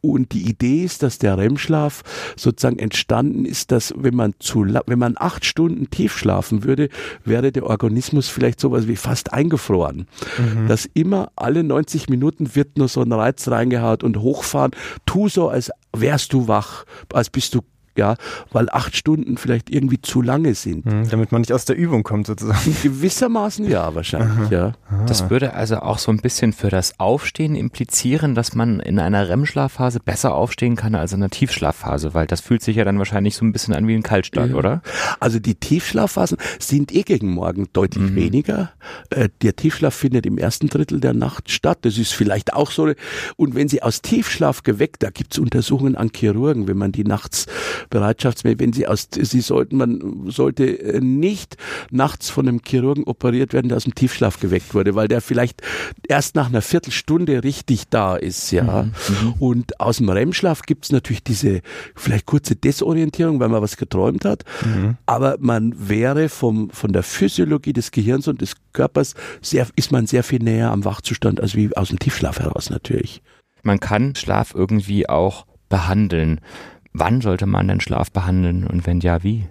Und 0.00 0.32
die 0.32 0.48
Idee 0.48 0.84
ist, 0.84 1.02
dass 1.02 1.18
der 1.18 1.38
REM-Schlaf 1.38 2.02
sozusagen 2.36 2.78
entstanden 2.78 3.44
ist, 3.44 3.72
dass 3.72 3.94
wenn 3.96 4.14
man 4.14 4.34
zu 4.38 4.64
wenn 4.86 4.98
man 4.98 5.14
acht 5.16 5.44
Stunden 5.44 5.90
tief 5.90 6.16
schlafen 6.16 6.64
würde, 6.64 6.88
wäre 7.24 7.52
der 7.52 7.66
Organismus 7.66 8.28
vielleicht 8.28 8.60
sowas 8.60 8.88
wie 8.88 8.96
fast 8.96 9.32
eingefroren. 9.32 10.06
Mhm. 10.38 10.68
Dass 10.68 10.86
immer 10.94 11.30
alle 11.36 11.64
90 11.64 12.08
Minuten 12.08 12.54
wird 12.54 12.78
nur 12.78 12.88
so 12.88 13.02
ein 13.02 13.12
Reiz 13.12 13.48
reingehaut 13.48 14.02
und 14.02 14.18
hochfahren. 14.18 14.72
Tu 15.06 15.28
so, 15.28 15.48
als 15.48 15.70
wärst 15.92 16.32
du 16.32 16.48
wach, 16.48 16.84
als 17.12 17.30
bist 17.30 17.54
du 17.54 17.60
ja, 17.96 18.16
weil 18.52 18.68
acht 18.70 18.96
Stunden 18.96 19.36
vielleicht 19.36 19.70
irgendwie 19.70 20.00
zu 20.00 20.22
lange 20.22 20.54
sind. 20.54 20.86
Mhm, 20.86 21.08
damit 21.10 21.32
man 21.32 21.40
nicht 21.40 21.52
aus 21.52 21.64
der 21.64 21.76
Übung 21.76 22.02
kommt 22.02 22.26
sozusagen. 22.26 22.76
Gewissermaßen 22.82 23.68
ja, 23.68 23.94
wahrscheinlich, 23.94 24.50
ja. 24.50 24.72
Das 25.06 25.30
würde 25.30 25.54
also 25.54 25.78
auch 25.78 25.98
so 25.98 26.10
ein 26.10 26.18
bisschen 26.18 26.52
für 26.52 26.70
das 26.70 26.98
Aufstehen 26.98 27.54
implizieren, 27.54 28.34
dass 28.34 28.54
man 28.54 28.80
in 28.80 28.98
einer 28.98 29.28
REM-Schlafphase 29.28 30.00
besser 30.00 30.34
aufstehen 30.34 30.76
kann 30.76 30.94
als 30.94 31.12
in 31.12 31.22
einer 31.22 31.30
Tiefschlafphase, 31.30 32.14
weil 32.14 32.26
das 32.26 32.40
fühlt 32.40 32.62
sich 32.62 32.76
ja 32.76 32.84
dann 32.84 32.98
wahrscheinlich 32.98 33.36
so 33.36 33.44
ein 33.44 33.52
bisschen 33.52 33.74
an 33.74 33.86
wie 33.86 33.94
ein 33.94 34.02
Kaltstart, 34.02 34.50
ja. 34.50 34.56
oder? 34.56 34.82
Also 35.20 35.38
die 35.38 35.54
Tiefschlafphasen 35.54 36.38
sind 36.58 36.94
eh 36.94 37.02
gegen 37.02 37.30
Morgen 37.30 37.68
deutlich 37.72 38.10
mhm. 38.10 38.16
weniger. 38.16 38.72
Äh, 39.10 39.28
der 39.42 39.56
Tiefschlaf 39.56 39.94
findet 39.94 40.26
im 40.26 40.38
ersten 40.38 40.68
Drittel 40.68 41.00
der 41.00 41.14
Nacht 41.14 41.50
statt. 41.50 41.78
Das 41.82 41.98
ist 41.98 42.12
vielleicht 42.12 42.52
auch 42.52 42.70
so. 42.70 42.92
Und 43.36 43.54
wenn 43.54 43.68
sie 43.68 43.82
aus 43.82 44.02
Tiefschlaf 44.02 44.62
geweckt, 44.62 45.02
da 45.02 45.10
gibt 45.10 45.32
es 45.32 45.38
Untersuchungen 45.38 45.96
an 45.96 46.10
Chirurgen, 46.14 46.68
wenn 46.68 46.76
man 46.76 46.92
die 46.92 47.04
nachts 47.04 47.46
Bereitschaftsmäßig, 47.90 48.60
wenn 48.60 48.72
Sie 48.72 48.86
aus, 48.86 49.08
Sie 49.10 49.40
sollten, 49.40 49.76
man 49.76 50.30
sollte 50.30 50.64
äh, 50.64 51.00
nicht 51.00 51.56
nachts 51.90 52.30
von 52.30 52.48
einem 52.48 52.60
Chirurgen 52.64 53.04
operiert 53.04 53.52
werden, 53.52 53.68
der 53.68 53.76
aus 53.76 53.84
dem 53.84 53.94
Tiefschlaf 53.94 54.40
geweckt 54.40 54.74
wurde, 54.74 54.94
weil 54.94 55.08
der 55.08 55.20
vielleicht 55.20 55.62
erst 56.08 56.34
nach 56.34 56.48
einer 56.48 56.62
Viertelstunde 56.62 57.44
richtig 57.44 57.88
da 57.88 58.16
ist, 58.16 58.50
ja. 58.50 58.84
Mhm. 58.84 58.92
mhm. 59.08 59.32
Und 59.38 59.80
aus 59.80 59.98
dem 59.98 60.08
REM-Schlaf 60.08 60.62
gibt 60.62 60.84
es 60.86 60.92
natürlich 60.92 61.22
diese 61.22 61.60
vielleicht 61.94 62.26
kurze 62.26 62.56
Desorientierung, 62.56 63.40
weil 63.40 63.48
man 63.48 63.62
was 63.62 63.76
geträumt 63.76 64.24
hat. 64.24 64.44
Mhm. 64.64 64.96
Aber 65.06 65.36
man 65.40 65.74
wäre 65.76 66.28
vom, 66.28 66.70
von 66.70 66.92
der 66.92 67.02
Physiologie 67.02 67.72
des 67.72 67.90
Gehirns 67.90 68.28
und 68.28 68.40
des 68.40 68.56
Körpers 68.72 69.14
sehr, 69.40 69.66
ist 69.76 69.92
man 69.92 70.06
sehr 70.06 70.22
viel 70.22 70.42
näher 70.42 70.70
am 70.70 70.84
Wachzustand 70.84 71.40
als 71.40 71.54
wie 71.54 71.74
aus 71.76 71.88
dem 71.88 71.98
Tiefschlaf 71.98 72.38
heraus 72.38 72.70
natürlich. 72.70 73.22
Man 73.62 73.80
kann 73.80 74.14
Schlaf 74.14 74.54
irgendwie 74.54 75.08
auch 75.08 75.46
behandeln. 75.68 76.40
Wann 76.96 77.20
sollte 77.20 77.46
man 77.46 77.66
denn 77.66 77.80
Schlaf 77.80 78.12
behandeln 78.12 78.64
und 78.66 78.86
wenn 78.86 79.00
ja, 79.00 79.24
wie? 79.24 79.48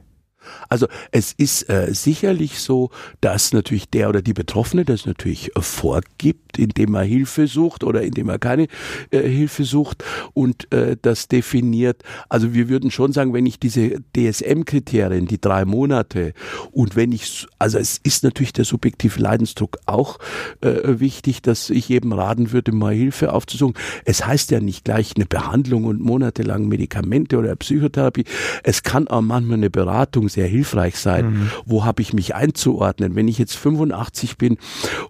Also 0.70 0.88
es 1.12 1.34
ist 1.34 1.70
äh, 1.70 1.94
sicherlich 1.94 2.60
so, 2.60 2.90
dass 3.22 3.54
natürlich 3.54 3.90
der 3.90 4.10
oder 4.10 4.22
die 4.22 4.34
Betroffene 4.34 4.86
das 4.86 5.06
natürlich 5.06 5.56
äh, 5.56 5.62
vorgibt, 5.62 6.58
indem 6.58 6.96
er 6.96 7.04
Hilfe 7.04 7.48
sucht 7.48 7.84
oder 7.84 8.02
indem 8.02 8.30
er 8.30 8.40
keine 8.40 8.68
äh, 9.12 9.22
Hilfe 9.22 9.64
sucht 9.64 10.04
und 10.34 10.72
äh, 10.72 10.98
das 11.02 11.28
definiert. 11.28 12.04
Also 12.30 12.54
wir 12.54 12.70
würden 12.70 12.92
schon 12.92 13.12
sagen, 13.14 13.34
wenn 13.34 13.46
ich 13.46 13.60
diese 13.60 14.02
DSM-Kriterien, 14.16 15.28
die 15.28 15.40
drei 15.40 15.66
Monate 15.66 16.34
und 16.72 16.96
wenn 16.96 17.12
ich, 17.12 17.48
also 17.60 17.78
es 17.78 18.00
ist 18.04 18.24
natürlich 18.24 18.54
der 18.54 18.66
subjektive 18.66 19.20
Leidensdruck 19.20 19.80
auch 19.86 20.20
äh, 20.62 21.00
wichtig, 21.00 21.42
dass 21.42 21.70
ich 21.70 21.90
eben 21.90 22.14
raten 22.14 22.52
würde, 22.52 22.72
mal 22.72 22.94
Hilfe 22.94 23.34
aufzusuchen. 23.34 23.76
Es 24.06 24.26
heißt 24.26 24.52
ja 24.52 24.60
nicht 24.60 24.86
gleich 24.86 25.14
eine 25.16 25.26
Behandlung 25.26 25.86
und 25.86 26.02
monatelang 26.02 26.68
Medikamente 26.68 27.38
oder 27.38 27.56
Psychotherapie. 27.56 28.26
Es 28.64 28.84
kann 28.84 29.08
auch 29.08 29.22
manchmal 29.22 29.58
eine 29.58 29.70
Beratung 29.70 30.30
sehr 30.34 30.48
hilfreich 30.48 30.98
sein. 30.98 31.32
Mhm. 31.32 31.52
Wo 31.66 31.86
habe 31.86 32.02
ich 32.02 32.14
mich 32.14 32.36
einzuordnen? 32.36 33.16
Wenn 33.16 33.28
ich 33.28 33.38
jetzt 33.38 33.56
85 33.56 34.38
bin 34.38 34.58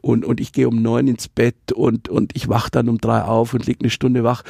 und, 0.02 0.26
und 0.26 0.40
ich 0.40 0.52
gehe 0.52 0.68
um 0.68 0.82
neun 0.82 1.08
ins 1.08 1.28
Bett 1.28 1.72
und, 1.74 2.10
und 2.10 2.36
ich 2.36 2.50
wach 2.50 2.70
dann 2.70 2.90
um 2.90 3.00
drei 3.00 3.24
auf 3.24 3.54
und 3.54 3.66
liege 3.66 3.80
eine 3.82 3.90
Stunde 3.90 4.24
wach, 4.24 4.44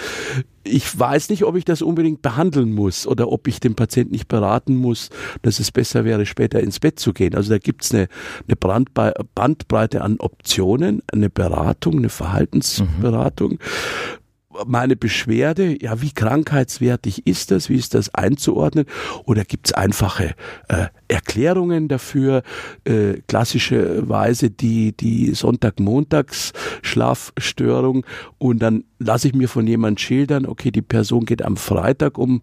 ich 0.64 0.98
weiß 0.98 1.30
nicht, 1.30 1.44
ob 1.44 1.56
ich 1.56 1.66
das 1.66 1.82
unbedingt 1.82 2.22
behandeln 2.22 2.74
muss 2.74 3.06
oder 3.06 3.30
ob 3.30 3.48
ich 3.48 3.60
den 3.60 3.76
Patienten 3.76 4.14
nicht 4.14 4.28
beraten 4.28 4.76
muss, 4.76 5.10
dass 5.42 5.60
es 5.60 5.72
besser 5.72 6.06
wäre, 6.06 6.26
später 6.26 6.62
ins 6.62 6.80
Bett 6.80 7.00
zu 7.00 7.14
gehen. 7.14 7.36
Also 7.36 7.50
da 7.50 7.58
gibt 7.58 7.84
es 7.84 7.94
eine, 7.94 8.08
eine 8.48 8.56
Bandbreite 8.56 10.02
an 10.02 10.18
Optionen, 10.20 11.02
eine 11.12 11.30
Beratung, 11.30 11.98
eine 11.98 12.10
Verhaltensberatung. 12.10 13.52
Mhm 13.52 14.23
meine 14.66 14.96
Beschwerde, 14.96 15.78
ja, 15.82 16.02
wie 16.02 16.12
krankheitswertig 16.12 17.28
ist 17.28 17.52
das, 17.52 17.70
wie 17.70 17.76
ist 17.76 17.94
das 17.94 18.12
einzuordnen? 18.14 18.86
Oder 19.26 19.44
gibt 19.46 19.68
es 19.68 19.74
einfache 19.74 20.34
äh, 20.68 20.88
Erklärungen 21.08 21.88
dafür, 21.88 22.42
äh, 22.86 23.22
klassischerweise 23.28 24.50
die, 24.50 24.96
die 24.96 25.34
Sonntag-Montags-Schlafstörung. 25.34 28.06
Und 28.38 28.60
dann 28.60 28.86
lasse 29.00 29.28
ich 29.28 29.34
mir 29.34 29.50
von 29.50 29.68
jemand 29.68 30.00
schildern, 30.00 30.46
okay, 30.46 30.72
die 30.72 30.82
Person 30.82 31.26
geht 31.26 31.42
am 31.42 31.58
Freitag 31.58 32.18
um 32.18 32.42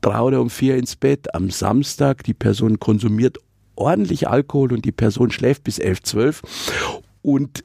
drei 0.00 0.20
oder 0.20 0.40
um 0.40 0.50
vier 0.50 0.76
ins 0.76 0.96
Bett, 0.96 1.34
am 1.34 1.50
Samstag, 1.50 2.24
die 2.24 2.34
Person 2.34 2.78
konsumiert 2.78 3.38
ordentlich 3.76 4.28
Alkohol 4.28 4.72
und 4.72 4.84
die 4.84 4.92
Person 4.92 5.30
schläft 5.30 5.64
bis 5.64 5.78
elf, 5.78 6.02
zwölf 6.02 6.42
und 7.22 7.64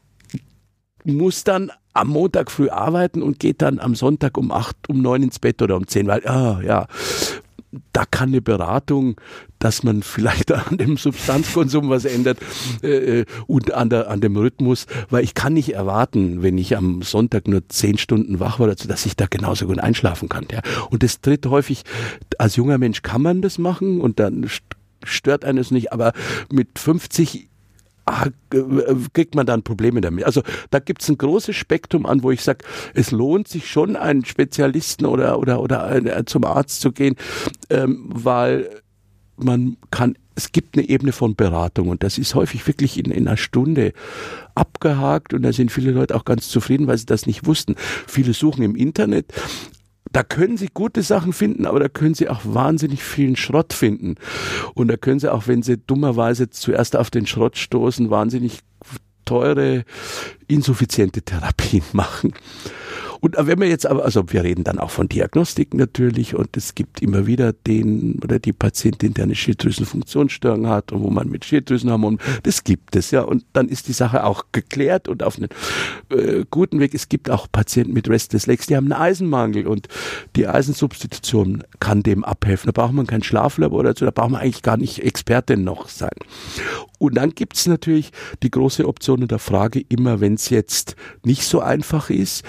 muss 1.03 1.43
dann 1.43 1.71
am 1.93 2.09
Montag 2.09 2.51
früh 2.51 2.69
arbeiten 2.69 3.21
und 3.21 3.39
geht 3.39 3.61
dann 3.61 3.79
am 3.79 3.95
Sonntag 3.95 4.37
um 4.37 4.51
acht, 4.51 4.75
um 4.87 5.01
neun 5.01 5.23
ins 5.23 5.39
Bett 5.39 5.61
oder 5.61 5.75
um 5.75 5.87
zehn, 5.87 6.07
weil, 6.07 6.25
ah, 6.27 6.61
ja, 6.63 6.87
da 7.93 8.03
kann 8.09 8.29
eine 8.29 8.41
Beratung, 8.41 9.19
dass 9.59 9.83
man 9.83 10.03
vielleicht 10.03 10.51
an 10.51 10.77
dem 10.77 10.97
Substanzkonsum 10.97 11.89
was 11.89 12.05
ändert 12.05 12.39
äh, 12.81 13.25
und 13.47 13.73
an, 13.73 13.89
der, 13.89 14.09
an 14.09 14.21
dem 14.21 14.35
Rhythmus, 14.35 14.87
weil 15.09 15.23
ich 15.23 15.33
kann 15.33 15.53
nicht 15.53 15.73
erwarten, 15.73 16.41
wenn 16.41 16.57
ich 16.57 16.75
am 16.75 17.01
Sonntag 17.01 17.47
nur 17.47 17.67
zehn 17.69 17.97
Stunden 17.97 18.39
wach 18.39 18.59
war, 18.59 18.67
dass 18.67 19.05
ich 19.05 19.15
da 19.15 19.27
genauso 19.29 19.67
gut 19.67 19.79
einschlafen 19.79 20.29
kann. 20.29 20.47
Ja. 20.51 20.61
Und 20.89 21.03
das 21.03 21.21
tritt 21.21 21.45
häufig, 21.45 21.83
als 22.37 22.55
junger 22.55 22.77
Mensch 22.77 23.01
kann 23.01 23.21
man 23.21 23.41
das 23.41 23.57
machen 23.57 24.01
und 24.01 24.19
dann 24.19 24.49
stört 25.03 25.45
eines 25.45 25.71
nicht, 25.71 25.93
aber 25.93 26.13
mit 26.51 26.77
50 26.77 27.49
ah, 28.05 28.27
kriegt 29.13 29.35
man 29.35 29.45
dann 29.45 29.63
Probleme 29.63 30.01
damit. 30.01 30.25
Also 30.25 30.41
da 30.69 30.79
gibt 30.79 31.01
es 31.01 31.09
ein 31.09 31.17
großes 31.17 31.55
Spektrum 31.55 32.05
an, 32.05 32.23
wo 32.23 32.31
ich 32.31 32.41
sage, 32.41 32.65
es 32.93 33.11
lohnt 33.11 33.47
sich 33.47 33.69
schon, 33.69 33.95
einen 33.95 34.25
Spezialisten 34.25 35.05
oder, 35.05 35.39
oder, 35.39 35.61
oder 35.61 35.91
äh, 35.95 36.25
zum 36.25 36.43
Arzt 36.45 36.81
zu 36.81 36.91
gehen, 36.91 37.15
ähm, 37.69 38.05
weil 38.07 38.69
man 39.37 39.77
kann, 39.89 40.15
es 40.35 40.51
gibt 40.51 40.77
eine 40.77 40.87
Ebene 40.87 41.11
von 41.11 41.35
Beratung 41.35 41.89
und 41.89 42.03
das 42.03 42.17
ist 42.17 42.35
häufig 42.35 42.65
wirklich 42.67 42.97
in, 42.97 43.11
in 43.11 43.27
einer 43.27 43.37
Stunde 43.37 43.93
abgehakt 44.55 45.33
und 45.33 45.43
da 45.43 45.53
sind 45.53 45.71
viele 45.71 45.91
Leute 45.91 46.15
auch 46.15 46.25
ganz 46.25 46.49
zufrieden, 46.49 46.87
weil 46.87 46.97
sie 46.97 47.05
das 47.05 47.25
nicht 47.25 47.45
wussten. 47.45 47.75
Viele 48.07 48.33
suchen 48.33 48.63
im 48.63 48.75
Internet 48.75 49.33
da 50.11 50.23
können 50.23 50.57
Sie 50.57 50.67
gute 50.73 51.03
Sachen 51.03 51.33
finden, 51.33 51.65
aber 51.65 51.79
da 51.79 51.87
können 51.89 52.13
Sie 52.13 52.29
auch 52.29 52.41
wahnsinnig 52.43 53.03
vielen 53.03 53.35
Schrott 53.35 53.73
finden. 53.73 54.15
Und 54.73 54.89
da 54.89 54.97
können 54.97 55.19
Sie 55.19 55.31
auch, 55.31 55.47
wenn 55.47 55.63
Sie 55.63 55.77
dummerweise 55.77 56.49
zuerst 56.49 56.95
auf 56.95 57.09
den 57.09 57.25
Schrott 57.25 57.57
stoßen, 57.57 58.09
wahnsinnig 58.09 58.59
teure, 59.25 59.85
insuffiziente 60.47 61.21
Therapien 61.21 61.83
machen. 61.93 62.33
Und 63.21 63.35
wenn 63.37 63.59
wir 63.59 63.67
jetzt 63.67 63.85
aber, 63.85 64.03
also 64.03 64.23
wir 64.27 64.43
reden 64.43 64.63
dann 64.63 64.79
auch 64.79 64.89
von 64.89 65.07
Diagnostik 65.07 65.75
natürlich 65.75 66.35
und 66.35 66.57
es 66.57 66.73
gibt 66.73 67.01
immer 67.03 67.27
wieder 67.27 67.53
den 67.53 68.19
oder 68.23 68.39
die 68.39 68.51
Patientin, 68.51 69.13
der 69.13 69.25
eine 69.25 69.35
Schilddrüsenfunktionsstörung 69.35 70.67
hat 70.67 70.91
und 70.91 71.03
wo 71.03 71.11
man 71.11 71.29
mit 71.29 71.45
Schilddrüsenhormon, 71.45 72.17
das 72.41 72.63
gibt 72.63 72.95
es 72.95 73.11
ja 73.11 73.21
und 73.21 73.45
dann 73.53 73.69
ist 73.69 73.87
die 73.87 73.93
Sache 73.93 74.23
auch 74.23 74.45
geklärt 74.51 75.07
und 75.07 75.21
auf 75.21 75.37
einem 75.37 75.49
äh, 76.09 76.45
guten 76.49 76.79
Weg. 76.79 76.95
Es 76.95 77.09
gibt 77.09 77.29
auch 77.29 77.47
Patienten 77.51 77.93
mit 77.93 78.09
Restless 78.09 78.47
Legs, 78.47 78.65
die 78.65 78.75
haben 78.75 78.91
einen 78.91 79.01
Eisenmangel 79.01 79.67
und 79.67 79.87
die 80.35 80.47
Eisensubstitution 80.47 81.63
kann 81.79 82.01
dem 82.01 82.23
abhelfen. 82.23 82.71
Da 82.73 82.81
braucht 82.81 82.93
man 82.93 83.05
kein 83.05 83.21
Schlaflabor 83.21 83.83
dazu, 83.83 84.03
da 84.03 84.11
braucht 84.11 84.31
man 84.31 84.41
eigentlich 84.41 84.63
gar 84.63 84.77
nicht 84.77 84.97
Expertin 84.97 85.63
noch 85.63 85.89
sein. 85.89 86.09
Und 87.01 87.15
dann 87.15 87.31
gibt 87.31 87.57
es 87.57 87.65
natürlich 87.65 88.11
die 88.43 88.51
große 88.51 88.87
Option 88.87 89.27
der 89.27 89.39
Frage 89.39 89.83
immer, 89.89 90.21
wenn 90.21 90.35
es 90.35 90.51
jetzt 90.51 90.95
nicht 91.25 91.41
so 91.41 91.59
einfach 91.59 92.11
ist, 92.11 92.45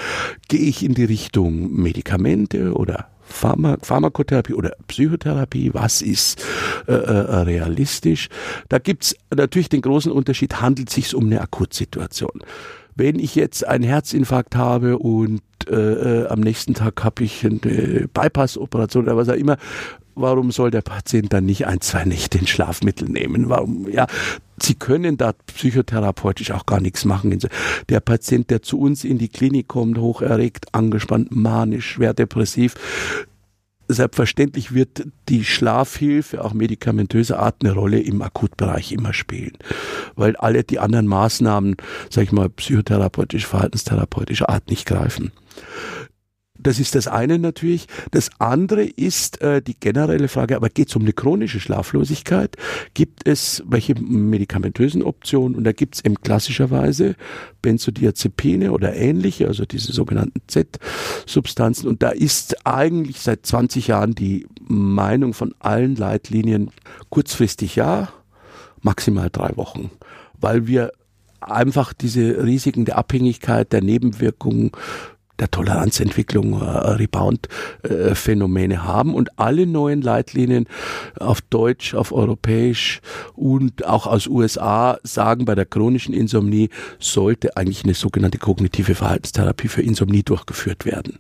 gehe 0.49 0.61
ich 0.61 0.85
in 0.85 0.93
die 0.93 1.07
Richtung 1.07 1.73
Medikamente 1.73 2.75
oder 2.75 3.09
Pharma 3.23 3.79
Pharmakotherapie 3.81 4.53
oder 4.53 4.77
Psychotherapie, 4.89 5.73
was 5.73 6.03
ist 6.03 6.45
äh, 6.87 6.93
äh, 6.93 7.37
realistisch? 7.37 8.29
Da 8.69 8.79
gibt's 8.79 9.17
natürlich 9.35 9.71
den 9.71 9.81
großen 9.81 10.13
Unterschied, 10.13 10.61
handelt 10.61 10.91
es 10.91 10.97
sich 10.97 11.15
um 11.15 11.25
eine 11.25 11.41
Akutsituation. 11.41 12.43
Wenn 12.95 13.19
ich 13.19 13.35
jetzt 13.35 13.67
einen 13.67 13.85
Herzinfarkt 13.85 14.57
habe 14.57 14.99
und 14.99 15.43
äh, 15.69 15.75
äh 15.75 16.27
am 16.27 16.41
nächsten 16.41 16.75
Tag 16.75 17.03
habe 17.05 17.25
ich 17.25 17.45
eine 17.45 18.09
Bypass-Operation 18.13 19.05
oder 19.05 19.17
was 19.17 19.29
auch 19.29 19.35
immer, 19.35 19.57
warum 20.15 20.51
soll 20.51 20.71
der 20.71 20.83
Patient 20.83 21.33
dann 21.33 21.47
nicht 21.47 21.67
ein, 21.67 21.81
zwei 21.81 22.05
Nächte 22.05 22.39
ein 22.39 22.47
Schlafmittel 22.47 23.09
nehmen? 23.09 23.49
Warum, 23.49 23.89
ja, 23.89 24.07
Sie 24.61 24.75
können 24.75 25.17
da 25.17 25.33
psychotherapeutisch 25.33 26.53
auch 26.53 26.67
gar 26.67 26.81
nichts 26.81 27.05
machen. 27.05 27.37
Der 27.89 28.01
Patient, 28.01 28.51
der 28.51 28.63
zu 28.63 28.79
uns 28.79 29.03
in 29.03 29.19
die 29.19 29.29
Klinik 29.29 29.69
kommt, 29.69 29.99
hoch 29.99 30.23
erregt, 30.23 30.67
angespannt, 30.73 31.35
manisch, 31.35 31.93
schwer 31.93 32.15
depressiv, 32.15 32.75
Selbstverständlich 33.93 34.75
wird 34.75 35.05
die 35.29 35.45
Schlafhilfe, 35.45 36.45
auch 36.45 36.53
medikamentöser 36.53 37.39
Art, 37.39 37.57
eine 37.63 37.73
Rolle 37.73 38.01
im 38.01 38.23
Akutbereich 38.23 38.93
immer 38.93 39.13
spielen. 39.13 39.53
Weil 40.17 40.37
alle 40.37 40.65
die 40.65 40.79
anderen 40.79 41.07
Maßnahmen, 41.07 41.77
sag 42.11 42.25
ich 42.25 42.33
mal, 42.33 42.49
psychotherapeutisch, 42.49 43.47
verhaltenstherapeutischer 43.47 44.49
Art 44.49 44.69
nicht 44.69 44.87
greifen. 44.87 45.33
Das 46.63 46.79
ist 46.79 46.95
das 46.95 47.09
eine 47.09 47.39
natürlich. 47.39 47.87
Das 48.11 48.31
andere 48.39 48.85
ist 48.85 49.41
äh, 49.41 49.61
die 49.61 49.79
generelle 49.79 50.29
Frage, 50.29 50.57
aber 50.57 50.69
geht 50.69 50.89
es 50.89 50.97
um 50.97 51.03
eine 51.03 51.13
chronische 51.13 51.61
Schlaflosigkeit? 51.61 52.57
Gibt 52.95 53.27
es 53.27 53.63
welche 53.67 53.95
medikamentösen 53.95 55.03
Optionen? 55.03 55.57
Und 55.57 55.65
da 55.65 55.73
gibt 55.73 55.97
es 55.97 56.05
eben 56.05 56.17
klassischerweise 56.17 57.17
Benzodiazepine 57.63 58.73
oder 58.73 58.95
ähnliche, 58.95 59.49
also 59.49 59.65
diese 59.65 59.93
sogenannten 59.93 60.41
Z-Substanzen. 60.47 61.89
Und 61.89 62.03
da 62.03 62.11
ist 62.11 62.67
eigentlich 62.67 63.21
seit 63.21 63.45
20 63.45 63.89
Jahren 63.89 64.15
die 64.15 64.47
Meinung 64.61 65.35
von 65.35 65.55
allen 65.59 65.97
Leitlinien 65.97 66.71
kurzfristig 67.11 67.77
ja, 67.77 68.09
maximal 68.81 69.31
drei 69.31 69.57
Wochen. 69.57 69.91
Weil 70.41 70.67
wir 70.67 70.93
einfach 71.41 71.93
diese 71.93 72.45
Risiken 72.45 72.85
der 72.85 72.99
Abhängigkeit, 72.99 73.73
der 73.73 73.83
Nebenwirkungen 73.83 74.71
der 75.43 75.51
Toleranzentwicklung 75.51 76.63
äh, 76.63 76.65
Rebound-Phänomene 76.65 78.85
haben 78.85 79.15
und 79.15 79.39
alle 79.39 79.67
neuen 79.67 80.01
Leitlinien 80.01 80.67
auf 81.19 81.41
Deutsch, 81.41 81.95
auf 81.95 82.13
Europäisch 82.13 83.01
und 83.35 83.85
auch 83.85 84.07
aus 84.07 84.27
USA 84.27 84.99
sagen, 85.03 85.45
bei 85.45 85.55
der 85.55 85.67
chronischen 85.67 86.15
Insomnie 86.15 86.71
sollte 86.99 87.57
eigentlich 87.57 87.85
eine 87.85 87.95
sogenannte 87.95 88.39
kognitive 88.39 88.95
Verhaltenstherapie 88.95 89.69
für 89.69 89.83
Insomnie 89.83 90.23
durchgeführt 90.23 90.87
werden. 90.87 91.19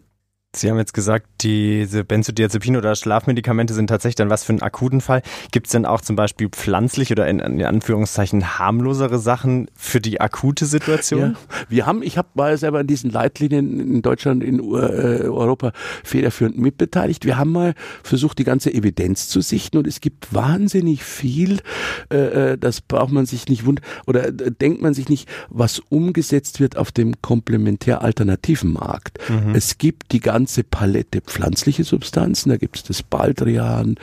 Sie 0.54 0.68
haben 0.68 0.76
jetzt 0.76 0.92
gesagt, 0.92 1.26
diese 1.40 2.04
Benzodiazepine 2.04 2.76
oder 2.76 2.94
Schlafmedikamente 2.94 3.72
sind 3.72 3.86
tatsächlich 3.86 4.16
dann 4.16 4.28
was 4.28 4.44
für 4.44 4.52
einen 4.52 4.60
akuten 4.60 5.00
Fall. 5.00 5.22
Gibt 5.50 5.68
es 5.68 5.72
denn 5.72 5.86
auch 5.86 6.02
zum 6.02 6.14
Beispiel 6.14 6.50
pflanzliche 6.50 7.14
oder 7.14 7.26
in, 7.26 7.38
in, 7.38 7.62
Anführungszeichen 7.62 8.58
harmlosere 8.58 9.18
Sachen 9.18 9.70
für 9.74 10.02
die 10.02 10.20
akute 10.20 10.66
Situation? 10.66 11.20
Ja. 11.20 11.34
Wir 11.70 11.86
haben, 11.86 12.02
ich 12.02 12.18
habe 12.18 12.28
mal 12.34 12.58
selber 12.58 12.80
an 12.80 12.86
diesen 12.86 13.10
Leitlinien 13.10 13.80
in 13.80 14.02
Deutschland, 14.02 14.44
in 14.44 14.58
äh, 14.58 15.24
Europa 15.24 15.72
federführend 16.04 16.58
mitbeteiligt. 16.58 17.24
Wir 17.24 17.38
haben 17.38 17.52
mal 17.52 17.72
versucht, 18.02 18.38
die 18.38 18.44
ganze 18.44 18.74
Evidenz 18.74 19.28
zu 19.28 19.40
sichten 19.40 19.78
und 19.78 19.86
es 19.86 20.02
gibt 20.02 20.34
wahnsinnig 20.34 21.02
viel, 21.02 21.60
äh, 22.12 22.52
äh 22.52 22.58
das 22.58 22.82
braucht 22.82 23.12
man 23.12 23.24
sich 23.24 23.48
nicht 23.48 23.64
wundern, 23.64 23.86
oder 24.06 24.28
äh, 24.28 24.50
denkt 24.50 24.82
man 24.82 24.92
sich 24.92 25.08
nicht, 25.08 25.30
was 25.48 25.78
umgesetzt 25.78 26.60
wird 26.60 26.76
auf 26.76 26.92
dem 26.92 27.22
komplementär-alternativen 27.22 28.70
Markt. 28.70 29.18
Mhm. 29.30 29.54
Es 29.54 29.78
gibt 29.78 30.12
die 30.12 30.20
ganze 30.20 30.41
ganze 30.42 30.64
Palette 30.64 31.20
pflanzliche 31.20 31.84
Substanzen. 31.84 32.48
Da 32.48 32.56
gibt 32.56 32.76
es 32.76 32.82
das 32.82 33.04
Baldrian, 33.04 33.94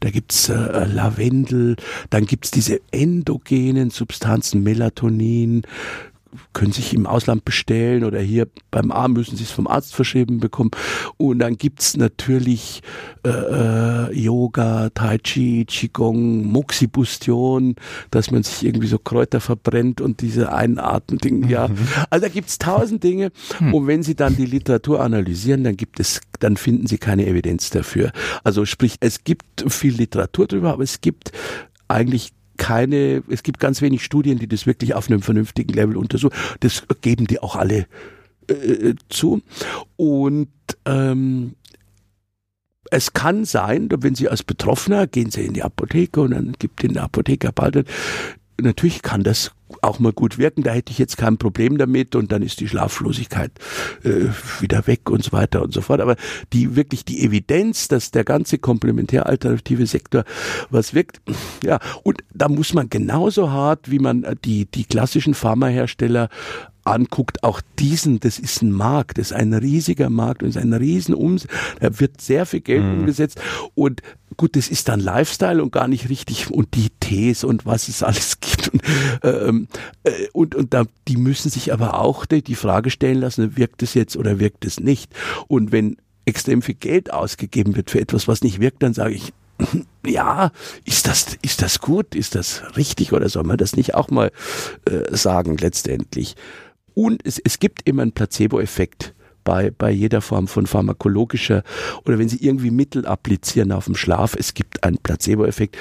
da 0.00 0.10
gibt 0.10 0.32
es 0.32 0.50
äh, 0.50 0.84
Lavendel, 0.84 1.76
dann 2.10 2.26
gibt 2.26 2.44
es 2.44 2.50
diese 2.50 2.80
endogenen 2.90 3.88
Substanzen, 3.88 4.62
Melatonin, 4.62 5.62
können 6.52 6.72
sich 6.72 6.94
im 6.94 7.06
Ausland 7.06 7.44
bestellen 7.44 8.04
oder 8.04 8.20
hier 8.20 8.46
beim 8.70 8.92
Arm 8.92 9.12
müssen 9.12 9.36
sie 9.36 9.44
es 9.44 9.50
vom 9.50 9.66
Arzt 9.66 9.94
verschrieben 9.94 10.40
bekommen. 10.40 10.70
Und 11.16 11.38
dann 11.38 11.56
gibt's 11.56 11.96
natürlich 11.96 12.82
äh, 13.24 13.28
äh, 13.28 14.12
Yoga, 14.12 14.90
Tai 14.90 15.18
Chi, 15.18 15.64
Qigong, 15.64 16.44
Moxibustion, 16.44 17.76
dass 18.10 18.30
man 18.30 18.42
sich 18.42 18.64
irgendwie 18.64 18.86
so 18.86 18.98
Kräuter 18.98 19.40
verbrennt 19.40 20.00
und 20.00 20.20
diese 20.20 20.52
Einatmen-Dinge, 20.52 21.48
ja. 21.48 21.68
Mhm. 21.68 21.76
Also 22.10 22.26
da 22.26 22.32
gibt's 22.32 22.58
tausend 22.58 23.02
Dinge. 23.02 23.30
Hm. 23.58 23.74
Und 23.74 23.86
wenn 23.86 24.02
Sie 24.02 24.14
dann 24.14 24.36
die 24.36 24.46
Literatur 24.46 25.00
analysieren, 25.00 25.64
dann 25.64 25.76
gibt 25.76 26.00
es, 26.00 26.20
dann 26.40 26.56
finden 26.56 26.86
Sie 26.86 26.98
keine 26.98 27.26
Evidenz 27.26 27.70
dafür. 27.70 28.12
Also 28.44 28.64
sprich, 28.64 28.96
es 29.00 29.24
gibt 29.24 29.64
viel 29.68 29.94
Literatur 29.94 30.46
drüber, 30.46 30.72
aber 30.72 30.82
es 30.82 31.00
gibt 31.00 31.32
eigentlich 31.88 32.32
keine, 32.56 33.22
es 33.28 33.42
gibt 33.42 33.60
ganz 33.60 33.82
wenig 33.82 34.04
Studien, 34.04 34.38
die 34.38 34.48
das 34.48 34.66
wirklich 34.66 34.94
auf 34.94 35.08
einem 35.08 35.22
vernünftigen 35.22 35.72
Level 35.72 35.96
untersuchen. 35.96 36.34
Das 36.60 36.84
geben 37.00 37.26
die 37.26 37.40
auch 37.40 37.56
alle 37.56 37.86
äh, 38.48 38.94
zu. 39.08 39.42
Und 39.96 40.48
ähm, 40.84 41.54
es 42.90 43.12
kann 43.12 43.44
sein, 43.44 43.88
wenn 43.90 44.14
Sie 44.14 44.28
als 44.28 44.42
Betroffener 44.42 45.06
gehen 45.06 45.30
Sie 45.30 45.44
in 45.44 45.54
die 45.54 45.62
Apotheke 45.62 46.20
und 46.20 46.30
dann 46.32 46.52
gibt 46.58 46.82
Ihnen 46.84 46.94
der 46.94 47.04
Apotheker 47.04 47.52
bald 47.52 47.84
natürlich 48.60 49.02
kann 49.02 49.22
das 49.22 49.52
auch 49.82 49.98
mal 49.98 50.12
gut 50.12 50.38
wirken, 50.38 50.62
da 50.62 50.72
hätte 50.72 50.92
ich 50.92 50.98
jetzt 50.98 51.16
kein 51.16 51.38
Problem 51.38 51.76
damit 51.76 52.14
und 52.14 52.30
dann 52.30 52.42
ist 52.42 52.60
die 52.60 52.68
Schlaflosigkeit 52.68 53.50
äh, 54.04 54.26
wieder 54.60 54.86
weg 54.86 55.10
und 55.10 55.24
so 55.24 55.32
weiter 55.32 55.62
und 55.62 55.72
so 55.72 55.80
fort. 55.80 56.00
Aber 56.00 56.16
die 56.52 56.76
wirklich 56.76 57.04
die 57.04 57.24
Evidenz, 57.24 57.88
dass 57.88 58.10
der 58.10 58.24
ganze 58.24 58.58
komplementär-alternative 58.58 59.86
Sektor 59.86 60.24
was 60.70 60.94
wirkt, 60.94 61.20
ja, 61.64 61.80
und 62.04 62.22
da 62.32 62.48
muss 62.48 62.74
man 62.74 62.88
genauso 62.88 63.50
hart, 63.50 63.90
wie 63.90 63.98
man 63.98 64.24
die, 64.44 64.66
die 64.66 64.84
klassischen 64.84 65.34
Pharmahersteller 65.34 66.28
anguckt, 66.86 67.42
auch 67.42 67.60
diesen, 67.78 68.20
das 68.20 68.38
ist 68.38 68.62
ein 68.62 68.72
Markt, 68.72 69.18
das 69.18 69.30
ist 69.30 69.36
ein 69.36 69.52
riesiger 69.52 70.10
Markt 70.10 70.42
und 70.42 70.50
ist 70.50 70.56
ein 70.56 70.72
riesen 70.72 71.14
Umsatz, 71.14 71.50
da 71.80 71.98
wird 72.00 72.20
sehr 72.20 72.46
viel 72.46 72.60
Geld 72.60 72.84
mhm. 72.84 73.00
umgesetzt 73.00 73.40
und 73.74 74.02
gut, 74.36 74.56
das 74.56 74.68
ist 74.68 74.88
dann 74.88 75.00
Lifestyle 75.00 75.62
und 75.62 75.72
gar 75.72 75.88
nicht 75.88 76.08
richtig 76.08 76.50
und 76.50 76.74
die 76.74 76.90
Tees 77.00 77.44
und 77.44 77.66
was 77.66 77.88
es 77.88 78.02
alles 78.02 78.40
gibt 78.40 78.68
und, 78.68 78.82
ähm, 79.22 79.68
äh, 80.04 80.10
und, 80.32 80.54
und 80.54 80.74
da, 80.74 80.84
die 81.08 81.16
müssen 81.16 81.50
sich 81.50 81.72
aber 81.72 82.00
auch 82.00 82.26
die, 82.26 82.42
die 82.42 82.54
Frage 82.54 82.90
stellen 82.90 83.20
lassen, 83.20 83.56
wirkt 83.56 83.82
es 83.82 83.94
jetzt 83.94 84.16
oder 84.16 84.38
wirkt 84.38 84.64
es 84.64 84.80
nicht 84.80 85.12
und 85.48 85.72
wenn 85.72 85.96
extrem 86.24 86.60
viel 86.60 86.74
Geld 86.74 87.12
ausgegeben 87.12 87.76
wird 87.76 87.90
für 87.90 88.00
etwas, 88.00 88.28
was 88.28 88.42
nicht 88.42 88.60
wirkt, 88.60 88.82
dann 88.82 88.94
sage 88.94 89.14
ich, 89.14 89.32
ja, 90.06 90.50
ist 90.84 91.06
das, 91.06 91.38
ist 91.42 91.62
das 91.62 91.80
gut? 91.80 92.14
Ist 92.14 92.34
das 92.34 92.62
richtig 92.76 93.12
oder 93.12 93.28
soll 93.28 93.44
man 93.44 93.56
das 93.56 93.76
nicht 93.76 93.94
auch 93.94 94.10
mal 94.10 94.30
äh, 94.84 95.16
sagen 95.16 95.56
letztendlich? 95.56 96.36
Und 96.96 97.20
es, 97.26 97.38
es 97.38 97.58
gibt 97.58 97.86
immer 97.86 98.00
einen 98.00 98.12
Placebo-Effekt 98.12 99.14
bei, 99.44 99.70
bei 99.70 99.90
jeder 99.90 100.22
Form 100.22 100.48
von 100.48 100.66
pharmakologischer 100.66 101.62
oder 102.06 102.18
wenn 102.18 102.30
Sie 102.30 102.42
irgendwie 102.42 102.70
Mittel 102.70 103.06
applizieren 103.06 103.70
auf 103.70 103.84
den 103.84 103.94
Schlaf, 103.94 104.34
es 104.34 104.54
gibt 104.54 104.82
einen 104.82 104.96
Placebo-Effekt. 104.96 105.76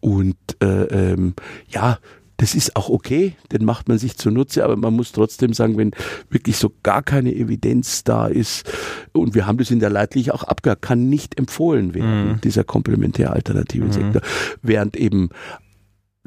Und 0.00 0.36
äh, 0.60 1.12
ähm, 1.12 1.34
ja, 1.68 1.98
das 2.38 2.56
ist 2.56 2.74
auch 2.74 2.90
okay, 2.90 3.36
den 3.52 3.64
macht 3.64 3.88
man 3.88 3.96
sich 3.96 4.16
zunutze, 4.18 4.64
aber 4.64 4.76
man 4.76 4.92
muss 4.92 5.12
trotzdem 5.12 5.52
sagen, 5.52 5.78
wenn 5.78 5.92
wirklich 6.30 6.56
so 6.56 6.72
gar 6.82 7.02
keine 7.04 7.32
Evidenz 7.32 8.02
da 8.02 8.26
ist, 8.26 8.68
und 9.12 9.36
wir 9.36 9.46
haben 9.46 9.58
das 9.58 9.70
in 9.70 9.78
der 9.78 9.90
Leitlinie 9.90 10.34
auch 10.34 10.42
abgehakt, 10.42 10.82
kann 10.82 11.08
nicht 11.08 11.38
empfohlen 11.38 11.94
werden, 11.94 12.32
mhm. 12.32 12.40
dieser 12.40 12.64
komplementär-alternative 12.64 13.86
mhm. 13.86 13.92
Sektor, 13.92 14.22
während 14.62 14.96
eben 14.96 15.30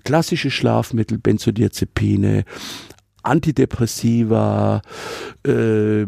klassische 0.06 0.50
Schlafmittel, 0.50 1.18
Benzodiazepine, 1.18 2.46
Antidepressiva, 3.30 4.82
äh, 5.46 6.06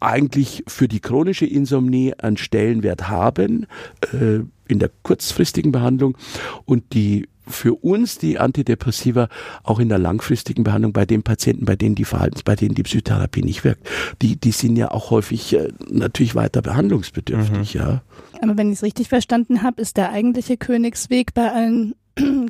eigentlich 0.00 0.64
für 0.66 0.88
die 0.88 1.00
chronische 1.00 1.46
Insomnie 1.46 2.14
einen 2.14 2.38
Stellenwert 2.38 3.08
haben 3.08 3.66
äh, 4.12 4.40
in 4.66 4.78
der 4.78 4.90
kurzfristigen 5.02 5.72
Behandlung 5.72 6.16
und 6.64 6.94
die 6.94 7.28
für 7.46 7.74
uns 7.74 8.18
die 8.18 8.38
Antidepressiva 8.38 9.28
auch 9.64 9.80
in 9.80 9.88
der 9.88 9.98
langfristigen 9.98 10.62
Behandlung 10.62 10.92
bei 10.92 11.04
den 11.04 11.22
Patienten, 11.22 11.64
bei 11.64 11.76
denen 11.76 11.96
die 11.96 12.04
Verhaltens, 12.04 12.42
bei 12.44 12.54
denen 12.54 12.74
die 12.74 12.84
Psychotherapie 12.84 13.42
nicht 13.42 13.64
wirkt. 13.64 13.86
Die, 14.22 14.36
die 14.36 14.52
sind 14.52 14.76
ja 14.76 14.90
auch 14.90 15.10
häufig 15.10 15.54
äh, 15.54 15.68
natürlich 15.90 16.34
weiter 16.34 16.62
behandlungsbedürftig, 16.62 17.74
mhm. 17.74 17.80
ja. 17.80 18.02
Aber 18.40 18.56
wenn 18.56 18.68
ich 18.68 18.78
es 18.78 18.82
richtig 18.82 19.08
verstanden 19.08 19.62
habe, 19.62 19.82
ist 19.82 19.96
der 19.96 20.12
eigentliche 20.12 20.56
Königsweg 20.56 21.34
bei 21.34 21.50
allen 21.50 21.94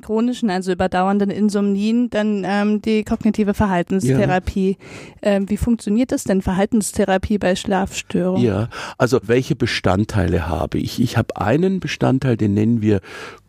chronischen, 0.01 0.51
also 0.51 0.73
überdauernden 0.73 1.31
Insomnien, 1.31 2.11
dann 2.11 2.45
ähm, 2.47 2.83
die 2.83 3.05
kognitive 3.05 3.55
Verhaltenstherapie. 3.55 4.77
Ja. 5.23 5.33
Ähm, 5.33 5.49
wie 5.49 5.57
funktioniert 5.57 6.13
das 6.13 6.25
denn, 6.25 6.43
Verhaltenstherapie 6.43 7.39
bei 7.39 7.57
Schlafstörungen? 7.57 8.45
Ja, 8.45 8.69
also 8.99 9.21
welche 9.25 9.57
Bestandteile 9.57 10.49
habe 10.49 10.79
ich? 10.79 11.01
Ich 11.01 11.17
habe 11.17 11.37
einen 11.37 11.81
Bestandteil, 11.81 12.37
den 12.37 12.55
nennen 12.55 12.83
wir 12.83 13.01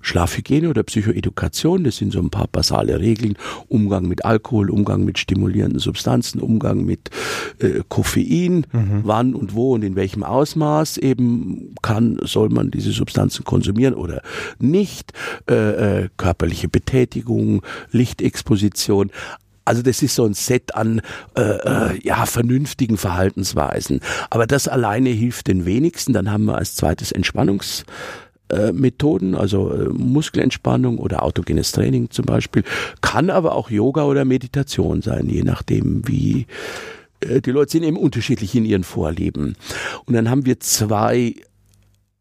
Schlafhygiene 0.02 0.70
oder 0.70 0.84
Psychoedukation, 0.84 1.84
das 1.84 1.98
sind 1.98 2.12
so 2.12 2.20
ein 2.20 2.30
paar 2.30 2.48
basale 2.48 3.00
Regeln, 3.00 3.36
Umgang 3.68 4.08
mit 4.08 4.26
Alkohol, 4.26 4.70
Umgang 4.70 5.06
mit 5.06 5.20
stimulierenden 5.20 5.80
Substanzen, 5.80 6.42
Umgang 6.42 6.84
mit 6.84 7.10
äh, 7.60 7.82
Koffein, 7.88 8.66
mhm. 8.72 9.02
wann 9.04 9.36
und 9.36 9.54
wo 9.54 9.74
und 9.74 9.84
in 9.84 9.96
welchem 9.96 10.24
Ausmaß 10.24 10.98
eben 10.98 11.76
kann, 11.82 12.18
soll 12.24 12.50
man 12.50 12.72
diese 12.72 12.92
Substanzen 12.92 13.46
konsumieren 13.46 13.94
oder 13.94 14.22
nicht, 14.60 15.14
äh, 15.50 16.04
äh, 16.04 16.10
körperliche 16.42 16.68
Betätigung, 16.68 17.62
Lichtexposition, 17.92 19.12
also 19.64 19.84
das 19.84 20.02
ist 20.02 20.16
so 20.16 20.26
ein 20.26 20.34
Set 20.34 20.74
an 20.74 21.02
äh, 21.38 21.42
äh, 21.42 22.00
ja 22.04 22.26
vernünftigen 22.26 22.98
Verhaltensweisen. 22.98 24.02
Aber 24.32 24.48
das 24.48 24.68
alleine 24.68 25.10
hilft 25.10 25.48
den 25.48 25.66
wenigsten. 25.66 26.14
Dann 26.14 26.32
haben 26.32 26.46
wir 26.46 26.56
als 26.56 26.76
zweites 26.76 27.12
Entspannungs 27.12 27.86
äh, 28.50 28.72
Methoden, 28.72 29.36
also 29.36 29.72
äh, 29.72 29.90
Muskelentspannung 29.90 30.98
oder 30.98 31.22
autogenes 31.22 31.72
Training 31.74 32.10
zum 32.10 32.26
Beispiel, 32.26 32.64
kann 33.02 33.30
aber 33.30 33.54
auch 33.54 33.70
Yoga 33.70 34.06
oder 34.06 34.26
Meditation 34.26 35.04
sein, 35.04 35.30
je 35.30 35.44
nachdem 35.44 36.08
wie 36.08 36.48
äh, 37.20 37.40
die 37.40 37.52
Leute 37.52 37.74
sind 37.74 37.84
eben 37.84 37.98
unterschiedlich 37.98 38.56
in 38.56 38.66
ihren 38.66 38.84
Vorlieben. 38.84 39.56
Und 40.06 40.16
dann 40.16 40.28
haben 40.28 40.48
wir 40.48 40.60
zwei 40.60 41.36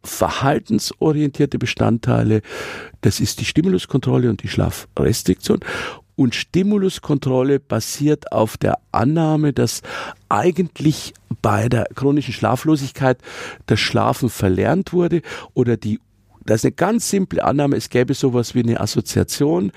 verhaltensorientierte 0.03 1.59
Bestandteile. 1.59 2.43
Das 3.01 3.21
ist 3.21 3.41
die 3.41 3.45
Stimuluskontrolle 3.45 4.31
und 4.31 4.43
die 4.43 4.49
Schlafrestriktion. 4.49 5.61
Und 6.17 6.35
Stimuluskontrolle 6.35 7.61
basiert 7.61 8.33
auf 8.33 8.59
der 8.59 8.79
Annahme, 8.93 9.53
dass 9.53 9.83
eigentlich 10.29 11.15
bei 11.41 11.69
der 11.69 11.87
chronischen 11.95 12.35
Schlaflosigkeit 12.35 13.19
das 13.67 13.81
Schlafen 13.81 14.29
verlernt 14.29 14.93
wurde 14.93 15.23
oder 15.55 15.77
die 15.77 16.01
das 16.47 16.61
ist 16.61 16.65
eine 16.65 16.73
ganz 16.73 17.09
simple 17.11 17.45
Annahme, 17.45 17.77
es 17.77 17.91
gäbe 17.91 18.15
sowas 18.15 18.55
wie 18.55 18.61
eine 18.61 18.81
Assoziation. 18.81 19.73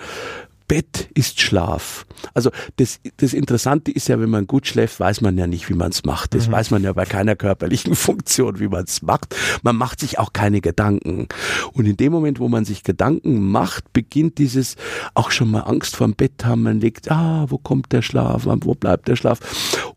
Bett 0.68 1.10
ist 1.14 1.40
Schlaf. 1.40 2.06
Also 2.34 2.52
das, 2.78 3.00
das 3.18 3.34
Interessante 3.34 3.92
ist 3.92 4.08
ja, 4.08 4.20
wenn 4.20 4.30
man 4.30 4.48
gut 4.48 4.68
schläft, 4.68 5.00
weiß 5.00 5.22
man 5.22 5.38
ja 5.38 5.48
nicht, 5.48 5.70
wie 5.70 5.74
man 5.74 5.92
es 5.92 6.04
macht. 6.06 6.34
Das 6.34 6.48
mhm. 6.48 6.54
weiß 6.54 6.72
man 6.72 6.84
ja 6.84 6.94
bei 6.94 7.06
keiner 7.06 7.36
körperlichen 7.36 7.96
Funktion, 8.04 8.60
wie 8.60 8.68
man 8.68 8.86
es 8.86 9.02
macht. 9.02 9.36
Man 9.62 9.76
macht 9.76 10.00
sich 10.00 10.20
auch 10.20 10.34
keine 10.34 10.62
Gedanken. 10.62 11.28
Und 11.74 11.86
in 11.86 11.98
dem 11.98 12.12
Moment, 12.12 12.40
wo 12.40 12.48
man 12.48 12.66
sich 12.66 12.84
Gedanken 12.84 13.52
macht, 13.52 13.92
beginnt 13.94 14.38
dieses 14.38 14.76
auch 15.14 15.32
schon 15.32 15.52
mal 15.52 15.62
Angst 15.62 15.96
vorm 15.96 16.14
Bett 16.14 16.46
haben. 16.46 16.64
Man 16.64 16.80
legt, 16.80 17.12
ah, 17.12 17.46
wo 17.50 17.58
kommt 17.58 17.92
der 17.92 18.02
Schlaf? 18.02 18.46
Wo 18.46 18.76
bleibt 18.76 19.08
der 19.08 19.16
Schlaf? 19.16 19.40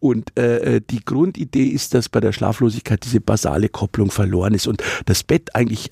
Und 0.00 0.36
äh, 0.38 0.76
äh 0.76 0.80
die 0.90 1.04
Grundidee 1.04 1.66
ist, 1.66 1.94
dass 1.94 2.08
bei 2.08 2.20
der 2.20 2.32
Schlaflosigkeit 2.32 3.04
diese 3.04 3.20
basale 3.20 3.68
Kopplung 3.68 4.10
verloren 4.10 4.54
ist 4.54 4.66
und 4.66 4.82
das 5.06 5.22
Bett 5.22 5.54
eigentlich 5.54 5.90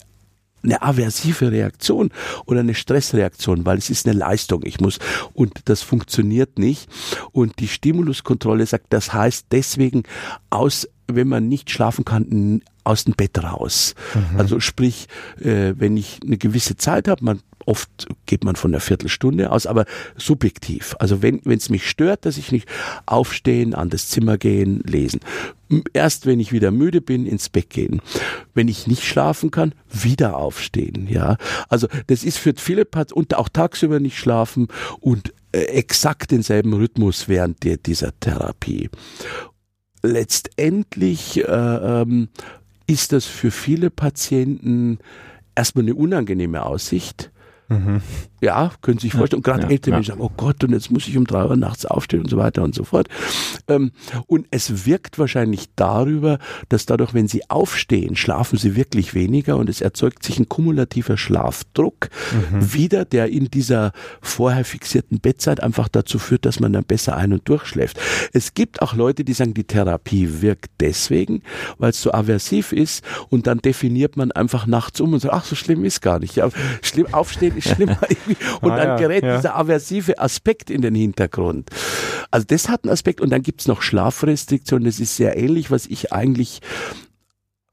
eine 0.65 0.83
aversive 0.83 1.53
Reaktion 1.53 2.11
oder 2.47 2.61
eine 2.61 2.75
Stressreaktion, 2.75 3.65
weil 3.65 3.79
es 3.79 3.91
ist 3.91 4.07
eine 4.07 4.19
Leistung. 4.19 4.63
Ich 4.65 4.81
muss 4.81 4.99
und 5.33 5.61
das 5.67 5.83
funktioniert 5.83 6.59
nicht. 6.59 6.89
Und 7.33 7.61
die 7.61 7.69
Stimuluskontrolle 7.69 8.67
sagt, 8.67 8.87
das 8.91 9.13
heißt 9.13 9.47
deswegen 9.53 10.03
aus 10.51 10.89
wenn 11.07 11.29
man 11.29 11.49
nicht 11.49 11.71
schlafen 11.71 12.05
kann, 12.05 12.63
aus 12.83 13.05
dem 13.05 13.15
Bett 13.15 13.43
raus. 13.43 13.95
Mhm. 14.15 14.41
Also 14.41 14.61
sprich, 14.61 15.09
äh, 15.41 15.75
wenn 15.77 15.97
ich 15.97 16.21
eine 16.25 16.39
gewisse 16.39 16.77
Zeit 16.77 17.09
habe, 17.09 17.25
man 17.25 17.41
oft 17.67 18.07
geht 18.27 18.45
man 18.45 18.57
von 18.57 18.73
einer 18.73 18.81
Viertelstunde 18.81 19.51
aus, 19.51 19.67
aber 19.67 19.85
subjektiv. 20.17 20.97
Also 20.99 21.23
wenn 21.23 21.41
es 21.47 21.71
mich 21.71 21.89
stört, 21.89 22.27
dass 22.27 22.39
ich 22.39 22.53
nicht 22.53 22.69
aufstehen, 23.07 23.75
an 23.75 23.91
das 23.91 24.09
Zimmer 24.09 24.39
gehen, 24.39 24.83
lesen. 24.85 25.21
Erst 25.93 26.27
wenn 26.27 26.41
ich 26.41 26.53
wieder 26.53 26.71
müde 26.71 27.01
bin, 27.01 27.27
ins 27.27 27.49
Bett 27.49 27.71
gehen. 27.71 28.01
Wenn 28.55 28.69
ich 28.69 28.87
nicht 28.87 29.03
schlafen 29.03 29.51
kann, 29.51 29.75
wieder 29.91 30.37
aufstehen. 30.37 31.09
Ja, 31.09 31.37
also 31.69 31.89
das 32.07 32.23
ist 32.23 32.39
für 32.39 32.55
viele 32.57 32.87
und 33.13 33.35
auch 33.35 33.49
tagsüber 33.49 33.99
nicht 34.01 34.19
schlafen 34.19 34.69
und 35.01 35.33
äh, 35.53 35.61
exakt 35.67 36.31
denselben 36.31 36.75
Rhythmus 36.75 37.29
während 37.29 37.63
der, 37.65 37.77
dieser 37.77 38.19
Therapie. 38.21 38.91
Letztendlich 40.03 41.39
äh, 41.39 41.43
ähm, 41.47 42.29
ist 42.87 43.13
das 43.13 43.25
für 43.25 43.51
viele 43.51 43.91
Patienten 43.91 44.99
erstmal 45.55 45.85
eine 45.85 45.95
unangenehme 45.95 46.65
Aussicht. 46.65 47.31
Mhm. 47.69 48.03
Ja, 48.41 48.73
können 48.83 48.99
Sie 48.99 49.07
sich 49.07 49.15
vorstellen. 49.15 49.39
Und 49.39 49.45
gerade 49.45 49.63
ja, 49.63 49.71
ältere 49.71 49.93
ja. 49.93 49.97
Menschen 49.97 50.11
sagen, 50.13 50.21
oh 50.21 50.31
Gott, 50.37 50.63
und 50.65 50.73
jetzt 50.73 50.91
muss 50.91 51.09
ich 51.09 51.17
um 51.17 51.27
drei 51.27 51.47
Uhr 51.47 51.57
nachts 51.57 51.87
aufstehen 51.87 52.21
und 52.21 52.29
so 52.29 52.37
weiter 52.37 52.63
und 52.63 52.75
so 52.75 52.85
fort. 52.85 53.09
Ähm, 53.69 53.93
und 54.27 54.47
es 54.51 54.85
wirkt 54.85 55.19
wahrscheinlich 55.19 55.69
darüber, 55.77 56.39
dass 56.69 56.85
dadurch, 56.85 57.15
wenn 57.15 57.27
Sie 57.27 57.49
aufstehen, 57.49 58.17
schlafen 58.17 58.59
Sie 58.59 58.77
wirklich 58.77 59.15
weniger 59.15 59.57
und 59.57 59.71
es 59.71 59.81
erzeugt 59.81 60.25
sich 60.25 60.39
ein 60.39 60.49
kumulativer 60.49 61.17
Schlafdruck 61.17 62.11
mhm. 62.33 62.75
wieder, 62.75 63.07
der 63.07 63.31
in 63.31 63.47
dieser 63.47 63.93
vorher 64.21 64.67
fixierten 64.67 65.21
Bettzeit 65.21 65.63
einfach 65.63 65.89
dazu 65.89 66.19
führt, 66.19 66.45
dass 66.45 66.61
man 66.61 66.75
dann 66.75 66.85
besser 66.85 67.17
ein- 67.17 67.33
und 67.33 67.49
durchschläft. 67.49 67.99
Es 68.35 68.53
gibt 68.53 68.83
auch 68.83 68.95
Leute, 68.95 69.25
die 69.25 69.33
sagen, 69.33 69.55
die 69.55 69.65
Therapie 69.65 70.43
wirkt 70.43 70.71
deswegen, 70.81 71.43
weil 71.79 71.91
es 71.91 72.03
so 72.03 72.13
aversiv 72.13 72.73
ist 72.73 73.03
und 73.31 73.47
dann 73.47 73.59
definiert 73.59 74.19
man 74.19 74.33
einfach 74.33 74.67
nachts 74.67 75.01
um 75.01 75.15
und 75.15 75.21
sagt, 75.21 75.33
ach, 75.33 75.45
so 75.47 75.55
schlimm 75.55 75.83
ist 75.87 76.03
gar 76.03 76.19
nicht. 76.19 76.37
Ja, 76.37 76.51
schlimm 76.83 77.07
aufstehen 77.15 77.54
ist 77.57 77.69
schlimmer. 77.75 77.99
und 78.61 78.71
ah, 78.71 78.77
dann 78.77 78.99
gerät 78.99 79.25
ja. 79.25 79.37
dieser 79.37 79.57
aversive 79.57 80.19
Aspekt 80.19 80.71
in 80.71 80.83
den 80.83 80.95
Hintergrund. 80.95 81.71
Also 82.31 82.47
das 82.49 82.69
hat 82.69 82.85
einen 82.85 82.93
Aspekt 82.93 83.21
und 83.21 83.31
dann 83.31 83.43
gibt's 83.43 83.67
noch 83.69 83.83
Schlafrestriktionen. 83.83 84.85
Das 84.85 85.01
ist 85.01 85.17
sehr 85.17 85.37
ähnlich, 85.37 85.71
was 85.71 85.87
ich 85.87 86.13
eigentlich 86.13 86.61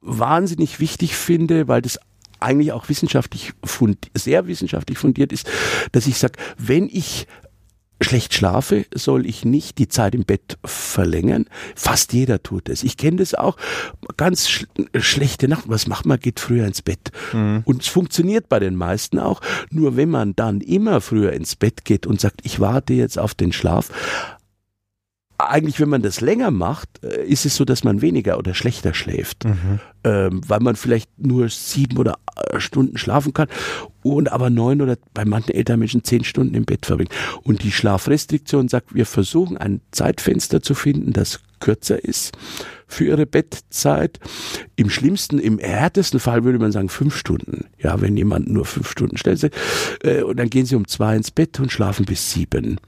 wahnsinnig 0.01 0.79
wichtig 0.79 1.15
finde, 1.15 1.67
weil 1.67 1.81
das 1.81 1.99
eigentlich 2.39 2.71
auch 2.71 2.89
wissenschaftlich 2.89 3.53
fund, 3.63 4.09
sehr 4.15 4.47
wissenschaftlich 4.47 4.97
fundiert 4.97 5.31
ist, 5.31 5.47
dass 5.91 6.07
ich 6.07 6.17
sage, 6.17 6.33
wenn 6.57 6.87
ich 6.87 7.27
schlecht 8.01 8.33
schlafe, 8.33 8.85
soll 8.93 9.25
ich 9.25 9.45
nicht 9.45 9.77
die 9.77 9.87
Zeit 9.87 10.15
im 10.15 10.25
Bett 10.25 10.57
verlängern. 10.65 11.45
Fast 11.75 12.13
jeder 12.13 12.41
tut 12.41 12.69
es. 12.69 12.83
Ich 12.83 12.97
kenne 12.97 13.17
das 13.17 13.33
auch. 13.33 13.57
Ganz 14.17 14.49
sch 14.49 14.65
schlechte 14.95 15.47
Nacht. 15.47 15.65
Was 15.67 15.87
macht 15.87 16.05
man? 16.05 16.19
Geht 16.19 16.39
früher 16.39 16.65
ins 16.65 16.81
Bett. 16.81 17.11
Mhm. 17.33 17.61
Und 17.65 17.83
es 17.83 17.87
funktioniert 17.87 18.49
bei 18.49 18.59
den 18.59 18.75
meisten 18.75 19.19
auch. 19.19 19.41
Nur 19.69 19.95
wenn 19.95 20.09
man 20.09 20.35
dann 20.35 20.61
immer 20.61 21.01
früher 21.01 21.33
ins 21.33 21.55
Bett 21.55 21.85
geht 21.85 22.07
und 22.07 22.19
sagt, 22.19 22.41
ich 22.43 22.59
warte 22.59 22.93
jetzt 22.93 23.19
auf 23.19 23.33
den 23.33 23.53
Schlaf, 23.53 23.89
eigentlich, 25.49 25.79
wenn 25.79 25.89
man 25.89 26.01
das 26.01 26.21
länger 26.21 26.51
macht, 26.51 27.03
äh, 27.03 27.23
ist 27.23 27.45
es 27.45 27.55
so, 27.55 27.65
dass 27.65 27.83
man 27.83 28.01
weniger 28.01 28.37
oder 28.37 28.53
schlechter 28.53 28.93
schläft, 28.93 29.45
mhm. 29.45 29.79
ähm, 30.03 30.41
weil 30.47 30.59
man 30.59 30.75
vielleicht 30.75 31.09
nur 31.17 31.49
sieben 31.49 31.97
oder 31.97 32.13
äh, 32.13 32.30
Stunden 32.57 32.97
schlafen 32.97 33.33
kann 33.33 33.47
und 34.03 34.31
aber 34.31 34.49
neun 34.49 34.81
oder 34.81 34.97
bei 35.13 35.25
manchen 35.25 35.53
älteren 35.53 35.79
Menschen 35.79 36.03
zehn 36.03 36.23
Stunden 36.23 36.55
im 36.55 36.65
Bett 36.65 36.85
verbringt. 36.85 37.13
Und 37.43 37.63
die 37.63 37.71
Schlafrestriktion 37.71 38.67
sagt, 38.67 38.93
wir 38.93 39.05
versuchen 39.05 39.57
ein 39.57 39.81
Zeitfenster 39.91 40.61
zu 40.61 40.73
finden, 40.73 41.13
das 41.13 41.39
kürzer 41.59 42.03
ist 42.03 42.35
für 42.87 43.05
ihre 43.05 43.25
Bettzeit. 43.25 44.19
Im 44.75 44.89
schlimmsten, 44.89 45.39
im 45.39 45.59
härtesten 45.59 46.19
Fall 46.19 46.43
würde 46.43 46.59
man 46.59 46.71
sagen 46.71 46.89
fünf 46.89 47.15
Stunden. 47.15 47.65
Ja, 47.79 48.01
wenn 48.01 48.17
jemand 48.17 48.49
nur 48.49 48.65
fünf 48.65 48.89
Stunden 48.89 49.17
stellt, 49.17 49.49
äh, 50.03 50.23
und 50.23 50.37
dann 50.37 50.49
gehen 50.49 50.65
sie 50.65 50.75
um 50.75 50.87
zwei 50.87 51.15
ins 51.15 51.31
Bett 51.31 51.59
und 51.59 51.71
schlafen 51.71 52.05
bis 52.05 52.31
sieben. 52.31 52.79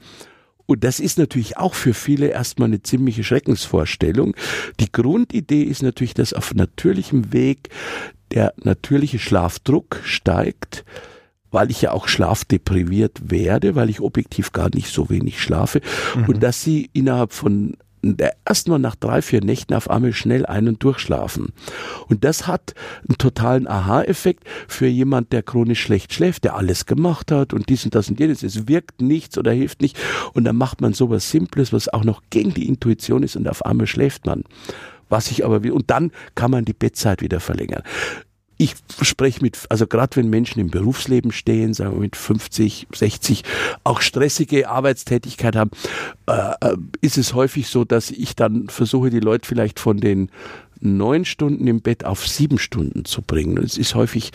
Und 0.66 0.84
das 0.84 1.00
ist 1.00 1.18
natürlich 1.18 1.58
auch 1.58 1.74
für 1.74 1.94
viele 1.94 2.28
erstmal 2.28 2.68
eine 2.68 2.82
ziemliche 2.82 3.24
Schreckensvorstellung. 3.24 4.34
Die 4.80 4.90
Grundidee 4.90 5.62
ist 5.62 5.82
natürlich, 5.82 6.14
dass 6.14 6.32
auf 6.32 6.54
natürlichem 6.54 7.32
Weg 7.32 7.68
der 8.30 8.54
natürliche 8.56 9.18
Schlafdruck 9.18 10.00
steigt, 10.04 10.84
weil 11.50 11.70
ich 11.70 11.82
ja 11.82 11.92
auch 11.92 12.08
schlafdepriviert 12.08 13.30
werde, 13.30 13.74
weil 13.74 13.90
ich 13.90 14.00
objektiv 14.00 14.52
gar 14.52 14.70
nicht 14.74 14.92
so 14.92 15.10
wenig 15.10 15.40
schlafe 15.40 15.80
mhm. 16.16 16.24
und 16.24 16.42
dass 16.42 16.62
sie 16.62 16.90
innerhalb 16.92 17.32
von 17.32 17.76
erstmal 18.44 18.78
nach 18.78 18.94
drei, 18.94 19.22
vier 19.22 19.42
Nächten 19.44 19.74
auf 19.74 19.90
einmal 19.90 20.12
schnell 20.12 20.46
ein- 20.46 20.68
und 20.68 20.82
durchschlafen. 20.82 21.52
Und 22.08 22.24
das 22.24 22.46
hat 22.46 22.74
einen 23.08 23.18
totalen 23.18 23.66
Aha-Effekt 23.66 24.44
für 24.68 24.86
jemand, 24.86 25.32
der 25.32 25.42
chronisch 25.42 25.82
schlecht 25.82 26.12
schläft, 26.12 26.44
der 26.44 26.56
alles 26.56 26.86
gemacht 26.86 27.32
hat 27.32 27.52
und 27.52 27.68
dies 27.68 27.84
und 27.84 27.94
das 27.94 28.08
und 28.08 28.20
jenes. 28.20 28.42
Es 28.42 28.68
wirkt 28.68 29.00
nichts 29.00 29.38
oder 29.38 29.52
hilft 29.52 29.80
nicht. 29.80 29.98
Und 30.32 30.44
dann 30.44 30.56
macht 30.56 30.80
man 30.80 30.92
sowas 30.92 31.30
Simples, 31.30 31.72
was 31.72 31.88
auch 31.88 32.04
noch 32.04 32.22
gegen 32.30 32.54
die 32.54 32.68
Intuition 32.68 33.22
ist 33.22 33.36
und 33.36 33.48
auf 33.48 33.64
einmal 33.64 33.86
schläft 33.86 34.26
man 34.26 34.44
was 35.10 35.30
ich 35.30 35.44
aber 35.44 35.62
will. 35.62 35.72
Und 35.72 35.90
dann 35.90 36.10
kann 36.34 36.50
man 36.50 36.64
die 36.64 36.72
Bettzeit 36.72 37.20
wieder 37.20 37.38
verlängern 37.38 37.82
ich 38.56 38.74
spreche 39.02 39.42
mit, 39.42 39.58
also 39.68 39.86
gerade 39.86 40.16
wenn 40.16 40.30
Menschen 40.30 40.60
im 40.60 40.70
Berufsleben 40.70 41.32
stehen, 41.32 41.74
sagen 41.74 41.92
wir 41.92 42.00
mit 42.00 42.16
50, 42.16 42.88
60, 42.94 43.42
auch 43.82 44.00
stressige 44.00 44.68
Arbeitstätigkeit 44.68 45.56
haben, 45.56 45.70
äh, 46.26 46.52
äh, 46.60 46.76
ist 47.00 47.18
es 47.18 47.34
häufig 47.34 47.68
so, 47.68 47.84
dass 47.84 48.10
ich 48.10 48.36
dann 48.36 48.68
versuche, 48.68 49.10
die 49.10 49.20
Leute 49.20 49.48
vielleicht 49.48 49.80
von 49.80 49.98
den 49.98 50.30
neun 50.80 51.24
Stunden 51.24 51.66
im 51.66 51.80
Bett 51.80 52.04
auf 52.04 52.26
sieben 52.26 52.58
Stunden 52.58 53.04
zu 53.04 53.22
bringen. 53.22 53.58
Und 53.58 53.64
es 53.64 53.78
ist 53.78 53.94
häufig 53.94 54.30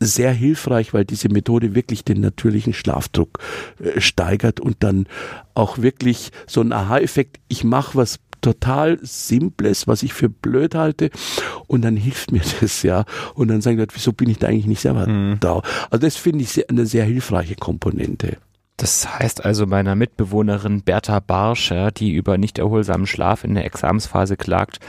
sehr 0.00 0.32
hilfreich, 0.32 0.92
weil 0.92 1.04
diese 1.04 1.28
Methode 1.28 1.74
wirklich 1.74 2.04
den 2.04 2.20
natürlichen 2.20 2.72
Schlafdruck 2.72 3.38
äh, 3.82 4.00
steigert 4.00 4.60
und 4.60 4.76
dann 4.80 5.06
auch 5.54 5.78
wirklich 5.78 6.30
so 6.46 6.60
ein 6.60 6.72
Aha-Effekt, 6.72 7.38
ich 7.48 7.64
mache 7.64 7.96
was 7.96 8.18
total 8.42 8.98
Simples, 9.02 9.86
was 9.86 10.02
ich 10.02 10.12
für 10.12 10.28
blöd 10.28 10.74
halte. 10.74 11.10
Und 11.66 11.82
dann 11.82 11.96
hilft 11.96 12.32
mir 12.32 12.42
das, 12.60 12.82
ja. 12.82 13.04
Und 13.34 13.48
dann 13.48 13.62
sagen 13.62 13.76
die 13.76 13.82
Leute, 13.82 13.94
wieso 13.94 14.12
bin 14.12 14.28
ich 14.28 14.38
da 14.38 14.48
eigentlich 14.48 14.66
nicht 14.66 14.80
selber 14.80 15.06
mhm. 15.06 15.38
da? 15.40 15.62
Also 15.90 16.06
das 16.06 16.16
finde 16.16 16.42
ich 16.42 16.50
sehr, 16.50 16.66
eine 16.68 16.84
sehr 16.84 17.04
hilfreiche 17.04 17.56
Komponente. 17.56 18.36
Das 18.76 19.18
heißt 19.18 19.44
also 19.44 19.66
meiner 19.66 19.94
Mitbewohnerin 19.94 20.82
Bertha 20.82 21.20
Barscher, 21.20 21.92
die 21.92 22.12
über 22.12 22.36
nicht 22.36 22.58
erholsamen 22.58 23.06
Schlaf 23.06 23.44
in 23.44 23.54
der 23.54 23.64
Examensphase 23.64 24.36
klagt, 24.36 24.80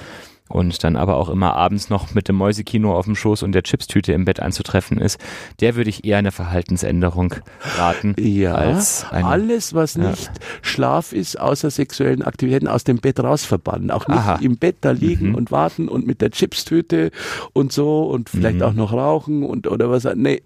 und 0.50 0.84
dann 0.84 0.96
aber 0.96 1.18
auch 1.18 1.30
immer 1.30 1.56
abends 1.56 1.90
noch 1.90 2.14
mit 2.14 2.28
dem 2.28 2.36
Mäusekino 2.36 2.96
auf 2.96 3.06
dem 3.06 3.16
Schoß 3.16 3.44
und 3.44 3.54
der 3.54 3.64
Chipstüte 3.64 4.14
im 4.14 4.26
Bett 4.26 4.40
anzutreffen 4.40 5.00
ist, 5.00 5.20
der 5.62 5.76
würde 5.76 5.90
ich 5.90 6.06
eher 6.06 6.18
eine 6.18 6.32
Verhaltensänderung 6.32 7.36
raten. 7.78 8.16
Ja, 8.20 8.54
als 8.56 9.06
eine, 9.10 9.26
alles, 9.26 9.74
was 9.74 9.96
ja. 9.96 10.10
nicht 10.10 10.30
Schlaf 10.62 11.14
ist, 11.14 11.40
außer 11.40 11.72
sexuellen 11.72 12.22
Aktivitäten, 12.22 12.68
aus 12.68 12.84
dem 12.84 12.98
Bett 12.98 13.20
raus 13.20 13.46
verbannen. 13.46 13.90
Auch 13.90 14.08
nicht 14.08 14.18
Aha. 14.18 14.40
im 14.42 14.58
Bett 14.58 14.78
da 14.82 14.92
liegen 14.92 15.30
mhm. 15.30 15.36
und 15.36 15.52
warten 15.52 15.88
und 15.88 16.06
mit 16.06 16.22
der 16.22 16.30
Chipstüte 16.30 17.12
und 17.54 17.72
so 17.72 18.04
und 18.04 18.30
vielleicht 18.30 18.58
mhm. 18.58 18.64
auch 18.64 18.74
noch 18.74 18.94
rauchen 18.94 19.44
und 19.44 19.68
oder 19.68 19.90
was. 19.90 20.04
Nee, 20.16 20.44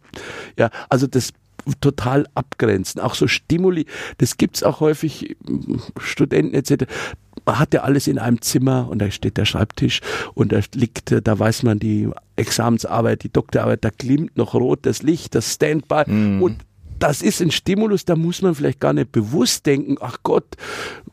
ja, 0.58 0.70
also 0.90 1.08
das 1.08 1.34
total 1.82 2.28
abgrenzen. 2.34 3.02
Auch 3.02 3.16
so 3.16 3.28
Stimuli, 3.28 3.88
das 4.20 4.38
gibt's 4.38 4.64
auch 4.64 4.80
häufig, 4.80 5.36
Studenten 6.00 6.54
etc 6.54 6.86
hat 7.48 7.74
ja 7.74 7.82
alles 7.82 8.08
in 8.08 8.20
einem 8.20 8.42
Zimmer 8.42 8.88
und 8.90 9.00
da 9.00 9.10
steht 9.12 9.38
der 9.38 9.46
Schreibtisch 9.46 10.02
und 10.34 10.52
da 10.52 10.60
liegt, 10.74 11.16
da 11.26 11.40
weiß 11.40 11.64
man 11.64 11.80
die 11.80 12.10
Examensarbeit, 12.36 13.24
die 13.24 13.32
Doktorarbeit, 13.32 13.84
da 13.84 13.90
glimmt 13.96 14.38
noch 14.38 14.54
rot 14.54 14.80
das 14.84 15.02
Licht, 15.02 15.36
das 15.36 15.54
Standby 15.54 16.04
mhm. 16.08 16.42
und 16.42 16.58
das 17.00 17.22
ist 17.22 17.42
ein 17.42 17.52
Stimulus, 17.52 18.06
da 18.06 18.16
muss 18.16 18.42
man 18.42 18.56
vielleicht 18.56 18.80
gar 18.80 18.94
nicht 18.94 19.12
bewusst 19.12 19.66
denken, 19.68 19.98
ach 20.02 20.18
Gott, 20.24 20.56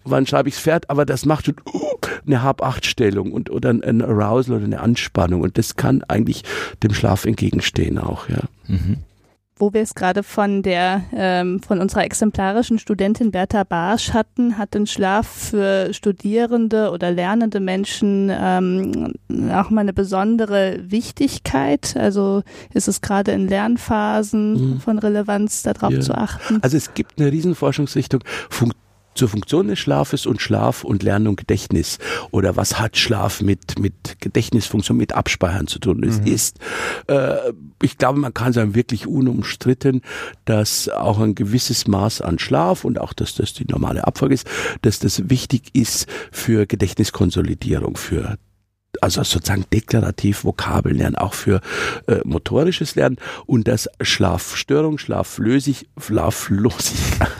wann 0.04 0.26
schreibe 0.26 0.48
ich 0.48 0.54
es 0.54 0.60
fertig, 0.60 0.90
aber 0.90 1.04
das 1.04 1.26
macht 1.26 1.46
schon 1.46 1.56
uh, 1.72 1.80
eine 2.26 2.42
Hab-Acht-Stellung 2.42 3.32
und 3.32 3.50
oder 3.50 3.70
ein 3.70 4.02
Arousal 4.02 4.56
oder 4.56 4.64
eine 4.64 4.80
Anspannung 4.80 5.42
und 5.42 5.58
das 5.58 5.76
kann 5.76 6.02
eigentlich 6.04 6.42
dem 6.82 6.94
Schlaf 6.94 7.26
entgegenstehen 7.26 7.98
auch, 7.98 8.28
ja. 8.28 8.44
Mhm 8.66 8.98
wo 9.56 9.72
wir 9.72 9.82
es 9.82 9.94
gerade 9.94 10.22
von 10.22 10.62
der 10.62 11.04
ähm, 11.14 11.60
von 11.62 11.80
unserer 11.80 12.04
exemplarischen 12.04 12.78
Studentin 12.78 13.30
Bertha 13.30 13.64
Barsch 13.64 14.12
hatten, 14.12 14.58
hat 14.58 14.74
den 14.74 14.86
Schlaf 14.86 15.26
für 15.26 15.94
Studierende 15.94 16.90
oder 16.90 17.10
lernende 17.10 17.60
Menschen 17.60 18.30
ähm, 18.32 19.14
auch 19.52 19.70
mal 19.70 19.82
eine 19.82 19.92
besondere 19.92 20.78
Wichtigkeit. 20.82 21.96
Also 21.96 22.42
ist 22.72 22.88
es 22.88 23.00
gerade 23.00 23.32
in 23.32 23.48
Lernphasen 23.48 24.74
mhm. 24.74 24.80
von 24.80 24.98
Relevanz, 24.98 25.62
darauf 25.62 25.92
ja. 25.92 26.00
zu 26.00 26.14
achten? 26.16 26.58
Also 26.62 26.76
es 26.76 26.94
gibt 26.94 27.20
eine 27.20 27.30
Riesenforschungsrichtung, 27.30 28.20
Funk 28.50 28.72
zur 29.14 29.28
Funktion 29.28 29.68
des 29.68 29.78
Schlafes 29.78 30.26
und 30.26 30.40
Schlaf 30.40 30.84
und 30.84 31.02
Lernen 31.02 31.28
und 31.28 31.36
Gedächtnis 31.36 31.98
oder 32.30 32.56
was 32.56 32.78
hat 32.78 32.96
Schlaf 32.96 33.40
mit 33.40 33.78
mit 33.78 34.20
Gedächtnisfunktion 34.20 34.96
mit 34.96 35.12
Abspeichern 35.12 35.66
zu 35.66 35.78
tun? 35.78 36.02
Es 36.04 36.20
mhm. 36.20 36.26
ist, 36.26 36.58
äh, 37.06 37.52
ich 37.82 37.98
glaube, 37.98 38.18
man 38.18 38.34
kann 38.34 38.52
sagen 38.52 38.74
wirklich 38.74 39.06
unumstritten, 39.06 40.02
dass 40.44 40.88
auch 40.88 41.20
ein 41.20 41.34
gewisses 41.34 41.86
Maß 41.86 42.20
an 42.20 42.38
Schlaf 42.38 42.84
und 42.84 43.00
auch, 43.00 43.12
dass 43.12 43.34
das 43.34 43.52
die 43.52 43.66
normale 43.66 44.06
Abfolge 44.06 44.34
ist, 44.34 44.46
dass 44.82 44.98
das 44.98 45.28
wichtig 45.30 45.74
ist 45.74 46.06
für 46.30 46.66
Gedächtniskonsolidierung, 46.66 47.96
für 47.96 48.38
also 49.02 49.22
sozusagen 49.22 49.64
deklarativ 49.72 50.44
Vokabeln 50.44 50.96
lernen, 50.96 51.16
auch 51.16 51.34
für 51.34 51.60
äh, 52.06 52.20
motorisches 52.24 52.94
Lernen 52.94 53.16
und 53.46 53.68
das 53.68 53.88
Schlafstörung, 54.00 54.98
Schlaflösig, 54.98 55.88
Schlaflosigkeit 55.98 57.30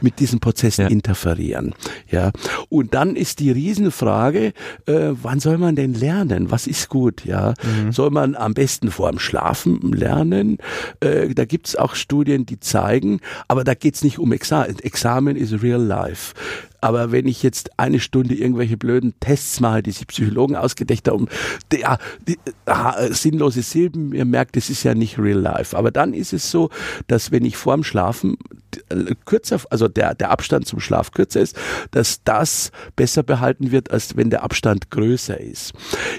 mit 0.00 0.18
diesen 0.20 0.40
Prozessen 0.40 0.82
ja. 0.82 0.88
interferieren. 0.88 1.74
Ja, 2.10 2.32
und 2.68 2.94
dann 2.94 3.16
ist 3.16 3.40
die 3.40 3.50
Riesenfrage, 3.50 4.52
äh, 4.86 5.10
wann 5.10 5.40
soll 5.40 5.58
man 5.58 5.76
denn 5.76 5.94
lernen? 5.94 6.50
Was 6.50 6.66
ist 6.66 6.88
gut? 6.88 7.24
Ja, 7.24 7.54
mhm. 7.62 7.92
soll 7.92 8.10
man 8.10 8.34
am 8.34 8.54
besten 8.54 8.90
vor 8.90 9.10
dem 9.10 9.18
Schlafen 9.18 9.92
lernen? 9.92 10.58
Äh, 11.00 11.34
da 11.34 11.44
gibt 11.44 11.68
es 11.68 11.76
auch 11.76 11.94
Studien, 11.94 12.46
die 12.46 12.60
zeigen, 12.60 13.20
aber 13.48 13.64
da 13.64 13.74
geht 13.74 13.94
es 13.94 14.04
nicht 14.04 14.18
um 14.18 14.32
Examen. 14.32 14.78
Examen 14.80 15.36
ist 15.36 15.62
real 15.62 15.82
life. 15.82 16.34
Aber 16.80 17.12
wenn 17.12 17.26
ich 17.26 17.42
jetzt 17.42 17.78
eine 17.78 18.00
Stunde 18.00 18.34
irgendwelche 18.34 18.76
blöden 18.76 19.14
Tests 19.20 19.60
mache, 19.60 19.82
die 19.82 19.92
sich 19.92 20.06
Psychologen 20.06 20.56
ausgedacht 20.56 21.08
haben, 21.08 21.28
der, 21.70 21.98
die, 22.26 22.38
äh, 22.66 23.12
sinnlose 23.12 23.62
Silben, 23.62 24.12
ihr 24.12 24.24
merkt, 24.24 24.56
das 24.56 24.70
ist 24.70 24.82
ja 24.82 24.94
nicht 24.94 25.18
real 25.18 25.38
life. 25.38 25.76
Aber 25.76 25.90
dann 25.90 26.14
ist 26.14 26.32
es 26.32 26.50
so, 26.50 26.70
dass 27.06 27.30
wenn 27.30 27.44
ich 27.44 27.56
vorm 27.56 27.84
Schlafen 27.84 28.36
äh, 28.88 29.14
kürzer, 29.24 29.60
also 29.70 29.88
der, 29.88 30.14
der 30.14 30.30
Abstand 30.30 30.66
zum 30.66 30.80
Schlaf 30.80 31.12
kürzer 31.12 31.40
ist, 31.40 31.56
dass 31.90 32.22
das 32.24 32.70
besser 32.94 33.22
behalten 33.22 33.70
wird, 33.70 33.90
als 33.90 34.16
wenn 34.16 34.30
der 34.30 34.42
Abstand 34.42 34.90
größer 34.90 35.40
ist. 35.40 35.72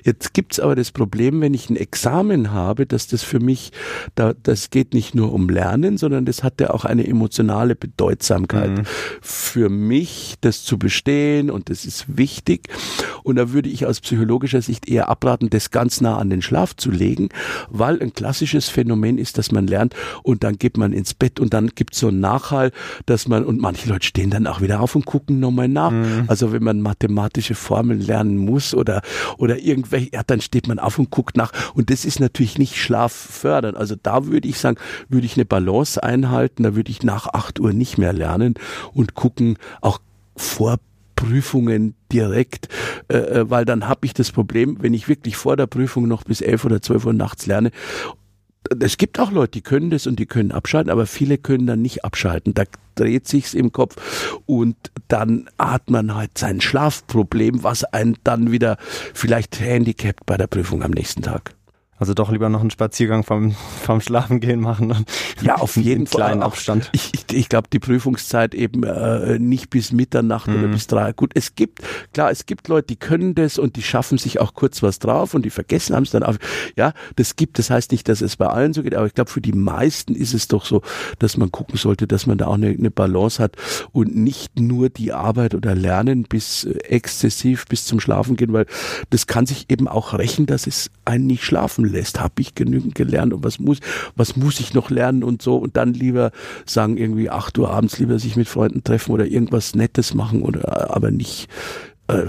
Jetzt 0.04 0.34
gibt's 0.34 0.60
aber 0.60 0.76
das 0.76 0.92
Problem, 0.92 1.42
wenn 1.42 1.54
ich 1.54 1.70
ein 1.70 1.76
Examen 1.76 2.52
habe, 2.52 2.86
dass 2.86 3.08
das 3.08 3.24
für 3.24 3.40
mich, 3.40 3.72
da, 4.16 4.34
das 4.34 4.70
geht 4.70 4.94
nicht 4.94 5.16
nur 5.16 5.34
um 5.34 5.50
Lernen, 5.50 5.98
sondern 5.98 6.26
das 6.26 6.44
hat 6.44 6.60
ja 6.60 6.72
auch 6.72 6.86
eine 6.86 7.08
emotionale 7.08 7.76
Bedeutsamkeit. 7.76 8.72
Mhm. 8.72 8.84
Für 9.22 9.70
mich, 9.70 10.36
das 10.48 10.64
zu 10.64 10.80
bestehen 10.80 11.52
und 11.52 11.70
das 11.70 11.86
ist 11.86 12.18
wichtig. 12.18 12.70
Und 13.24 13.36
da 13.36 13.52
würde 13.52 13.70
ich 13.70 13.86
aus 13.86 14.00
psychologischer 14.00 14.62
Sicht 14.62 14.88
eher 14.88 15.10
abraten, 15.10 15.50
das 15.50 15.70
ganz 15.72 16.02
nah 16.02 16.18
an 16.18 16.30
den 16.30 16.42
Schlaf 16.42 16.76
zu 16.76 16.90
legen, 16.90 17.30
weil 17.70 18.02
ein 18.02 18.14
klassisches 18.14 18.70
Phänomen 18.70 19.18
ist, 19.18 19.38
dass 19.38 19.52
man 19.52 19.68
lernt 19.68 19.94
und 20.24 20.44
dann 20.44 20.58
geht 20.58 20.78
man 20.78 20.94
ins 20.94 21.14
Bett 21.14 21.40
und 21.40 21.54
dann 21.54 21.68
gibt's 21.76 22.00
so 22.00 22.08
ein 22.08 22.20
Nachhall, 22.20 22.72
dass 23.06 23.28
man, 23.28 23.44
und 23.44 23.60
manche 23.60 23.90
Leute 23.90 24.08
stehen 24.08 24.30
dann 24.30 24.48
auch 24.48 24.62
wieder 24.62 24.80
auf 24.80 24.96
und 24.96 25.06
gucken 25.06 25.40
nochmal 25.40 25.68
nach. 25.68 25.92
Mhm. 25.92 26.24
Also 26.28 26.52
wenn 26.54 26.64
man 26.64 26.82
mathematische 26.82 27.56
Formeln 27.56 28.02
lernen 28.02 28.38
muss 28.38 28.74
oder, 28.74 29.02
oder 29.38 29.60
irgendwelche, 29.60 30.10
ja, 30.14 30.22
dann 30.26 30.42
steht 30.42 30.68
man 30.68 30.80
auf 30.80 30.98
und 30.98 31.12
guckt 31.12 31.36
nach. 31.36 31.52
Und 31.74 31.90
das 31.90 32.06
ist 32.06 32.20
natürlich 32.20 32.58
nicht 32.58 32.78
schlaffördernd. 32.78 33.78
Also 33.78 33.96
da 34.02 34.26
würde 34.26 34.48
ich 34.48 34.58
sagen, 34.58 34.78
würde 35.10 35.26
ich 35.26 35.36
eine 35.36 35.46
Balance 35.46 36.02
einhalten, 36.02 36.64
da 36.64 36.76
würde 36.76 36.92
ich 36.92 37.04
nach 37.04 37.28
acht 37.28 37.60
Uhr 37.60 37.74
nicht 37.74 37.98
mehr 37.98 38.14
lernen 38.14 38.56
und 38.94 39.14
gucken, 39.14 39.58
auch 39.82 40.00
vor 40.38 40.78
Prüfungen 41.16 41.96
direkt, 42.12 42.70
äh, 43.10 43.18
äh 43.18 43.50
weil 43.50 43.66
dann 43.66 43.88
habe 43.88 44.06
ich 44.06 44.14
das 44.14 44.32
Problem, 44.32 44.78
wenn 44.82 44.94
ich 44.94 45.10
wirklich 45.10 45.36
vor 45.36 45.58
der 45.58 45.68
Prüfung 45.68 46.08
noch 46.08 46.24
bis 46.24 46.42
elf 46.42 46.64
oder 46.64 46.82
zwölf 46.82 47.06
Uhr 47.06 47.14
nachts 47.14 47.46
lerne, 47.46 47.72
es 48.80 48.98
gibt 48.98 49.20
auch 49.20 49.32
Leute, 49.32 49.52
die 49.52 49.62
können 49.62 49.90
das 49.90 50.08
und 50.08 50.20
die 50.20 50.26
können 50.26 50.52
abschalten, 50.52 50.92
aber 50.92 51.06
viele 51.06 51.38
können 51.38 51.68
dann 51.68 51.82
nicht 51.82 52.04
abschalten. 52.04 52.54
Da 52.54 52.64
dreht 52.96 53.28
sich's 53.28 53.54
im 53.54 53.72
Kopf 53.72 54.40
und 54.46 54.76
dann 55.08 55.50
hat 55.58 55.90
man 55.90 56.16
halt 56.16 56.38
sein 56.38 56.62
Schlafproblem, 56.62 57.64
was 57.64 57.84
einen 57.84 58.18
dann 58.24 58.52
wieder 58.52 58.78
vielleicht 59.14 59.60
handicapt 59.60 60.26
bei 60.26 60.38
der 60.38 60.48
Prüfung 60.48 60.84
am 60.84 60.92
nächsten 60.92 61.22
Tag. 61.22 61.57
Also 62.00 62.14
doch 62.14 62.32
lieber 62.32 62.50
noch 62.50 62.62
einen 62.62 62.70
Spaziergang 62.70 63.24
vom, 63.24 63.56
vom 63.84 64.02
Schlafengehen 64.02 64.60
machen. 64.60 64.92
Und 64.92 65.06
ja, 65.42 65.56
auf 65.56 65.76
jeden 65.76 66.08
Fall. 66.08 66.22
Kleinen 66.22 66.44
Abstand. 66.44 66.90
Ich, 66.94 67.12
ich, 67.14 67.36
ich 67.36 67.50
glaube, 67.50 67.68
die 67.72 67.80
Prüfungszeit 67.80 68.54
eben 68.54 68.84
äh, 68.84 69.40
nicht 69.40 69.70
bis 69.70 69.92
Mitternacht 69.92 70.48
mhm. 70.48 70.60
oder 70.60 70.68
bis 70.68 70.88
drei. 70.88 71.14
Gut, 71.14 71.32
es 71.34 71.56
gibt, 71.56 71.82
klar, 72.14 72.32
es 72.32 72.46
gibt 72.46 72.68
Leute, 72.68 72.88
die 72.88 72.96
können 72.96 73.36
das 73.36 73.58
und 73.58 73.76
die 73.76 73.82
schaffen 73.82 74.18
sich 74.18 74.40
auch 74.40 74.54
kurz 74.54 74.84
was 74.84 75.00
drauf 75.00 75.34
und 75.34 75.44
die 75.44 75.50
vergessen 75.50 75.96
haben 75.96 76.04
es 76.04 76.12
dann 76.12 76.24
auch. 76.24 76.36
Ja, 76.76 76.94
das 77.16 77.36
gibt, 77.36 77.58
das 77.58 77.70
heißt 77.70 77.92
nicht, 77.92 78.08
dass 78.10 78.22
es 78.22 78.36
bei 78.36 78.48
allen 78.48 78.74
so 78.74 78.84
geht, 78.84 78.96
aber 78.96 79.08
ich 79.08 79.14
glaube, 79.14 79.32
für 79.32 79.42
die 79.42 79.54
meisten 79.54 80.14
ist 80.14 80.34
es 80.34 80.48
doch 80.48 80.66
so, 80.66 80.82
dass 81.20 81.38
man 81.38 81.52
gucken 81.52 81.78
sollte, 81.78 82.08
dass 82.08 82.28
man 82.28 82.38
da 82.38 82.48
auch 82.48 82.56
eine, 82.56 82.70
eine 82.70 82.92
Balance 82.92 83.42
hat 83.42 83.56
und 83.92 84.16
nicht 84.16 84.60
nur 84.60 84.90
die 84.90 85.14
Arbeit 85.14 85.56
oder 85.56 85.74
Lernen 85.74 86.24
bis 86.24 86.66
äh, 86.66 86.78
exzessiv 86.88 87.66
bis 87.66 87.86
zum 87.86 88.00
Schlafen 88.00 88.36
gehen, 88.36 88.54
weil 88.54 88.68
das 89.10 89.26
kann 89.26 89.46
sich 89.46 89.66
eben 89.70 89.88
auch 89.88 90.14
rächen, 90.14 90.46
dass 90.46 90.68
es 90.68 90.92
einen 91.06 91.28
nicht 91.28 91.44
schlafen 91.44 91.87
lässt. 91.88 92.20
Habe 92.20 92.42
ich 92.42 92.56
genügend 92.56 92.96
gelernt 92.96 93.34
und 93.34 93.44
was 93.44 93.60
muss, 93.60 93.80
was 94.16 94.36
muss 94.36 94.60
ich 94.60 94.74
noch 94.74 94.90
lernen 94.90 95.24
und 95.24 95.42
so 95.42 95.58
und 95.58 95.78
dann 95.78 95.94
lieber 95.94 96.32
sagen 96.66 96.98
irgendwie 96.98 97.30
acht 97.30 97.58
Uhr 97.58 97.70
abends 97.70 98.00
lieber 98.00 98.20
sich 98.20 98.36
mit 98.36 98.48
Freunden 98.48 98.84
treffen 98.84 99.12
oder 99.12 99.26
irgendwas 99.26 99.76
Nettes 99.76 100.14
machen 100.14 100.42
oder 100.42 100.96
aber 100.96 101.12
nicht 101.12 101.48
äh, 102.08 102.26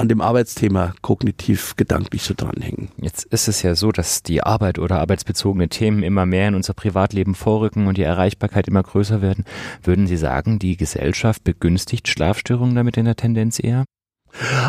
an 0.00 0.08
dem 0.08 0.22
Arbeitsthema 0.22 0.94
kognitiv 1.02 1.76
gedanklich 1.76 2.22
so 2.22 2.32
dranhängen. 2.34 2.88
Jetzt 2.96 3.24
ist 3.24 3.48
es 3.48 3.62
ja 3.62 3.74
so, 3.74 3.92
dass 3.92 4.22
die 4.22 4.42
Arbeit 4.42 4.78
oder 4.78 4.98
arbeitsbezogene 4.98 5.68
Themen 5.68 6.02
immer 6.02 6.24
mehr 6.24 6.48
in 6.48 6.54
unser 6.54 6.72
Privatleben 6.72 7.34
vorrücken 7.34 7.86
und 7.86 7.98
die 7.98 8.02
Erreichbarkeit 8.02 8.66
immer 8.66 8.82
größer 8.82 9.20
werden. 9.20 9.44
Würden 9.82 10.06
Sie 10.06 10.16
sagen, 10.16 10.58
die 10.58 10.78
Gesellschaft 10.78 11.44
begünstigt 11.44 12.08
Schlafstörungen 12.08 12.74
damit 12.74 12.96
in 12.96 13.04
der 13.04 13.16
Tendenz 13.16 13.62
eher? 13.62 13.84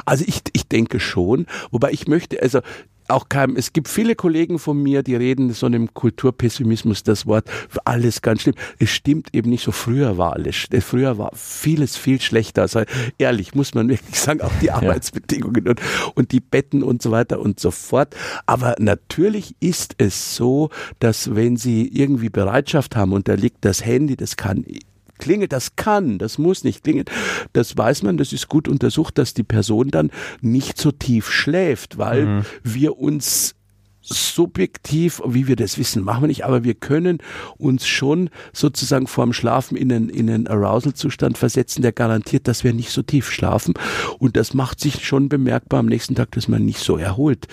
Also 0.06 0.26
ich, 0.28 0.42
ich 0.52 0.68
denke 0.68 1.00
schon, 1.00 1.46
wobei 1.70 1.92
ich 1.92 2.08
möchte, 2.08 2.42
also 2.42 2.60
auch 3.12 3.30
kein, 3.30 3.56
es 3.56 3.74
gibt 3.74 3.88
viele 3.88 4.16
Kollegen 4.16 4.60
von 4.60 4.82
mir, 4.82 5.04
die 5.04 5.16
reden 5.16 5.52
so 5.52 5.66
einem 5.66 5.94
Kulturpessimismus 5.94 7.04
das 7.04 7.26
Wort, 7.26 7.50
alles 7.86 8.22
ganz 8.22 8.42
schlimm. 8.42 8.56
Es 8.80 8.90
stimmt 8.90 9.30
eben 9.34 9.50
nicht 9.50 9.64
so. 9.64 9.72
Früher 9.72 10.18
war 10.18 10.34
alles, 10.34 10.68
früher 10.80 11.18
war 11.18 11.32
vieles 11.36 11.98
viel 11.98 12.22
schlechter. 12.22 12.64
Also 12.64 12.82
ehrlich, 13.18 13.56
muss 13.56 13.74
man 13.74 13.90
wirklich 13.90 14.20
sagen, 14.20 14.42
auch 14.42 14.52
die 14.62 14.72
Arbeitsbedingungen 14.72 15.68
und, 15.68 15.82
und 16.16 16.32
die 16.32 16.40
Betten 16.40 16.84
und 16.84 17.02
so 17.02 17.12
weiter 17.12 17.40
und 17.40 17.60
so 17.60 17.72
fort. 17.72 18.16
Aber 18.46 18.76
natürlich 18.80 19.56
ist 19.60 19.96
es 19.98 20.36
so, 20.36 20.70
dass 21.00 21.36
wenn 21.36 21.58
Sie 21.58 21.88
irgendwie 21.88 22.30
Bereitschaft 22.30 22.96
haben 22.96 23.14
und 23.14 23.28
da 23.28 23.34
liegt 23.34 23.66
das 23.66 23.86
Handy, 23.86 24.16
das 24.16 24.38
kann 24.38 24.66
klingelt, 25.22 25.54
das 25.54 25.78
kann, 25.78 26.18
das 26.18 26.38
muss 26.38 26.66
nicht 26.66 26.84
klingeln. 26.84 27.06
Das 27.54 27.78
weiß 27.78 28.04
man, 28.04 28.18
das 28.18 28.34
ist 28.34 28.50
gut 28.50 28.68
untersucht, 28.68 29.18
dass 29.18 29.34
die 29.34 29.44
Person 29.44 29.90
dann 29.90 30.12
nicht 30.42 30.78
so 30.78 30.92
tief 30.92 31.32
schläft, 31.32 31.98
weil 31.98 32.26
mhm. 32.26 32.46
wir 32.64 32.98
uns 32.98 33.56
subjektiv, 34.12 35.22
wie 35.26 35.48
wir 35.48 35.56
das 35.56 35.78
wissen, 35.78 36.04
machen 36.04 36.24
wir 36.24 36.28
nicht, 36.28 36.46
aber 36.46 36.64
wir 36.64 36.74
können 36.74 37.20
uns 37.58 37.88
schon 37.88 38.30
sozusagen 38.54 39.08
vorm 39.08 39.34
Schlafen 39.34 39.76
in 39.78 39.92
einen, 39.92 40.10
in 40.10 40.30
einen 40.30 40.48
Arousal-Zustand 40.48 41.38
versetzen, 41.38 41.82
der 41.82 41.92
garantiert, 41.92 42.48
dass 42.48 42.64
wir 42.64 42.74
nicht 42.74 42.92
so 42.92 43.02
tief 43.02 43.32
schlafen. 43.32 43.74
Und 44.20 44.36
das 44.38 44.54
macht 44.54 44.80
sich 44.80 45.06
schon 45.06 45.30
bemerkbar 45.30 45.80
am 45.80 45.86
nächsten 45.86 46.16
Tag, 46.16 46.32
dass 46.32 46.48
man 46.48 46.66
nicht 46.66 46.80
so 46.80 46.98
erholt 46.98 47.48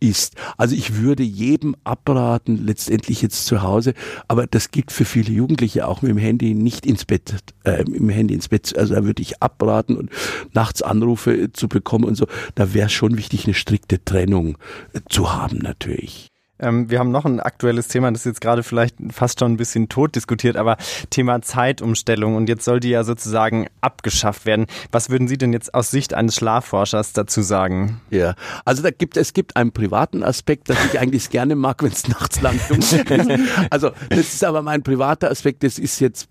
ist. 0.00 0.34
Also 0.56 0.74
ich 0.74 0.96
würde 0.96 1.22
jedem 1.22 1.76
abraten, 1.84 2.64
letztendlich 2.64 3.22
jetzt 3.22 3.46
zu 3.46 3.62
Hause, 3.62 3.94
aber 4.28 4.46
das 4.46 4.70
gilt 4.70 4.92
für 4.92 5.04
viele 5.04 5.32
Jugendliche 5.32 5.86
auch 5.86 6.02
mit 6.02 6.10
dem 6.10 6.18
Handy 6.18 6.54
nicht 6.54 6.86
ins 6.86 7.04
Bett, 7.04 7.34
äh, 7.64 7.82
im 7.82 8.08
Handy 8.08 8.34
ins 8.34 8.48
Bett. 8.48 8.76
Also 8.76 8.94
da 8.94 9.04
würde 9.04 9.22
ich 9.22 9.42
abraten 9.42 9.96
und 9.96 10.10
nachts 10.52 10.82
Anrufe 10.82 11.52
zu 11.52 11.68
bekommen 11.68 12.04
und 12.04 12.16
so. 12.16 12.26
Da 12.54 12.74
wäre 12.74 12.88
schon 12.88 13.16
wichtig, 13.16 13.44
eine 13.44 13.54
strikte 13.54 14.04
Trennung 14.04 14.58
äh, 14.92 15.00
zu 15.08 15.32
haben 15.32 15.58
natürlich 15.58 16.01
natürlich. 16.02 16.28
Ähm, 16.58 16.90
wir 16.90 16.98
haben 16.98 17.10
noch 17.10 17.24
ein 17.24 17.40
aktuelles 17.40 17.88
Thema, 17.88 18.12
das 18.12 18.20
ist 18.20 18.26
jetzt 18.26 18.40
gerade 18.40 18.62
vielleicht 18.62 18.94
fast 19.10 19.40
schon 19.40 19.52
ein 19.52 19.56
bisschen 19.56 19.88
tot 19.88 20.14
diskutiert, 20.14 20.56
aber 20.56 20.76
Thema 21.10 21.42
Zeitumstellung 21.42 22.36
und 22.36 22.48
jetzt 22.48 22.64
soll 22.64 22.78
die 22.78 22.90
ja 22.90 23.04
sozusagen 23.04 23.66
abgeschafft 23.80 24.46
werden. 24.46 24.66
Was 24.92 25.10
würden 25.10 25.26
Sie 25.28 25.38
denn 25.38 25.52
jetzt 25.52 25.74
aus 25.74 25.90
Sicht 25.90 26.14
eines 26.14 26.36
Schlafforschers 26.36 27.14
dazu 27.14 27.40
sagen? 27.40 28.00
Ja, 28.10 28.34
also 28.64 28.82
da 28.82 28.90
gibt 28.90 29.16
es 29.16 29.32
gibt 29.32 29.56
einen 29.56 29.72
privaten 29.72 30.22
Aspekt, 30.22 30.68
dass 30.68 30.78
ich 30.84 31.00
eigentlich 31.00 31.30
gerne 31.30 31.56
mag, 31.56 31.82
wenn 31.82 31.92
es 31.92 32.06
nachts 32.06 32.40
lang 32.42 32.60
dunkel. 32.68 33.40
Also 33.70 33.90
das 34.10 34.34
ist 34.34 34.44
aber 34.44 34.62
mein 34.62 34.82
privater 34.82 35.30
Aspekt, 35.30 35.64
das 35.64 35.78
ist 35.78 36.00
jetzt 36.00 36.28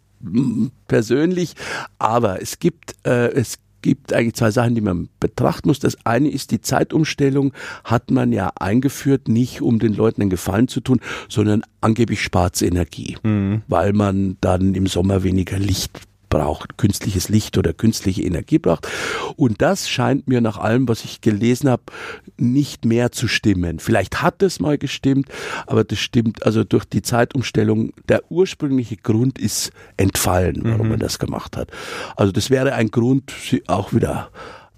persönlich, 0.88 1.56
aber 1.98 2.42
es 2.42 2.60
gibt 2.60 2.96
äh, 3.06 3.30
es 3.30 3.58
gibt 3.82 4.14
eigentlich 4.14 4.36
zwei 4.36 4.52
Sachen, 4.52 4.76
die 4.76 4.82
man 4.82 5.10
betrachten 5.20 5.70
muss. 5.70 5.80
Das 5.80 5.98
eine 6.06 6.30
ist, 6.30 6.52
die 6.52 6.62
Zeitumstellung 6.62 7.54
hat 7.84 8.12
man 8.12 8.32
ja 8.32 8.52
eingeführt, 8.60 9.28
nicht 9.28 9.62
um 9.62 9.80
den 9.80 9.94
Leuten 9.94 10.22
einen 10.22 10.30
Gefallen 10.30 10.68
zu 10.68 10.82
tun, 10.82 11.00
sondern 11.30 11.64
angeblich 11.82 12.22
spart 12.22 12.62
Energie, 12.62 13.18
mhm. 13.24 13.62
weil 13.68 13.94
man 13.94 14.38
dann 14.42 14.76
im 14.76 14.88
Sommer 14.88 15.24
weniger 15.24 15.58
Licht 15.58 16.11
braucht, 16.32 16.80
künstliches 16.80 17.30
Licht 17.30 17.60
oder 17.60 17.74
künstliche 17.74 18.24
Energie 18.24 18.58
braucht. 18.58 18.88
Und 19.36 19.62
das 19.62 19.88
scheint 19.88 20.28
mir 20.28 20.42
nach 20.42 20.58
allem, 20.58 20.88
was 20.88 21.06
ich 21.06 21.22
gelesen 21.22 21.70
habe, 21.70 21.84
nicht 22.38 22.86
mehr 22.86 23.12
zu 23.12 23.28
stimmen. 23.28 23.78
Vielleicht 23.78 24.24
hat 24.24 24.42
es 24.42 24.60
mal 24.60 24.80
gestimmt, 24.80 25.30
aber 25.68 25.84
das 25.84 26.00
stimmt, 26.00 26.44
also 26.44 26.64
durch 26.64 26.86
die 26.86 27.04
Zeitumstellung, 27.04 27.94
der 28.10 28.24
ursprüngliche 28.32 28.98
Grund 28.98 29.38
ist 29.38 29.72
entfallen, 29.98 30.62
warum 30.64 30.88
mhm. 30.88 30.90
man 30.94 31.00
das 31.00 31.20
gemacht 31.20 31.56
hat. 31.56 31.70
Also 32.16 32.32
das 32.32 32.50
wäre 32.50 32.74
ein 32.74 32.90
Grund, 32.90 33.32
auch 33.68 33.94
wieder 33.94 34.32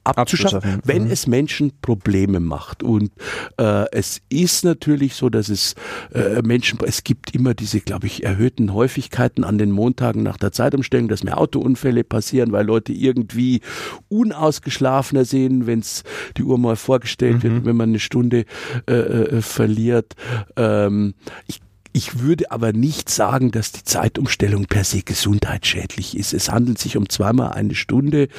abzuschaffen, 0.04 0.58
Abzuschaffen. 0.58 0.82
wenn 0.86 1.06
Mhm. 1.06 1.12
es 1.12 1.28
Menschen 1.28 1.72
Probleme 1.82 2.40
macht. 2.40 2.84
Und 2.84 3.12
äh, 3.58 3.86
es 3.92 4.22
ist 4.30 4.66
natürlich 4.66 5.16
so, 5.16 5.30
dass 5.30 5.50
es 5.50 5.76
äh, 6.14 6.42
Menschen, 6.42 6.80
es 6.86 7.04
gibt 7.04 7.34
immer 7.34 7.54
diese, 7.54 7.80
glaube 7.80 8.08
ich, 8.08 8.24
erhöhten 8.24 8.74
Häufigkeiten 8.74 9.44
an 9.44 9.58
den 9.58 9.72
Montagen 9.72 10.24
nach 10.24 10.38
der 10.38 10.52
Zeitumstellung, 10.52 11.08
dass 11.08 11.24
mehr 11.24 11.38
Autounfälle 11.38 12.04
passieren, 12.04 12.52
weil 12.52 12.66
Leute 12.66 12.94
irgendwie 12.94 13.62
unausgeschlafener 14.10 15.26
sehen, 15.26 15.68
wenn 15.68 15.80
es 15.80 16.04
die 16.38 16.44
Uhr 16.44 16.58
mal 16.58 16.76
vorgestellt 16.76 17.44
wird, 17.44 17.66
wenn 17.66 17.76
man 17.76 17.90
eine 17.90 18.00
Stunde 18.00 18.46
äh, 18.88 18.94
äh, 18.94 19.42
verliert. 19.42 20.14
Ähm, 20.56 21.14
ich 21.48 21.62
ich 21.94 22.20
würde 22.20 22.50
aber 22.52 22.74
nicht 22.74 23.10
sagen, 23.10 23.52
dass 23.52 23.72
die 23.72 23.84
Zeitumstellung 23.84 24.66
per 24.66 24.84
se 24.84 25.04
gesundheitsschädlich 25.04 26.18
ist. 26.18 26.34
Es 26.34 26.52
handelt 26.52 26.80
sich 26.80 26.98
um 26.98 27.08
zweimal 27.08 27.54
eine 27.54 27.76
Stunde. 27.76 28.30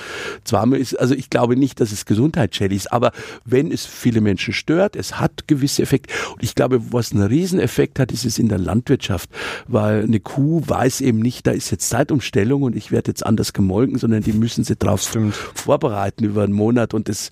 Zweimal 0.43 0.81
ist, 0.81 0.99
also 0.99 1.15
ich 1.15 1.31
glaube 1.31 1.57
nicht, 1.57 1.81
dass 1.81 1.93
es 1.93 2.05
gesundheitsschädlich 2.05 2.79
ist, 2.79 2.93
aber 2.93 3.13
wenn 3.45 3.71
es 3.71 3.87
viele 3.87 4.21
Menschen 4.21 4.53
stört, 4.53 4.97
es 4.97 5.21
hat 5.21 5.47
gewisse 5.47 5.83
Effekte. 5.83 6.13
Und 6.33 6.43
ich 6.43 6.57
glaube, 6.57 6.93
was 6.93 7.13
einen 7.13 7.23
Rieseneffekt 7.23 8.01
hat, 8.01 8.11
ist 8.11 8.25
es 8.25 8.41
in 8.41 8.49
der 8.49 8.59
Landwirtschaft, 8.59 9.31
weil 9.69 10.03
eine 10.03 10.19
Kuh 10.19 10.63
weiß 10.67 11.01
eben 11.01 11.21
nicht, 11.21 11.47
da 11.47 11.53
ist 11.53 11.71
jetzt 11.71 11.89
Zeitumstellung 11.89 12.63
und 12.63 12.75
ich 12.75 12.91
werde 12.91 13.13
jetzt 13.13 13.25
anders 13.25 13.53
gemolken, 13.53 13.99
sondern 13.99 14.25
die 14.25 14.33
müssen 14.33 14.65
sie 14.65 14.75
drauf 14.75 15.03
Stimmt. 15.03 15.35
vorbereiten 15.35 16.25
über 16.25 16.43
einen 16.43 16.55
Monat 16.55 16.93
und 16.93 17.09
das, 17.09 17.31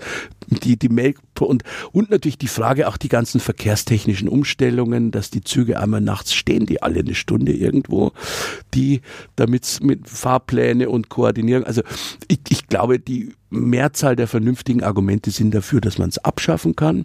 die, 0.49 0.78
die 0.78 0.88
Melk 0.88 1.18
und, 1.40 1.64
und 1.93 2.11
natürlich 2.11 2.38
die 2.38 2.49
Frage 2.49 2.88
auch 2.88 2.97
die 2.97 3.09
ganzen 3.09 3.40
verkehrstechnischen 3.40 4.28
Umstellungen, 4.28 5.11
dass 5.11 5.30
die 5.30 5.43
Züge 5.43 5.80
einmal 5.80 6.01
nachts 6.01 6.34
stehen, 6.34 6.66
die 6.66 6.82
alle 6.82 7.01
eine 7.01 7.14
Stunde 7.14 7.53
irgendwo, 7.53 8.12
die 8.74 9.01
damit 9.36 9.80
mit 9.82 10.09
Fahrpläne 10.09 10.88
und 10.88 11.09
Koordinierung, 11.09 11.64
also 11.64 11.82
ich, 12.28 12.40
ich 12.49 12.68
glaube, 12.68 12.99
die 12.99 13.34
Mehrzahl 13.53 14.16
der 14.16 14.28
vernünftigen 14.28 14.82
Argumente 14.82 15.30
sind 15.30 15.55
dafür, 15.55 15.80
dass 15.80 15.99
man 15.99 16.09
es 16.09 16.18
abschaffen 16.18 16.74
kann. 16.74 17.05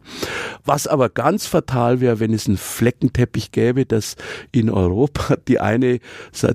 Was 0.64 0.88
aber 0.88 1.10
ganz 1.10 1.46
fatal 1.46 2.00
wäre, 2.00 2.20
wenn 2.20 2.34
es 2.34 2.48
einen 2.48 2.58
Fleckenteppich 2.58 3.52
gäbe, 3.52 3.86
dass 3.86 4.16
in 4.52 4.70
Europa 4.70 5.36
die 5.48 5.60
eine, 5.60 6.00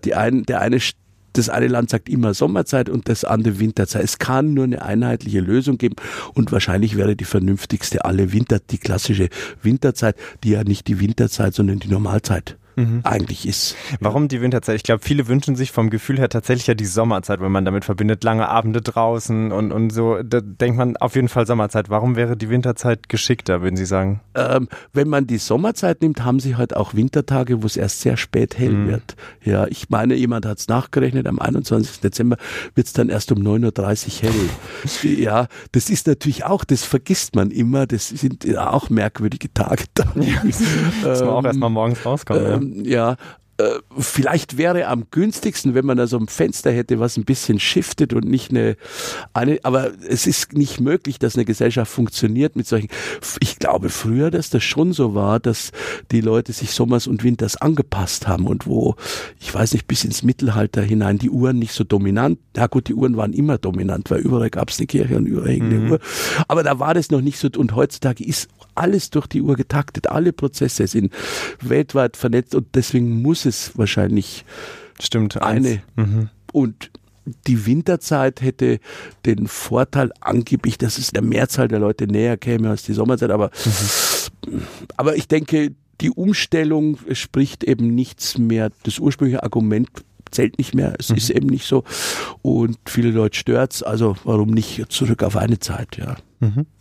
die 0.04 0.14
ein, 0.14 0.44
der 0.44 0.60
eine 0.62 0.80
das 1.32 1.48
eine 1.48 1.68
Land 1.68 1.90
sagt 1.90 2.08
immer 2.08 2.34
Sommerzeit 2.34 2.88
und 2.88 3.08
das 3.08 3.24
andere 3.24 3.58
Winterzeit. 3.58 4.04
Es 4.04 4.18
kann 4.18 4.54
nur 4.54 4.64
eine 4.64 4.82
einheitliche 4.82 5.40
Lösung 5.40 5.78
geben 5.78 5.96
und 6.34 6.52
wahrscheinlich 6.52 6.96
wäre 6.96 7.16
die 7.16 7.24
vernünftigste 7.24 8.04
alle 8.04 8.32
Winter, 8.32 8.58
die 8.58 8.78
klassische 8.78 9.28
Winterzeit, 9.62 10.16
die 10.44 10.50
ja 10.50 10.64
nicht 10.64 10.88
die 10.88 11.00
Winterzeit, 11.00 11.54
sondern 11.54 11.78
die 11.78 11.88
Normalzeit 11.88 12.56
eigentlich 13.04 13.46
ist. 13.46 13.76
Warum 14.00 14.28
die 14.28 14.40
Winterzeit? 14.40 14.76
Ich 14.76 14.82
glaube, 14.82 15.02
viele 15.02 15.28
wünschen 15.28 15.56
sich 15.56 15.72
vom 15.72 15.90
Gefühl 15.90 16.18
her 16.18 16.28
tatsächlich 16.28 16.66
ja 16.66 16.74
die 16.74 16.84
Sommerzeit, 16.86 17.40
wenn 17.40 17.52
man 17.52 17.64
damit 17.64 17.84
verbindet, 17.84 18.24
lange 18.24 18.48
Abende 18.48 18.80
draußen 18.80 19.52
und, 19.52 19.72
und 19.72 19.90
so. 19.90 20.22
Da 20.22 20.40
denkt 20.40 20.78
man 20.78 20.96
auf 20.96 21.14
jeden 21.14 21.28
Fall 21.28 21.46
Sommerzeit. 21.46 21.90
Warum 21.90 22.16
wäre 22.16 22.36
die 22.36 22.48
Winterzeit 22.48 23.08
geschickter, 23.08 23.62
würden 23.62 23.76
Sie 23.76 23.84
sagen? 23.86 24.20
Ähm, 24.34 24.68
wenn 24.92 25.08
man 25.08 25.26
die 25.26 25.38
Sommerzeit 25.38 26.02
nimmt, 26.02 26.24
haben 26.24 26.40
sie 26.40 26.56
halt 26.56 26.74
auch 26.76 26.94
Wintertage, 26.94 27.62
wo 27.62 27.66
es 27.66 27.76
erst 27.76 28.00
sehr 28.00 28.16
spät 28.16 28.58
hell 28.58 28.70
Mhm. 28.72 28.88
wird. 28.88 29.16
Ja, 29.44 29.66
ich 29.66 29.90
meine, 29.90 30.14
jemand 30.14 30.46
hat 30.46 30.58
es 30.58 30.68
nachgerechnet, 30.68 31.26
am 31.26 31.38
21. 31.38 32.00
Dezember 32.00 32.36
wird 32.74 32.86
es 32.86 32.92
dann 32.92 33.08
erst 33.08 33.32
um 33.32 33.38
9.30 33.38 34.22
Uhr 34.24 34.30
hell. 34.30 35.18
ja, 35.22 35.46
das 35.72 35.90
ist 35.90 36.06
natürlich 36.06 36.44
auch, 36.44 36.64
das 36.64 36.84
vergisst 36.84 37.34
man 37.34 37.50
immer, 37.50 37.86
das 37.86 38.08
sind 38.08 38.44
ja 38.44 38.70
auch 38.70 38.88
merkwürdige 38.90 39.52
Tage 39.52 39.84
dann. 39.94 40.08
Dass 41.02 41.20
man 41.20 41.28
auch 41.28 41.38
Ähm, 41.40 41.46
erstmal 41.46 41.70
morgens 41.70 42.04
rauskommt. 42.06 42.40
ja. 42.42 42.60
Ja. 42.84 43.16
Äh, 43.58 43.80
Vielleicht 43.98 44.56
wäre 44.56 44.86
am 44.86 45.04
günstigsten, 45.10 45.74
wenn 45.74 45.84
man 45.84 45.98
da 45.98 46.06
so 46.06 46.18
ein 46.18 46.28
Fenster 46.28 46.72
hätte, 46.72 46.98
was 46.98 47.16
ein 47.16 47.24
bisschen 47.24 47.60
shiftet 47.60 48.14
und 48.14 48.24
nicht 48.24 48.50
eine, 48.50 48.76
eine, 49.34 49.58
aber 49.62 49.90
es 50.08 50.26
ist 50.26 50.54
nicht 50.54 50.80
möglich, 50.80 51.18
dass 51.18 51.36
eine 51.36 51.44
Gesellschaft 51.44 51.92
funktioniert 51.92 52.56
mit 52.56 52.66
solchen. 52.66 52.88
Ich 53.40 53.58
glaube 53.58 53.90
früher, 53.90 54.30
dass 54.30 54.48
das 54.48 54.62
schon 54.62 54.92
so 54.92 55.14
war, 55.14 55.38
dass 55.38 55.72
die 56.10 56.22
Leute 56.22 56.52
sich 56.52 56.70
Sommers 56.70 57.06
und 57.06 57.22
Winters 57.22 57.56
angepasst 57.56 58.26
haben 58.26 58.46
und 58.46 58.66
wo, 58.66 58.96
ich 59.38 59.52
weiß 59.52 59.74
nicht, 59.74 59.86
bis 59.86 60.04
ins 60.04 60.22
Mittelalter 60.22 60.82
hinein 60.82 61.18
die 61.18 61.30
Uhren 61.30 61.58
nicht 61.58 61.74
so 61.74 61.84
dominant, 61.84 62.38
ja 62.56 62.66
gut, 62.66 62.88
die 62.88 62.94
Uhren 62.94 63.16
waren 63.16 63.34
immer 63.34 63.58
dominant, 63.58 64.10
weil 64.10 64.20
überall 64.20 64.50
gab 64.50 64.70
es 64.70 64.78
eine 64.78 64.86
Kirche 64.86 65.16
und 65.16 65.26
überall 65.26 65.50
hing 65.50 65.64
eine 65.64 65.90
Uhr. 65.90 66.00
Aber 66.48 66.62
da 66.62 66.78
war 66.78 66.94
das 66.94 67.10
noch 67.10 67.20
nicht 67.20 67.38
so 67.38 67.48
und 67.56 67.74
heutzutage 67.76 68.24
ist 68.24 68.48
alles 68.74 69.10
durch 69.10 69.26
die 69.26 69.42
Uhr 69.42 69.56
getaktet, 69.56 70.06
alle 70.06 70.32
Prozesse 70.32 70.86
sind 70.86 71.12
weltweit 71.60 72.16
vernetzt 72.16 72.54
und 72.54 72.68
deswegen 72.74 73.20
muss 73.20 73.41
es 73.46 73.76
wahrscheinlich 73.76 74.44
Stimmt. 75.00 75.40
eine. 75.42 75.82
Mhm. 75.96 76.28
und 76.52 76.90
die 77.46 77.66
Winterzeit 77.66 78.42
hätte 78.42 78.80
den 79.26 79.46
Vorteil 79.46 80.10
angeblich, 80.20 80.76
dass 80.76 80.98
es 80.98 81.12
der 81.12 81.22
Mehrzahl 81.22 81.68
der 81.68 81.78
Leute 81.78 82.06
näher 82.06 82.36
käme 82.36 82.70
als 82.70 82.82
die 82.82 82.94
Sommerzeit, 82.94 83.30
aber, 83.30 83.50
aber 84.96 85.16
ich 85.16 85.28
denke, 85.28 85.72
die 86.00 86.10
Umstellung 86.10 86.98
spricht 87.12 87.62
eben 87.62 87.94
nichts 87.94 88.38
mehr. 88.38 88.70
Das 88.82 88.98
ursprüngliche 88.98 89.44
Argument 89.44 89.88
zählt 90.32 90.58
nicht 90.58 90.74
mehr. 90.74 90.94
Es 90.98 91.10
ist 91.10 91.30
eben 91.30 91.46
nicht 91.46 91.66
so. 91.66 91.84
Und 92.40 92.78
viele 92.86 93.10
Leute 93.10 93.38
stört's. 93.38 93.82
Also 93.84 94.16
warum 94.24 94.50
nicht 94.50 94.90
zurück 94.90 95.22
auf 95.22 95.36
eine 95.36 95.60
Zeit, 95.60 95.96
ja. 95.96 96.16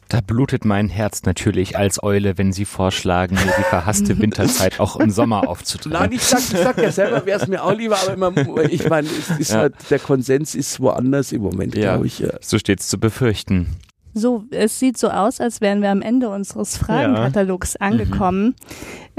Da 0.09 0.19
blutet 0.19 0.65
mein 0.65 0.89
Herz 0.89 1.23
natürlich 1.23 1.77
als 1.77 2.03
Eule, 2.03 2.37
wenn 2.37 2.51
Sie 2.51 2.65
vorschlagen, 2.65 3.35
mir 3.35 3.53
die 3.57 3.63
verhasste 3.63 4.19
Winterzeit 4.19 4.79
auch 4.81 4.97
im 4.97 5.09
Sommer 5.09 5.47
aufzutreiben. 5.47 5.99
Nein, 5.99 6.11
ich 6.11 6.23
sag, 6.23 6.39
ich 6.39 6.57
sag 6.59 6.77
ja 6.81 6.91
selber, 6.91 7.25
wäre 7.25 7.39
es 7.39 7.47
mir 7.47 7.63
auch 7.63 7.71
lieber, 7.73 7.95
aber 8.01 8.13
immer, 8.13 8.63
ich 8.69 8.89
meine, 8.89 9.07
es 9.39 9.49
Ja. 9.49 9.59
halt, 9.59 9.75
der 9.89 9.99
Konsens 9.99 10.53
ist 10.55 10.79
woanders 10.81 11.31
im 11.31 11.43
Moment, 11.43 11.75
Ja. 11.75 11.93
glaube 11.93 12.07
ich. 12.07 12.19
Ja. 12.19 12.29
So 12.41 12.57
steht's 12.59 12.89
zu 12.89 12.99
befürchten. 12.99 13.67
So, 14.13 14.43
es 14.51 14.77
sieht 14.77 14.97
so 14.97 15.07
aus, 15.09 15.39
als 15.39 15.61
wären 15.61 15.81
wir 15.81 15.89
am 15.89 16.01
Ende 16.01 16.27
unseres 16.27 16.75
Fragenkatalogs 16.75 17.77
angekommen. 17.77 18.55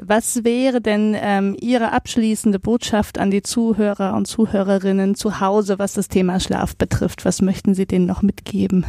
Was 0.03 0.45
wäre 0.45 0.83
denn 0.83 1.17
ähm, 1.19 1.57
Ihre 1.59 1.93
abschließende 1.93 2.59
Botschaft 2.59 3.17
an 3.19 3.31
die 3.31 3.43
Zuhörer 3.43 4.13
und 4.15 4.27
Zuhörerinnen 4.27 5.15
zu 5.15 5.41
Hause, 5.41 5.79
was 5.79 5.95
das 5.95 6.09
Thema 6.09 6.41
Schlaf 6.41 6.77
betrifft? 6.77 7.25
Was 7.25 7.41
möchten 7.41 7.75
Sie 7.75 7.87
denen 7.87 8.05
noch 8.05 8.21
mitgeben? 8.21 8.85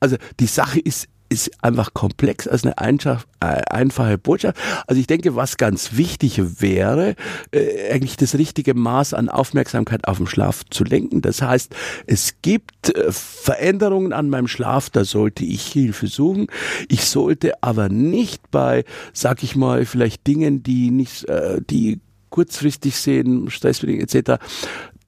Also 0.00 0.16
die 0.38 0.46
Sache 0.46 0.80
ist 0.80 1.08
ist 1.30 1.50
einfach 1.62 1.94
komplex 1.94 2.48
als 2.48 2.64
eine 2.64 2.76
äh, 2.76 3.16
einfache 3.40 4.18
Botschaft. 4.18 4.58
Also 4.86 5.00
ich 5.00 5.06
denke, 5.06 5.36
was 5.36 5.56
ganz 5.56 5.96
wichtig 5.96 6.60
wäre, 6.60 7.14
äh, 7.52 7.92
eigentlich 7.92 8.16
das 8.16 8.34
richtige 8.34 8.74
Maß 8.74 9.14
an 9.14 9.28
Aufmerksamkeit 9.28 10.08
auf 10.08 10.18
den 10.18 10.26
Schlaf 10.26 10.64
zu 10.68 10.82
lenken. 10.82 11.22
Das 11.22 11.40
heißt, 11.40 11.72
es 12.06 12.34
gibt 12.42 12.94
äh, 12.94 13.12
Veränderungen 13.12 14.12
an 14.12 14.28
meinem 14.28 14.48
Schlaf, 14.48 14.90
da 14.90 15.04
sollte 15.04 15.44
ich 15.44 15.66
Hilfe 15.66 16.08
suchen. 16.08 16.48
Ich 16.88 17.04
sollte 17.04 17.62
aber 17.62 17.88
nicht 17.88 18.50
bei, 18.50 18.84
sag 19.12 19.44
ich 19.44 19.54
mal, 19.54 19.86
vielleicht 19.86 20.26
Dingen, 20.26 20.64
die 20.64 20.90
nicht, 20.90 21.28
äh, 21.28 21.60
die 21.62 22.00
kurzfristig 22.30 22.96
sehen, 22.96 23.50
stressbedingt 23.50 24.02
etc., 24.02 24.42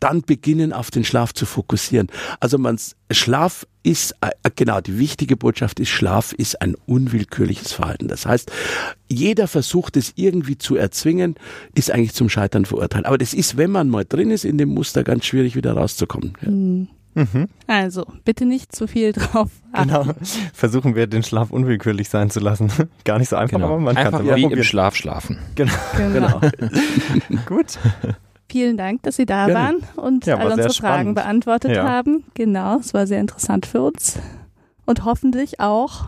dann 0.02 0.22
beginnen 0.22 0.72
auf 0.72 0.90
den 0.90 1.04
Schlaf 1.04 1.32
zu 1.32 1.46
fokussieren. 1.46 2.08
Also 2.40 2.58
man 2.58 2.78
Schlaf 3.10 3.66
ist 3.82 4.16
äh, 4.20 4.30
genau 4.56 4.80
die 4.80 4.98
wichtige 4.98 5.36
Botschaft 5.36 5.78
ist 5.80 5.90
Schlaf 5.90 6.32
ist 6.32 6.60
ein 6.60 6.74
unwillkürliches 6.86 7.72
Verhalten. 7.72 8.08
Das 8.08 8.26
heißt, 8.26 8.50
jeder 9.08 9.46
versucht 9.46 9.96
es 9.96 10.12
irgendwie 10.16 10.58
zu 10.58 10.76
erzwingen, 10.76 11.36
ist 11.74 11.90
eigentlich 11.90 12.14
zum 12.14 12.28
Scheitern 12.28 12.64
verurteilt. 12.64 13.06
Aber 13.06 13.18
das 13.18 13.32
ist, 13.32 13.56
wenn 13.56 13.70
man 13.70 13.88
mal 13.88 14.04
drin 14.04 14.30
ist 14.30 14.44
in 14.44 14.58
dem 14.58 14.70
Muster, 14.70 15.04
ganz 15.04 15.24
schwierig 15.24 15.54
wieder 15.54 15.74
rauszukommen. 15.74 16.32
Ja. 16.42 16.86
Also, 17.66 18.06
bitte 18.24 18.46
nicht 18.46 18.74
zu 18.74 18.86
viel 18.86 19.12
drauf 19.12 19.50
achten. 19.72 19.88
Genau. 19.88 20.06
Versuchen 20.54 20.94
wir, 20.94 21.06
den 21.06 21.22
Schlaf 21.22 21.50
unwillkürlich 21.50 22.08
sein 22.08 22.30
zu 22.30 22.40
lassen. 22.40 22.72
Gar 23.04 23.18
nicht 23.18 23.28
so 23.28 23.36
einfach, 23.36 23.60
aber 23.60 23.78
man 23.78 23.94
kann 23.94 24.06
Genau. 24.06 24.16
Einfach 24.18 24.30
es 24.30 24.36
wie 24.36 24.46
mal 24.46 24.52
im 24.52 24.64
Schlaf 24.64 24.96
schlafen. 24.96 25.38
Genau. 25.54 25.72
Genau. 25.96 26.40
Gut. 27.46 27.78
Vielen 28.50 28.76
Dank, 28.76 29.02
dass 29.02 29.16
Sie 29.16 29.24
da 29.26 29.46
Gerne. 29.46 29.54
waren 29.54 30.04
und 30.04 30.26
Ja, 30.26 30.34
war 30.34 30.46
all 30.46 30.52
unsere 30.52 30.74
Fragen 30.74 31.14
beantwortet 31.14 31.74
Ja. 31.74 31.84
haben. 31.88 32.24
Genau, 32.34 32.78
es 32.78 32.92
war 32.92 33.06
sehr 33.06 33.20
interessant 33.20 33.64
für 33.66 33.80
uns 33.82 34.18
und 34.84 35.04
hoffentlich 35.04 35.58
auch 35.60 36.04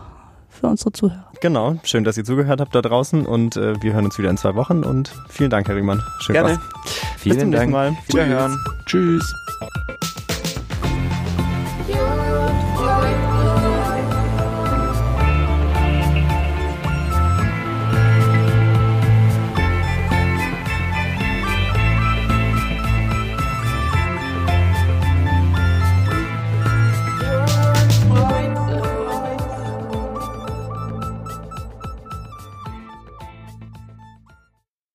für 0.49 0.67
unsere 0.67 0.91
Zuhörer. 0.91 1.31
Genau. 1.41 1.75
Schön, 1.83 2.03
dass 2.03 2.17
ihr 2.17 2.23
zugehört 2.23 2.61
habt 2.61 2.73
da 2.75 2.81
draußen 2.81 3.25
und 3.25 3.57
äh, 3.57 3.81
wir 3.81 3.93
hören 3.93 4.05
uns 4.05 4.17
wieder 4.17 4.29
in 4.29 4.37
zwei 4.37 4.55
Wochen 4.55 4.83
und 4.83 5.11
vielen 5.29 5.49
Dank, 5.49 5.67
Herr 5.67 5.75
Riemann. 5.75 6.01
Schön 6.19 6.33
Gerne. 6.33 6.49
war's. 6.51 6.59
Vielen 7.17 7.39
zum 7.39 7.49
nächsten 7.49 7.71
Dank. 7.71 7.71
Mal. 7.71 7.97
Wiederhören. 8.07 8.57
Tschüss. 8.85 9.33